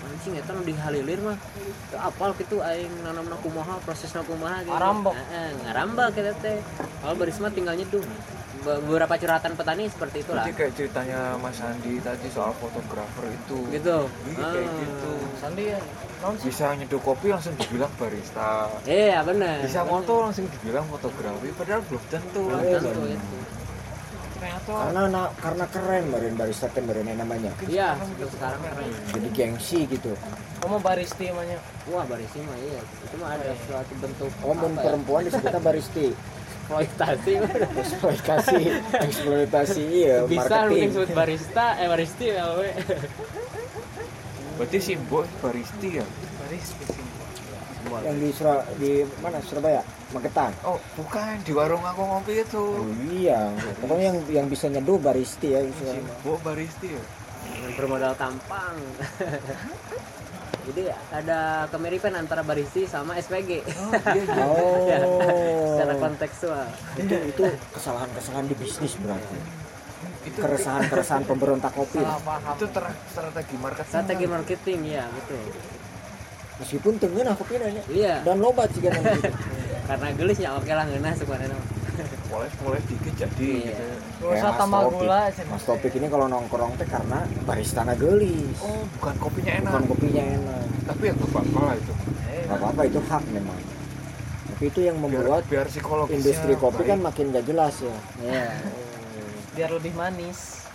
[0.07, 1.37] anjing eta nu dihalilir mah.
[1.89, 4.71] Teu apal gitu aing nanamna kumaha prosesna kumaha gitu.
[4.71, 5.15] Ngarambak.
[5.15, 6.59] Heeh, ngarambak kita teh.
[7.03, 8.03] Kalau baris mah tinggal nyeduh.
[8.57, 10.43] Be- beberapa curhatan petani seperti itulah.
[10.43, 13.59] Berarti kayak ceritanya Mas Andi tadi soal fotografer itu.
[13.69, 13.99] Gitu.
[14.29, 14.81] Iya, kayak Ah.
[14.81, 15.13] gitu.
[15.37, 15.79] Sandi ya.
[16.41, 18.67] Bisa nyeduh kopi langsung dibilang barista.
[18.83, 19.63] Iya bener.
[19.63, 19.93] Bisa bener.
[19.93, 22.43] foto langsung dibilang fotografi padahal belum tentu.
[22.43, 23.37] Belum tentu itu
[24.37, 27.53] ternyata Karena na- karena keren barin barista teh barin namanya.
[27.67, 27.97] iya
[28.29, 30.13] sekarang keren Jadi gengsi gitu.
[30.59, 31.59] Kamu baristi namanya.
[31.87, 36.07] wah barisi mah iya itu mah ada suatu bentuk Oh, ya, perempuan disebutnya baristi.
[36.67, 37.33] eksploitasi
[37.79, 38.63] Eksploitasi,
[38.99, 40.89] eksploitasi iya, bisa lu marketing.
[40.91, 42.71] disebut barista eh baristi ya we.
[44.57, 46.07] berarti simbo baristi ya
[46.37, 47.06] Baristi.
[48.05, 48.91] Yang di Surab di
[49.23, 49.39] mana?
[49.41, 49.83] Surabaya?
[50.15, 50.53] Magetan.
[50.63, 51.35] oh bukan.
[51.43, 52.65] Di warung aku ngopi itu.
[52.79, 53.51] Oh iya,
[53.83, 55.61] pokoknya yang yang bisa nyeduh baristi ya.
[55.67, 57.03] simbo baristi ya?
[57.47, 58.77] Dengan bermodal tampang.
[60.67, 60.83] Jadi
[61.15, 64.27] ada kemiripan antara baristi sama SPG oh iya
[64.83, 64.99] iya.
[65.07, 65.79] Oh.
[65.79, 66.67] secara kontekstual
[66.99, 69.39] itu itu kesalahan-kesalahan di bisnis berarti.
[70.27, 72.03] itu keresahan-keresahan pemberontak kopi.
[72.03, 72.67] Itu
[73.15, 73.93] strategi marketing.
[73.95, 75.39] Strategi marketing ya betul
[76.57, 78.21] meskipun tengen aku nanya iya.
[78.25, 79.29] Dan loba jika nanti
[79.87, 81.59] karena gelis ya oke lah ngeunah sebenarnya
[82.27, 83.73] mulai mulai dikit jadi Iya.
[83.73, 83.85] gitu.
[84.29, 85.31] Usah tambah gula.
[85.31, 85.63] Mas.
[85.65, 88.59] Topik ini kalau nongkrong teh karena baristana gelis.
[88.61, 89.71] Oh bukan kopinya enak.
[89.73, 90.65] Bukan kopinya enak.
[90.91, 91.93] Tapi ya gak apa-apa lah itu.
[92.29, 93.61] Eh, nggak apa-apa itu hak memang.
[94.47, 96.91] Tapi itu yang biar, membuat biar psikologisnya industri kopi baik.
[96.93, 97.97] kan makin gak jelas ya.
[98.21, 98.47] Iya.
[99.57, 100.69] Biar lebih manis.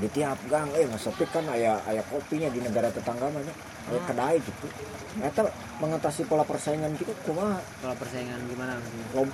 [0.00, 3.52] Di tiap gang eh Mas Topik kan ayah ayah kopinya di negara tetangga mana?
[3.90, 4.66] Ayah kedai gitu
[5.10, 5.50] Ternyata
[5.82, 8.78] mengatasi pola persaingan gitu cuma kalau persaingan gimana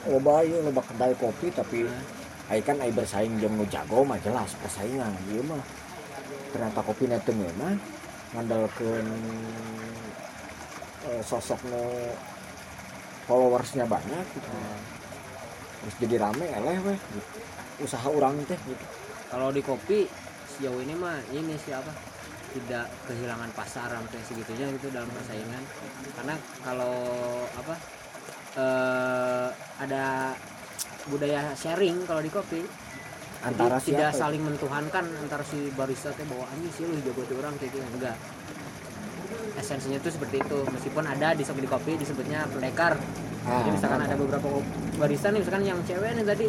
[0.09, 1.85] loba ayo loba kedai kopi tapi
[2.49, 5.61] ayah kan ayah bersaing jeung nu jago mah jelas persaingan ieu mah.
[6.55, 7.77] Ternyata kopi teu mah
[8.33, 9.09] ngandalkeun
[11.13, 11.85] eh, sosok nu
[13.29, 14.51] followersnya banyak gitu.
[15.77, 16.99] terus jadi rame eleh weh.
[16.99, 17.31] Gitu.
[17.85, 18.85] usaha orang teh gitu.
[19.29, 20.09] Kalau di kopi
[20.57, 21.93] sejauh ini mah ini siapa
[22.57, 25.63] tidak kehilangan pasar sampai segitunya gitu dalam persaingan.
[26.17, 26.35] Karena
[26.65, 26.97] kalau
[27.53, 27.75] apa
[28.57, 29.49] eh,
[29.85, 30.33] ada
[31.07, 32.65] budaya sharing kalau di kopi
[33.45, 37.37] antara Jadi tidak saling mentuhankan antara si barista teh bahwa anjing sih lu jago tuh
[37.39, 37.85] orang kayak gitu.
[37.95, 38.17] Enggak.
[39.61, 40.59] Esensinya tuh seperti itu.
[40.67, 42.99] Meskipun ada di di kopi disebutnya pendekar.
[43.47, 44.49] Ah, jadi misalkan ada beberapa
[44.99, 46.47] barista nih misalkan yang cewek nih tadi.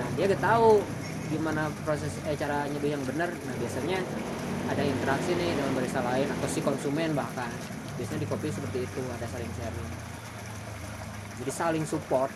[0.00, 0.82] Nah dia gak tahu
[1.30, 3.30] gimana proses eh cara nyeduh yang benar.
[3.30, 4.02] Nah biasanya
[4.66, 7.50] ada interaksi nih dengan barista lain atau si konsumen bahkan.
[7.96, 9.90] Biasanya di kopi seperti itu ada saling sharing.
[11.36, 12.32] Jadi saling support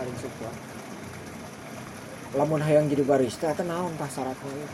[0.00, 0.56] saling support.
[2.38, 4.66] Lamun hayang jadi barista itu naon tah syaratnya?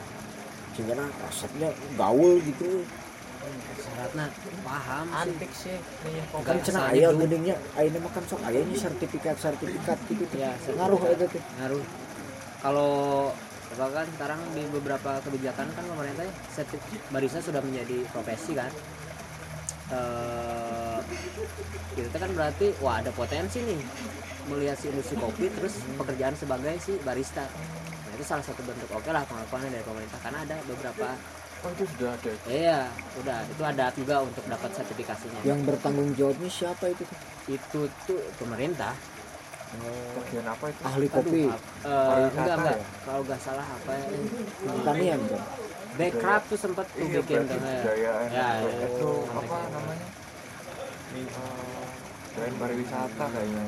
[0.77, 0.95] Sehingga
[1.27, 2.85] resepnya gaul gitu.
[3.81, 4.27] Syaratnya
[4.63, 5.21] paham sih.
[5.25, 7.21] Antik sih nih kopi kan Kayak cenah asal aya hidup.
[7.25, 10.35] gedengnya ayahnya makan sok ayahnya sertifikat sertifikat gitu.
[10.37, 11.43] Ya, ngaruh itu tuh.
[11.59, 11.85] Ngaruh.
[12.61, 12.93] Kalau
[13.77, 18.73] bahkan sekarang di beberapa kebijakan kan pemerintah ya, sertif- barista sudah menjadi profesi kan.
[19.93, 20.99] Eh
[21.95, 23.81] itu kan berarti wah ada potensi nih.
[24.51, 27.45] Melihat si industri kopi terus pekerjaan sebagai si barista.
[27.47, 28.89] Nah itu salah satu bentuk.
[28.91, 30.19] Oke lah pengakuannya dari pemerintah.
[30.25, 31.09] Karena ada beberapa
[31.67, 32.33] oh itu sudah ada.
[32.51, 32.81] Iya
[33.23, 33.39] udah.
[33.47, 35.41] Itu ada juga untuk dapat sertifikasinya.
[35.45, 37.05] Yang bertanggung jawabnya siapa itu
[37.47, 38.95] itu tuh pemerintah
[40.17, 40.81] bagian apa itu?
[40.83, 41.43] Ahli Aduh, kopi.
[41.47, 42.77] ap- eh, Pariwisata enggak enggak.
[42.77, 42.87] ya?
[43.03, 44.07] kalau nggak salah apa ya?
[44.63, 45.43] Pertanian kan
[46.45, 47.81] tuh sempat tuh iya bikin kan ya.
[48.29, 48.47] Ya,
[48.85, 49.33] itu, ya.
[49.33, 50.09] apa namanya?
[51.17, 51.29] Eh,
[52.37, 53.65] budaya pariwisata kayaknya.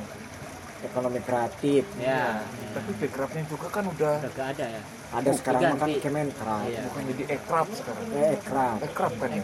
[0.78, 1.84] Ekonomi kreatif.
[1.99, 2.38] Ya,
[2.70, 4.82] tapi backcraftnya juga kan udah udah gak ada ya.
[5.09, 6.05] ada sekarang makan diganti.
[6.05, 6.80] kemenkraf Iya.
[6.86, 8.05] bukan jadi ekraf sekarang.
[8.12, 9.42] Eh ekraf ekraf kan ya?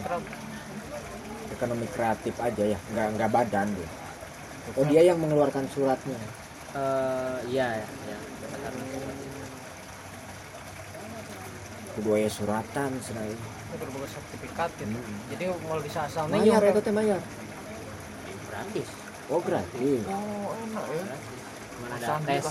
[1.51, 2.79] Ekonomi kreatif aja ya.
[2.93, 3.89] Nggak nggak badan dia.
[4.77, 6.19] Oh dia yang mengeluarkan suratnya
[6.75, 8.19] Eh, iya ya, ya.
[11.95, 13.47] kedua ya suratan senai itu
[13.79, 14.99] berbagai sertifikat gitu.
[15.31, 17.23] Jadi mau bisa asal nih mayar itu teh mayar
[18.51, 18.89] Gratis.
[19.31, 20.03] oh gratis.
[20.11, 21.05] Oh enak ya.
[21.79, 22.45] Mana ada tes.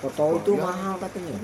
[0.00, 0.64] Foto itu Iya.
[0.64, 1.34] mahal katanya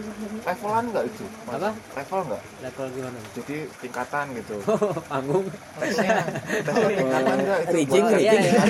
[0.43, 1.55] levelan nggak itu Mas?
[1.55, 1.71] Apa?
[1.93, 3.19] level nggak Level gimana?
[3.33, 4.57] jadi tingkatan gitu
[5.13, 5.45] Panggung.
[5.77, 6.17] tesnya
[6.97, 8.43] tingkatan nggak itu Rijing, Iya, Rijing.
[8.43, 8.61] ya.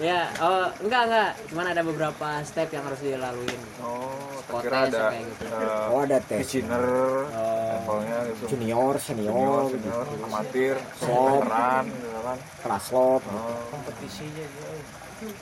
[0.00, 1.30] ya, oh, enggak enggak.
[1.48, 3.60] Cuman ada beberapa step yang harus dilaluin.
[3.78, 4.26] oh
[4.58, 5.44] kira ada kayak gitu.
[5.46, 6.84] eh, oh ada tes beginner
[7.28, 9.76] Oh, levelnya gitu junior junior, senior gitu.
[9.78, 11.44] senior, amatir, Sob.
[11.44, 12.38] veteran, gitu kan.
[12.64, 14.68] kelas lot Oh, kompetisinya juga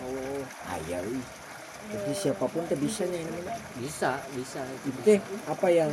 [0.02, 0.42] oh
[1.06, 1.24] ih.
[1.86, 4.60] Jadi siapa pun teh bisa nih namanya bisa, bisa.
[4.82, 5.90] itu teh apa yang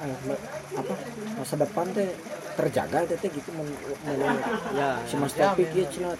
[0.00, 0.38] eh,
[0.74, 0.94] apa
[1.34, 2.08] masa depan teh
[2.54, 3.68] terjaga teh teh gitu men,
[4.06, 4.42] men-
[4.72, 5.78] Ya, si Mas Ya, Topik memang.
[5.78, 6.14] ya cenah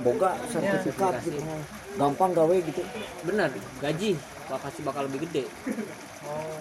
[0.00, 1.28] boga sertifikat sertifikasi.
[1.28, 1.40] gitu
[1.92, 2.82] gampang gawe gitu
[3.22, 3.50] benar.
[3.78, 4.10] Gaji
[4.46, 5.44] bakal pasti bakal lebih gede.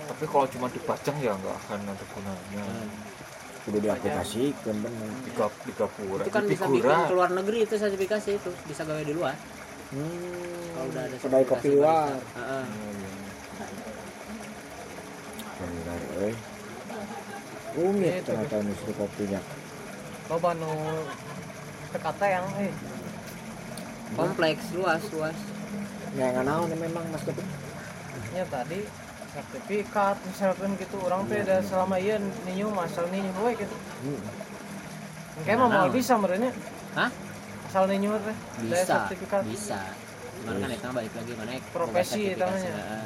[0.05, 2.63] tapi kalau cuma dipajang ya nggak akan ada gunanya.
[3.61, 7.57] udah diaplikasikan bener Di, gap, di gapura, Itu kan di bisa bikin ke luar negeri
[7.61, 9.35] itu sertifikasi itu bisa gawe di luar.
[9.93, 12.13] Hmm, Kalau udah ada kedai kopi luar.
[16.19, 16.35] eh.
[17.77, 19.39] Rumit Itu, ternyata industri kopinya?
[20.29, 20.71] Loba nu
[21.95, 22.73] TKT yang eh.
[24.17, 25.37] Kompleks, luas, luas.
[26.17, 27.45] ya nggak naon memang Mas Topik
[28.33, 28.81] nya tadi
[29.29, 33.75] sertifikat misalkan gitu orang teh ada selama iya ninyo asal ninyo we gitu.
[34.01, 34.21] Hmm.
[35.45, 36.49] Kayak mau bisa merenya
[36.97, 37.13] Hah?
[37.69, 38.37] Asal ninyo teh.
[38.65, 39.79] Bisa, sertifikat bisa.
[40.41, 43.01] Cuman kan itu balik lagi mana Profesi boga sertifikasi, namanya.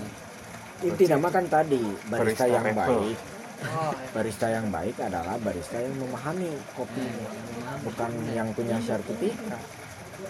[0.84, 3.18] inti nama kan tadi barista Barista yang baik
[3.64, 7.06] oh, barista yang baik adalah barista yang memahami kopi.
[7.84, 9.60] Bukan yang punya sertifikat.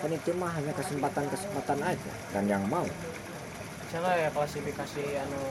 [0.02, 2.86] Kan itu mah hanya kesempatan-kesempatan aja dan yang mau.
[3.86, 5.42] Misalnya ya klasifikasi anu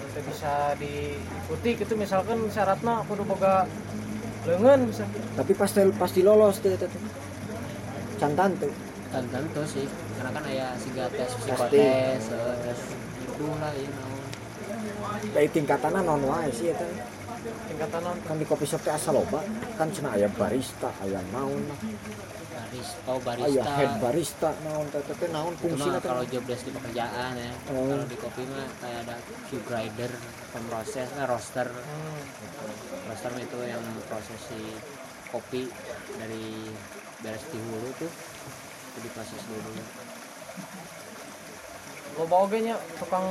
[0.00, 1.92] nanti bisa diikuti gitu.
[2.00, 3.54] Misalkan syaratnya aku udah boga
[4.48, 5.04] lengan bisa.
[5.36, 6.72] Tapi pasti pasti lolos tuh
[8.14, 8.72] tuh
[9.14, 9.86] kan tentu sih
[10.18, 11.46] karena kan aya siga tes Pasti.
[11.46, 12.80] psikotes eh, tes
[13.22, 14.22] itu lah ya naon
[15.30, 16.86] dari tingkatannya non wae sih eta
[17.70, 19.38] tingkatan non kan di kopi shop teh asal loba
[19.78, 21.78] kan cenah aya barista aya naon lah
[22.54, 26.66] barista oh aya barista head barista naon teh teh naon mah teh kalau job desk
[26.66, 27.86] di pekerjaan ya Oh.
[27.86, 29.16] kalau di kopi mah kayak ada
[29.46, 30.12] queue grinder
[30.50, 32.18] pemproses nah, roaster hmm.
[32.42, 32.66] gitu.
[33.06, 34.60] roaster mah itu yang proses si
[35.30, 35.70] kopi
[36.18, 36.70] dari
[37.24, 38.12] beres di hulu tuh.
[38.92, 39.72] Itu diproses dulu
[42.14, 43.26] lo oge nya tukang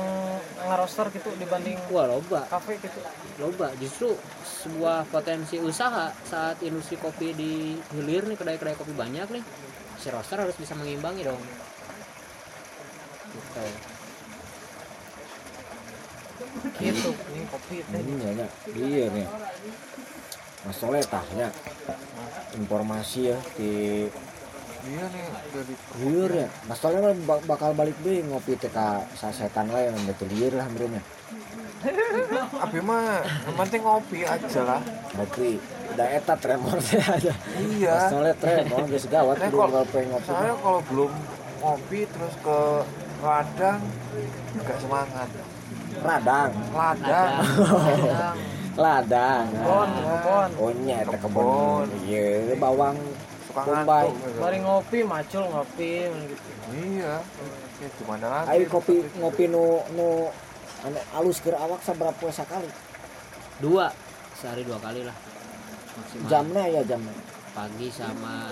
[0.60, 2.44] ngaroster gitu dibanding wah loba.
[2.52, 3.00] kafe gitu.
[3.40, 3.72] Loba.
[3.80, 4.12] Justru
[4.44, 9.44] sebuah potensi usaha saat industri kopi di hilir nih kedai-kedai kopi banyak nih
[9.96, 11.40] si roaster harus bisa mengimbangi dong.
[13.32, 13.64] Gitu.
[16.84, 17.10] Gitu.
[17.16, 18.00] Ini kopi teh.
[18.76, 19.26] Iya nih
[20.64, 21.48] Mas Soleh tahnya
[22.54, 23.72] informasi ya di
[24.84, 26.48] iya nih dari liur ya.
[26.64, 31.02] Mas Soleh bak- bakal balik deh ngopi ka sasetan lah yang betul liur lah merenya
[32.64, 34.80] Abi mah yang penting ngopi aja lah.
[35.14, 37.32] Ngopi udah eta tremor teh aja.
[37.54, 38.08] Iya.
[38.08, 40.26] Soleh tremor geus gawat Nah, kudu kalau- pengen ngopi.
[40.26, 41.12] soalnya kalau belum
[41.60, 42.58] ngopi terus ke
[43.20, 43.80] ladang
[44.54, 45.28] nggak semangat.
[45.94, 47.30] Radang ladang.
[47.38, 48.36] Kadang, ladang
[48.74, 50.50] kebon kebon.
[50.58, 51.86] Oh nya eta kebon.
[51.86, 52.06] Kebon.
[52.06, 52.98] iya bawang
[53.54, 54.38] ngantuk gitu.
[54.42, 56.50] bari ngopi macul ngopi gitu.
[56.74, 57.14] Iya.
[57.78, 58.46] Ya gimana lagi?
[58.50, 60.26] Ayo kopi ngopi nu nu
[60.82, 62.66] anu alus keur awak saberapa poe sakali
[63.62, 63.94] dua.
[64.34, 65.14] Sehari dua kali lah.
[65.94, 66.26] Maksimal.
[66.26, 67.14] Jamnya ya jamnya
[67.54, 68.50] pagi sama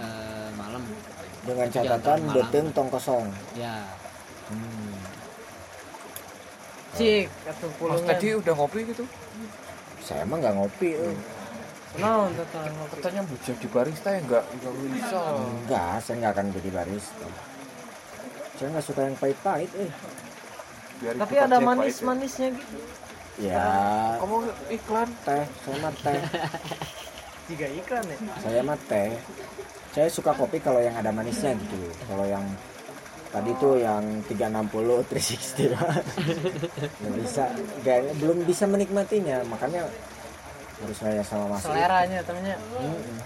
[0.00, 0.82] eh, malam.
[1.44, 3.28] Dengan catatan deteng tong kosong.
[3.52, 3.84] Ya.
[4.48, 5.12] Hmm.
[6.92, 9.08] cik atuh Mas tadi udah ngopi gitu
[10.02, 11.16] saya emang nggak ngopi teh
[11.92, 14.44] tah ngopi katanya mau jadi barista ya nggak?
[14.48, 15.20] Nggak bisa.
[15.36, 17.28] Enggak saya nggak akan jadi barista.
[18.56, 19.90] Saya nggak suka yang pahit-pahit eh.
[21.04, 21.68] Biar tapi ada pahit ya.
[21.68, 22.76] manis-manisnya gitu.
[23.40, 23.68] Ya.
[24.20, 24.36] Kamu
[24.72, 25.08] iklan?
[25.24, 26.20] Teh saya mah teh.
[27.52, 28.16] Tiga iklan ya?
[28.40, 29.10] Saya mah teh.
[29.92, 31.76] Saya suka kopi kalau yang ada manisnya gitu.
[32.08, 32.44] Kalau yang
[33.32, 35.72] tadi tuh yang 360 360
[37.00, 37.44] nggak bisa
[37.80, 39.40] nggak, belum bisa menikmatinya.
[39.48, 39.88] Makanya
[40.82, 42.56] harus nanya sama mas seleranya temennya.
[42.76, 43.18] Mm-mm.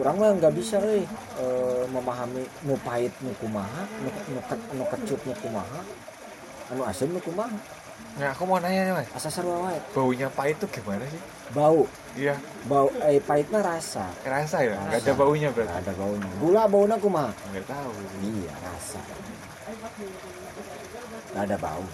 [0.00, 4.40] Orang mah nggak bisa eh, memahami nu pahit nu kumaha, nu nu,
[4.78, 5.80] nu kecut nu kumaha,
[6.72, 7.58] anu asam nu kumaha.
[8.18, 9.78] Nah aku mau nanya nih mas Asa sarua wae.
[9.92, 11.20] baunya pahit tuh gimana sih
[11.50, 11.82] Bau,
[12.14, 14.06] iya bau eh pahitnya rasa.
[14.22, 16.30] rasa ya nggak ada baunya Nggak berarti ada baunya.
[16.38, 17.30] Gula bauna kumaha?
[17.50, 17.90] nggak tahu
[18.22, 19.00] Iya, rasa.
[21.28, 21.84] Nggak ada bau.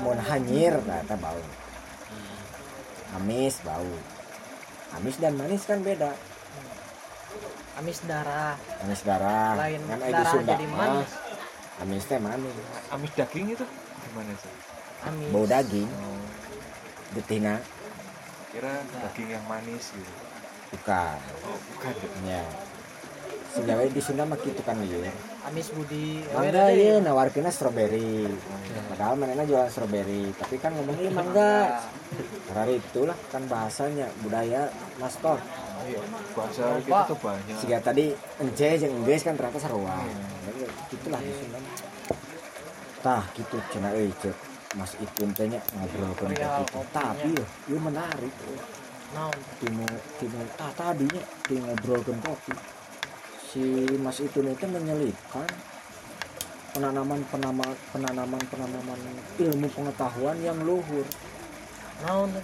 [0.00, 1.42] Mun, hanyir nggak ada bau.
[3.14, 3.92] Amis bau.
[4.94, 6.12] Amis dan manis kan beda.
[7.74, 9.52] amis darah Amis darah.
[9.58, 11.10] lain kan darah jadi manis
[11.76, 12.54] Amis teh manis.
[12.88, 13.66] amis daging itu
[14.14, 14.54] gimana sih
[15.10, 16.22] amis Bau daging, oh,
[17.18, 17.58] betina,
[18.54, 20.12] kira daging yang manis gitu
[20.70, 21.18] bukan.
[21.50, 22.44] oh bukan ya Ya.
[23.54, 24.98] Sunda we di Sunda mah kitu kan ieu.
[25.46, 28.26] amis budi Mangga ieu nawarkeunna strawberry.
[28.90, 31.82] Padahal manehna jualan strawberry, tapi kan ngomongnya mangga.
[32.50, 35.38] Karena itulah kan bahasanya budaya master.
[35.84, 36.00] iya
[36.32, 38.10] bahasa kita tuh banyak Siga tadi
[38.42, 40.02] ence jeung enggeus kan ternyata sarua.
[40.02, 41.58] Ya, Gitulah di Sunda.
[43.04, 44.36] Tah gitu cenah euy ceuk.
[44.80, 46.72] Mas Ipun teh nya ngobrolkeun Perihal kopi.
[46.72, 46.90] kopinya.
[46.96, 48.32] Tapi ieu ieu menarik.
[48.48, 48.58] euy.
[49.14, 49.86] naon tinu
[50.18, 52.54] tinu ah tadinya di ngobrolkan kopi
[53.46, 53.62] si
[54.02, 55.46] Mas itu itu menyelipkan
[56.74, 58.98] penanaman penanaman penanaman penanaman
[59.38, 61.06] ilmu pengetahuan yang luhur
[62.02, 62.34] naon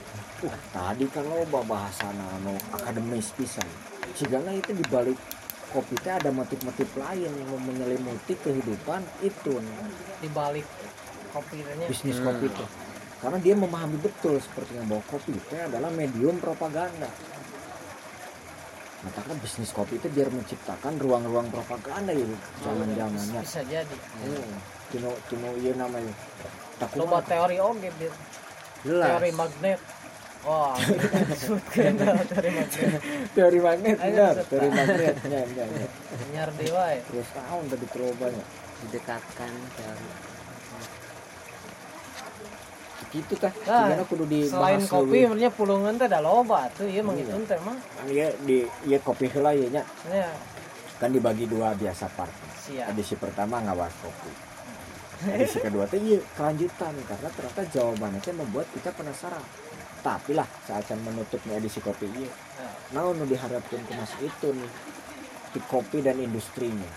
[0.47, 3.67] uh tadi kan loba bahasa anu akademis pisan
[4.15, 5.19] sigana itu dibalik
[5.71, 9.55] kopi teh ada motif-motif lain yang menyelimuti kehidupan itu
[10.21, 10.67] di balik
[11.31, 12.27] kopi teh bisnis Hmm.
[12.31, 12.65] kopi itu.
[13.21, 17.09] Karena dia memahami betul sepertinya bahwa kopi itu adalah medium propaganda.
[19.01, 22.25] Makanya bisnis kopi itu biar menciptakan ruang-ruang propaganda ya.
[22.65, 23.97] Zaman zamannya bisa jadi.
[24.91, 26.13] Tino tino iya namanya.
[26.81, 27.61] Tak loba teori
[28.85, 29.09] jelas.
[29.09, 29.81] Teori magnet
[30.47, 30.73] wah
[31.69, 32.27] teori magnet
[33.37, 34.35] teori magnet Ayo, benar.
[34.49, 35.89] Teori magnet ya, ya, ya.
[36.33, 37.01] nyar dewa ya?
[37.05, 38.45] Terus tahun tadi terobanya
[38.87, 40.09] didekatkan teori.
[43.11, 47.03] Gitu tah Nah, Sigana kudu dibahas selain kopi sebenarnya pulungan teh ada loba tuh iya
[47.03, 50.31] menghitung teh mah Kan iya di iya kopi heula ieu nya ya
[51.01, 52.31] kan dibagi dua biasa part.
[52.61, 52.93] Si Siap.
[52.93, 54.31] edisi pertama nggak bahas kopi.
[55.33, 56.93] Edisi kedua tuh iya kelanjutan.
[57.09, 59.43] Karena ternyata jawabannya teh membuat kita penasaran
[60.01, 62.09] tapi lah saat yang menutupnya edisi kopi.
[62.09, 62.33] Iya.
[62.97, 64.71] Nah, nu diharapkan ke mas itu nih
[65.55, 66.91] di kopi dan industrinya.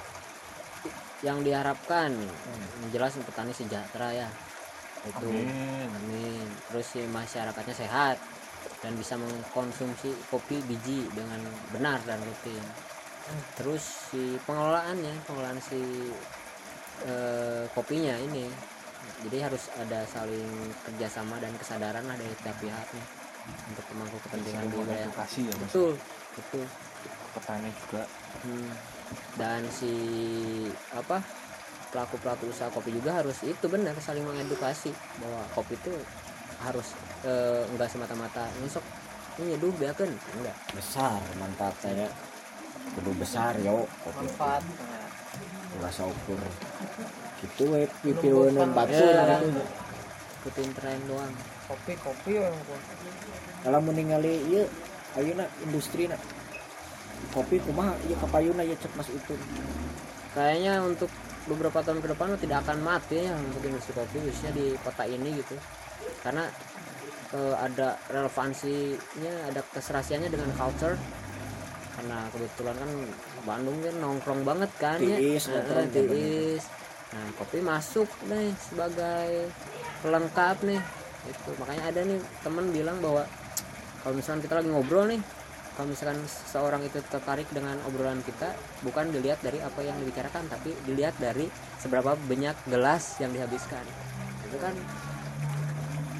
[1.23, 2.11] Yang diharapkan
[2.91, 4.29] jelas petani sejahtera ya.
[5.03, 5.87] Itu Amin.
[5.91, 6.47] amin.
[6.71, 8.17] Terus si masyarakatnya sehat
[8.83, 11.39] dan bisa mengkonsumsi kopi biji dengan
[11.71, 12.63] benar dan rutin.
[13.55, 15.79] Terus si pengelolaannya pengelolaan si
[17.07, 18.72] eh, kopinya ini
[19.23, 20.51] jadi harus ada saling
[20.83, 23.07] kerjasama dan kesadaran lah dari tiap pihak nih
[23.71, 25.93] untuk pemangku kepentingan di wilayah edukasi ya betul
[26.35, 26.65] betul.
[27.33, 28.03] Petani juga.
[28.45, 28.69] Hmm.
[29.37, 29.93] dan si
[30.93, 31.21] apa
[31.93, 34.89] pelaku pelaku usaha kopi juga harus itu benar saling mengedukasi
[35.21, 35.93] bahwa kopi itu
[36.65, 38.81] harus eh, enggak semata-mata nyesok
[39.37, 40.57] ini nyeduh biarkan enggak.
[40.73, 42.09] Besar manfaatnya
[42.97, 44.63] kudu besar yo kopi manfaat.
[45.81, 46.41] Rasa ukur
[47.43, 48.95] gitu we pipilunan batu.
[48.95, 49.39] Ya.
[49.43, 49.61] gitu
[50.43, 51.31] ikutin tren doang.
[51.71, 52.55] Kopi kopi yang
[53.63, 54.67] kalau meninggali iya
[55.15, 56.11] ayeuna industri
[57.31, 57.95] kopi kumaha?
[58.11, 59.33] Iya kapayuna ya cek mas itu.
[60.35, 61.07] Kayaknya untuk
[61.47, 65.39] beberapa tahun ke depan tidak akan mati ya untuk industri kopi khususnya di kota ini
[65.39, 65.55] gitu.
[66.19, 66.51] Karena
[67.31, 70.99] eh, ada relevansinya ada keserasiannya dengan culture.
[71.93, 72.91] Karena kebetulan kan
[73.47, 75.55] Bandung kan nongkrong banget kan Tiis, ya.
[75.55, 76.63] Eh, nongkrong, eh, tiis.
[77.13, 79.53] Nah kopi masuk nih sebagai
[80.01, 80.81] pelengkap nih
[81.29, 83.23] itu makanya ada nih temen bilang bahwa
[84.03, 85.21] kalau misalkan kita lagi ngobrol nih
[85.73, 88.53] kalau misalkan seorang itu tertarik dengan obrolan kita
[88.85, 91.49] bukan dilihat dari apa yang dibicarakan tapi dilihat dari
[91.81, 93.81] seberapa banyak gelas yang dihabiskan.
[94.45, 94.77] Itu kan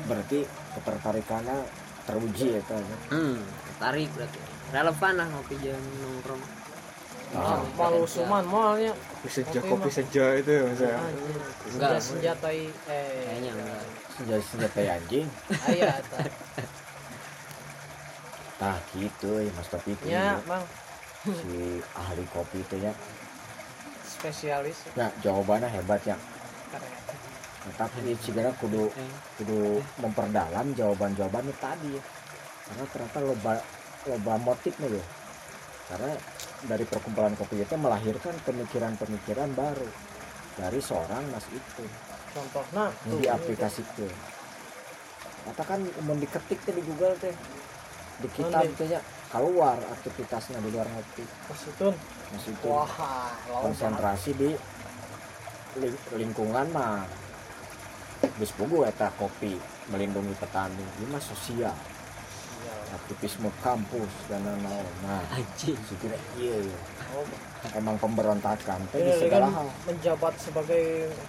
[0.09, 1.57] berarti ketertarikannya
[2.03, 2.81] teruji ya kan
[3.13, 3.37] hmm
[3.71, 4.39] tertarik berarti.
[4.73, 6.41] Relevan lah ngopi jam nongkrong
[7.33, 8.93] Ah, malu suman malnya
[9.25, 10.97] senja Kopi senja itu ya mas ya?
[10.97, 11.97] Enggak.
[11.97, 13.25] senjata senjatai eh.
[13.25, 13.85] Kayaknya enggak.
[14.13, 15.27] Senjata senjata anjing
[15.69, 15.97] ayah
[18.61, 20.63] nah gitu ya mas tapi itu ya bang.
[21.25, 22.93] Si ahli kopi itu ya.
[24.05, 24.77] Spesialis.
[24.93, 26.15] Nah jawabannya hebat ya.
[26.69, 26.91] Keren.
[27.73, 28.93] Tapi Cigara kudu
[29.41, 32.03] kudu memperdalam jawaban-jawabannya tadi ya.
[32.69, 33.53] Karena ternyata loba
[34.05, 35.05] loba motifnya ya
[35.93, 36.11] karena
[36.67, 39.89] dari perkumpulan kopi itu melahirkan pemikiran-pemikiran baru
[40.55, 41.83] dari seorang mas itu
[42.33, 44.11] contohnya yang diaplikasikan
[45.43, 47.35] katakan mau diketik teh di Google teh
[48.23, 48.79] di kitab Nanti.
[48.79, 49.01] teh ya
[49.33, 51.93] keluar aktivitasnya di luar ngopi kesutun
[52.31, 52.87] mas itu wah
[53.61, 54.49] konsentrasi di
[55.81, 57.03] ling- lingkungan mah.
[58.33, 59.59] Pugu eta kopi
[59.91, 61.75] melindungi petani ini mah sosial.
[62.95, 66.77] Aktivisme kampus dan lain-lain nah anjing sekira iya iya.
[67.13, 67.21] Oh,
[67.73, 70.83] emang pemberontakan di ini segala kan hal menjabat sebagai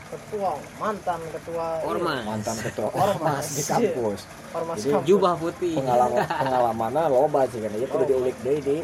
[0.06, 3.08] ketua mantan ketua iya, ormas mantan ketua Ormas.
[3.10, 4.20] ormas di kampus
[4.50, 5.06] ormas Jadi, kampus.
[5.06, 8.08] jubah putih pengalaman pengalamannya loba sih kan ya perlu Oh.
[8.10, 8.76] diulik deh di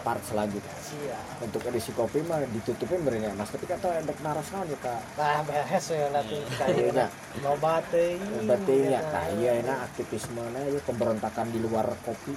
[0.00, 1.42] part selanjutnya Siap.
[1.42, 5.42] untuk edisi kopi mah ditutupin berinya mas tapi kata endek naras naon ya kak Nah,
[5.42, 6.56] beres ya latih Iya.
[6.56, 7.10] kayak
[7.40, 8.14] loba teh.
[8.40, 12.32] berarti ya nah iya enak aktivisme ya pemberontakan di luar kopi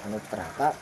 [0.00, 0.72] anu ternyata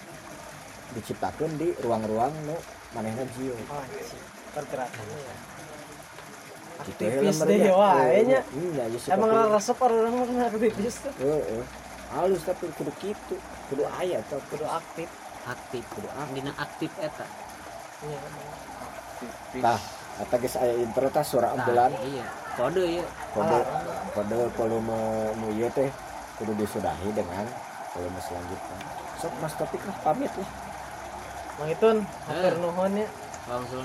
[0.90, 2.56] diciptakan di ruang-ruang nu
[2.92, 4.22] manehna jio Oh, anjing.
[4.50, 5.36] pergerakannya ya.
[6.78, 7.74] gitu Aktivis lembar deh ya.
[7.74, 8.40] wae nya.
[8.54, 11.12] iya ya si Emang resep orang orang aktivis tuh
[12.08, 13.36] halus tapi kudu gitu
[13.68, 15.10] kudu aya tuh kudu aktif.
[15.48, 15.84] Aktif
[16.30, 17.24] dina aktif eta
[17.98, 18.20] Iya.
[19.58, 19.80] Tah,
[20.22, 23.62] eta geus aya intro tah suara Nah, ambulan iya kode ya kode Ah.
[24.14, 24.98] kode volume
[25.34, 25.90] nu ieu teh
[26.38, 27.42] kudu disudahi dengan
[27.90, 28.78] volume selanjutnya
[29.16, 30.50] sok mas topik lah pamit lah
[31.58, 32.06] Mang Itun, Eh.
[32.30, 33.08] hatur nuhun ya.
[33.50, 33.82] langsung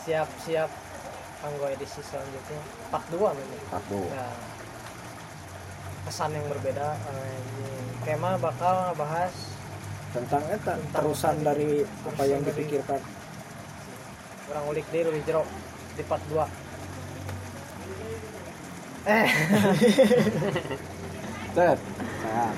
[0.00, 0.72] Siap-siap
[1.36, 2.56] kanggo edisi selanjutnya.
[2.88, 3.60] Part 2 memang.
[3.68, 4.08] Part dua.
[4.08, 4.24] Ya.
[6.08, 7.84] Kesan yang berbeda anjing.
[8.00, 9.28] Kema bakal ngebahas
[10.10, 13.00] tentang eta Tentang terusan dari apa yang dipikirkan.
[14.50, 15.46] Orang ulik deh lebih jeruk
[15.94, 16.46] di part 2
[19.06, 19.26] eh.
[21.56, 21.78] Tet.
[22.22, 22.52] Nah,